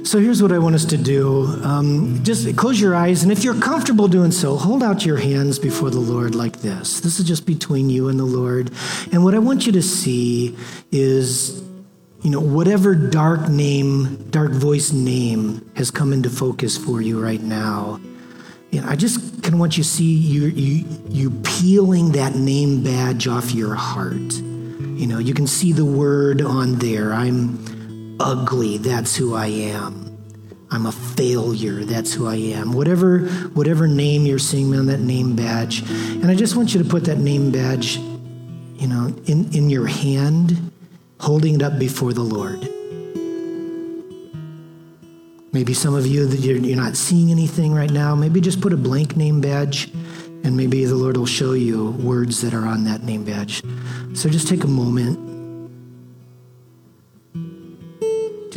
So 0.03 0.20
here's 0.20 0.41
what 0.41 0.53
I 0.53 0.58
want 0.58 0.74
us 0.76 0.86
to 0.86 0.97
do. 0.97 1.45
Um, 1.64 2.24
just 2.24 2.55
close 2.55 2.80
your 2.80 2.95
eyes, 2.95 3.24
and 3.24 3.32
if 3.32 3.43
you're 3.43 3.60
comfortable 3.60 4.08
doing 4.08 4.32
so, 4.32 4.55
hold 4.55 4.82
out 4.82 5.05
your 5.05 5.18
hands 5.18 5.60
before 5.60 5.89
the 5.89 5.99
Lord 5.99 6.34
like 6.34 6.62
this. 6.62 7.01
This 7.01 7.20
is 7.20 7.28
just 7.28 7.45
between 7.45 7.89
you 7.89 8.08
and 8.08 8.18
the 8.18 8.24
Lord. 8.24 8.72
And 9.12 9.26
what 9.26 9.34
I 9.36 9.39
want 9.39 9.66
you 9.66 9.74
to 9.74 9.82
see 9.82 10.55
is, 10.93 11.62
you 12.22 12.30
know, 12.30 12.39
whatever 12.39 12.95
dark 12.95 13.49
name, 13.49 14.30
dark 14.30 14.51
voice 14.51 14.93
name 14.93 15.70
has 15.76 15.91
come 15.91 16.14
into 16.14 16.30
focus 16.30 16.78
for 16.78 17.01
you 17.01 17.22
right 17.22 17.41
now. 17.41 17.99
you 18.72 18.82
know, 18.82 18.88
I 18.88 18.95
just 18.95 19.43
kind 19.43 19.55
of 19.55 19.60
want 19.60 19.78
you 19.78 19.84
to 19.84 19.89
see 19.89 20.14
you, 20.14 20.47
you, 20.47 20.86
you 21.10 21.32
peeling 21.43 22.12
that 22.14 22.36
name 22.36 22.84
badge 22.84 23.28
off 23.28 23.51
your 23.53 23.76
heart. 23.76 24.34
You 24.34 25.08
know, 25.08 25.20
you 25.20 25.34
can 25.34 25.47
see 25.47 25.72
the 25.72 25.86
word 25.86 26.41
on 26.41 26.76
there. 26.76 27.14
I'm 27.14 27.64
ugly. 28.20 28.78
That's 28.78 29.15
who 29.15 29.36
I 29.36 29.47
am. 29.47 30.18
I'm 30.70 30.86
a 30.86 30.91
failure. 30.91 31.86
That's 31.86 32.13
who 32.13 32.28
I 32.28 32.36
am. 32.36 32.74
Whatever, 32.74 33.20
whatever 33.53 33.88
name 33.88 34.26
you're 34.26 34.39
seeing 34.39 34.76
on 34.76 34.88
that 34.88 34.99
name 34.99 35.36
badge. 35.36 35.82
And 35.89 36.28
I 36.28 36.36
just 36.36 36.55
want 36.55 36.74
you 36.74 36.84
to 36.84 36.89
put 36.89 37.05
that 37.05 37.18
name 37.18 37.51
badge, 37.51 37.97
you 37.97 38.88
know, 38.88 39.15
in, 39.26 39.53
in 39.53 39.70
your 39.70 39.88
hand, 39.88 40.72
holding 41.20 41.55
it 41.55 41.63
up 41.63 41.80
before 41.80 42.13
the 42.13 42.22
Lord. 42.22 42.68
Maybe 45.53 45.74
some 45.74 45.95
of 45.95 46.05
you 46.05 46.28
that 46.28 46.39
you're, 46.41 46.57
you're 46.57 46.76
not 46.76 46.97
seeing 46.97 47.32
anything 47.32 47.74
right 47.74 47.89
now, 47.89 48.13
maybe 48.13 48.41
just 48.41 48.61
put 48.61 48.74
a 48.74 48.78
blank 48.78 49.15
name 49.15 49.41
badge 49.41 49.91
and 50.43 50.55
maybe 50.55 50.86
the 50.86 50.95
Lord 50.95 51.18
will 51.18 51.26
show 51.26 51.53
you 51.53 51.91
words 51.91 52.41
that 52.41 52.53
are 52.53 52.65
on 52.65 52.84
that 52.84 53.03
name 53.03 53.24
badge. 53.24 53.63
So 54.13 54.30
just 54.30 54.47
take 54.47 54.63
a 54.63 54.68
moment. 54.68 55.36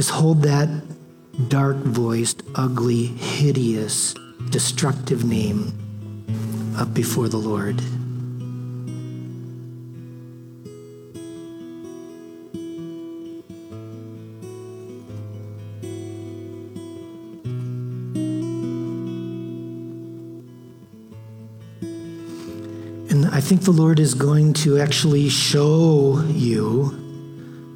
Just 0.01 0.13
hold 0.13 0.41
that 0.45 0.71
dark 1.51 1.77
voiced, 1.77 2.43
ugly, 2.55 3.05
hideous, 3.05 4.15
destructive 4.49 5.25
name 5.25 5.75
up 6.79 6.95
before 6.95 7.29
the 7.29 7.37
Lord. 7.37 7.79
And 23.11 23.27
I 23.27 23.43
think 23.43 23.65
the 23.65 23.71
Lord 23.71 24.01
is 24.01 24.15
going 24.15 24.55
to 24.65 24.79
actually 24.79 25.29
show 25.29 26.25
you 26.29 26.85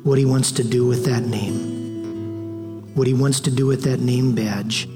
what 0.04 0.16
He 0.16 0.24
wants 0.24 0.52
to 0.52 0.64
do 0.64 0.86
with 0.86 1.04
that 1.04 1.24
name, 1.24 1.73
what 2.94 3.06
He 3.06 3.14
wants 3.14 3.40
to 3.40 3.50
do 3.50 3.66
with 3.66 3.82
that 3.82 4.00
name 4.00 4.34
badge. 4.34 4.88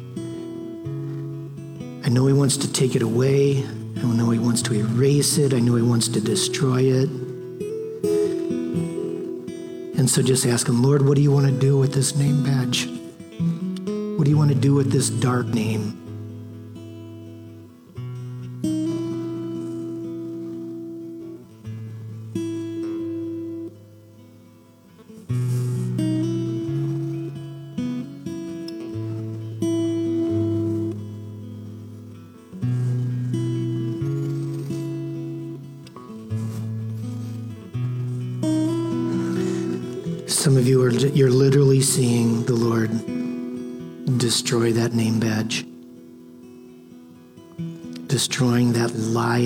I 2.05 2.09
know 2.11 2.26
He 2.26 2.32
wants 2.32 2.57
to 2.59 2.72
take 2.72 2.96
it 2.96 3.03
away. 3.03 3.64
I 3.64 4.03
know 4.03 4.30
He 4.30 4.38
wants 4.38 4.62
to 4.62 4.74
erase 4.74 5.38
it. 5.38 5.53
I 5.53 5.59
know 5.59 5.74
He 5.74 5.82
wants 5.82 6.09
to 6.09 6.20
destroy 6.20 6.82
it. 6.82 7.09
And 9.99 10.09
so 10.09 10.22
just 10.22 10.46
ask 10.46 10.68
Him, 10.68 10.82
Lord, 10.82 11.07
what 11.07 11.16
do 11.16 11.22
you 11.22 11.32
want 11.32 11.46
to 11.46 11.53
do 11.53 11.76
with 11.76 11.92
this 11.92 12.16
name 12.16 12.44
badge? 12.44 12.86
What 12.86 14.24
do 14.24 14.30
you 14.30 14.38
want 14.38 14.51
to 14.51 14.57
do 14.57 14.74
with 14.74 14.90
this 14.90 15.11
dark 15.11 15.46
name? 15.46 16.07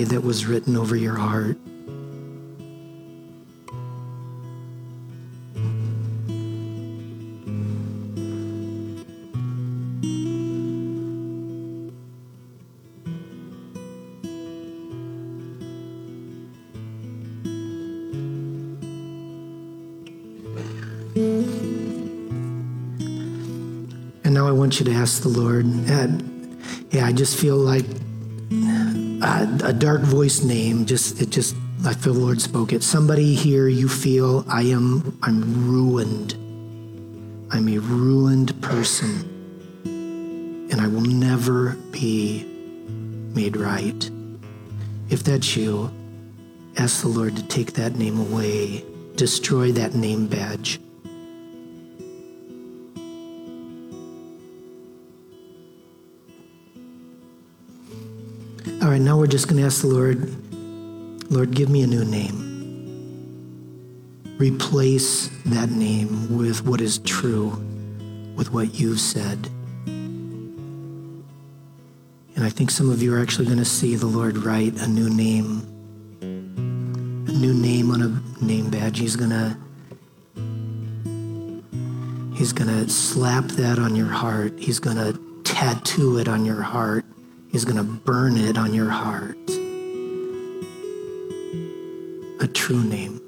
That 0.05 0.21
was 0.21 0.45
written 0.45 0.75
over 0.77 0.95
your 0.95 1.15
heart. 1.15 1.57
And 24.25 24.33
now 24.33 24.47
I 24.47 24.51
want 24.51 24.79
you 24.79 24.85
to 24.85 24.91
ask 24.93 25.21
the 25.21 25.29
Lord, 25.29 25.65
yeah, 26.91 27.05
I 27.05 27.11
just 27.11 27.37
feel 27.37 27.57
like 27.57 27.85
a 29.63 29.73
dark 29.73 30.01
voice 30.01 30.43
name, 30.43 30.85
just, 30.85 31.21
it 31.21 31.29
just, 31.29 31.55
I 31.85 31.93
feel 31.93 32.13
the 32.13 32.19
Lord 32.19 32.41
spoke 32.41 32.73
it. 32.73 32.83
Somebody 32.83 33.35
here, 33.35 33.67
you 33.67 33.87
feel 33.89 34.45
I 34.47 34.63
am, 34.63 35.17
I'm 35.21 35.69
ruined. 35.69 36.33
I'm 37.51 37.67
a 37.67 37.77
ruined 37.77 38.59
person. 38.61 39.29
And 40.71 40.81
I 40.81 40.87
will 40.87 41.01
never 41.01 41.75
be 41.91 42.45
made 43.33 43.57
right. 43.57 44.09
If 45.09 45.23
that's 45.23 45.55
you, 45.55 45.91
ask 46.77 47.01
the 47.01 47.09
Lord 47.09 47.35
to 47.35 47.43
take 47.43 47.73
that 47.73 47.95
name 47.95 48.19
away, 48.19 48.83
destroy 49.15 49.71
that 49.73 49.93
name 49.93 50.27
badge. 50.27 50.79
All 58.83 58.89
right, 58.89 58.99
now 58.99 59.17
we're 59.17 59.27
just 59.27 59.47
going 59.47 59.61
to 59.61 59.65
ask 59.65 59.79
the 59.79 59.87
Lord, 59.87 60.29
Lord, 61.31 61.51
give 61.51 61.69
me 61.69 61.83
a 61.83 61.87
new 61.87 62.03
name. 62.03 62.35
Replace 64.37 65.29
that 65.45 65.69
name 65.69 66.37
with 66.37 66.65
what 66.65 66.81
is 66.81 66.97
true, 66.97 67.51
with 68.35 68.51
what 68.51 68.77
you've 68.77 68.99
said. 68.99 69.47
And 72.35 72.43
I 72.43 72.49
think 72.49 72.71
some 72.71 72.89
of 72.89 73.01
you 73.01 73.15
are 73.15 73.21
actually 73.21 73.45
going 73.45 73.57
to 73.59 73.63
see 73.63 73.95
the 73.95 74.05
Lord 74.05 74.35
write 74.35 74.75
a 74.81 74.87
new 74.89 75.09
name, 75.09 75.61
a 76.21 77.31
new 77.31 77.53
name 77.53 77.89
on 77.89 78.01
a 78.01 78.43
name 78.43 78.69
badge. 78.69 78.99
He's 78.99 79.15
going 79.15 79.29
to 79.29 79.55
He's 82.35 82.51
going 82.51 82.67
to 82.67 82.89
slap 82.89 83.45
that 83.45 83.79
on 83.79 83.95
your 83.95 84.07
heart. 84.07 84.59
He's 84.59 84.79
going 84.79 84.97
to 84.97 85.17
tattoo 85.45 86.17
it 86.17 86.27
on 86.27 86.43
your 86.43 86.63
heart. 86.63 87.02
He's 87.53 87.65
going 87.65 87.77
to 87.77 87.83
burn 87.83 88.35
it 88.35 88.57
on 88.57 88.73
your 88.73 88.89
heart. 88.89 89.37
A 92.41 92.47
true 92.47 92.83
name. 92.83 93.22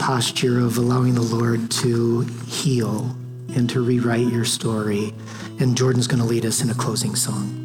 Posture 0.00 0.58
of 0.58 0.78
allowing 0.78 1.14
the 1.14 1.20
Lord 1.20 1.70
to 1.70 2.22
heal 2.48 3.14
and 3.54 3.70
to 3.70 3.84
rewrite 3.84 4.32
your 4.32 4.46
story. 4.46 5.12
And 5.60 5.76
Jordan's 5.76 6.06
going 6.06 6.20
to 6.20 6.26
lead 6.26 6.46
us 6.46 6.62
in 6.62 6.70
a 6.70 6.74
closing 6.74 7.14
song. 7.14 7.58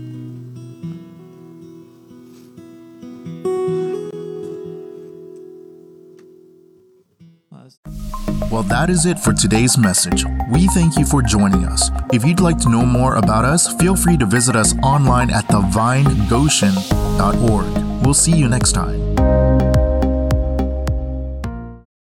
Well, 8.52 8.64
that 8.64 8.90
is 8.90 9.06
it 9.06 9.20
for 9.20 9.34
today's 9.34 9.78
message. 9.78 10.24
We 10.50 10.68
thank 10.68 10.98
you 10.98 11.06
for 11.06 11.22
joining 11.22 11.66
us. 11.66 11.90
If 12.14 12.24
you'd 12.24 12.40
like 12.40 12.58
to 12.60 12.70
know 12.70 12.86
more 12.86 13.16
about 13.16 13.44
us, 13.44 13.74
feel 13.76 13.96
free 13.96 14.18
to 14.18 14.26
visit 14.26 14.56
us 14.56 14.74
online 14.84 15.30
at 15.30 15.46
thevinegoshen.org. 15.46 18.06
We'll 18.06 18.14
see 18.14 18.38
you 18.38 18.48
next 18.48 18.74
time. 18.74 19.05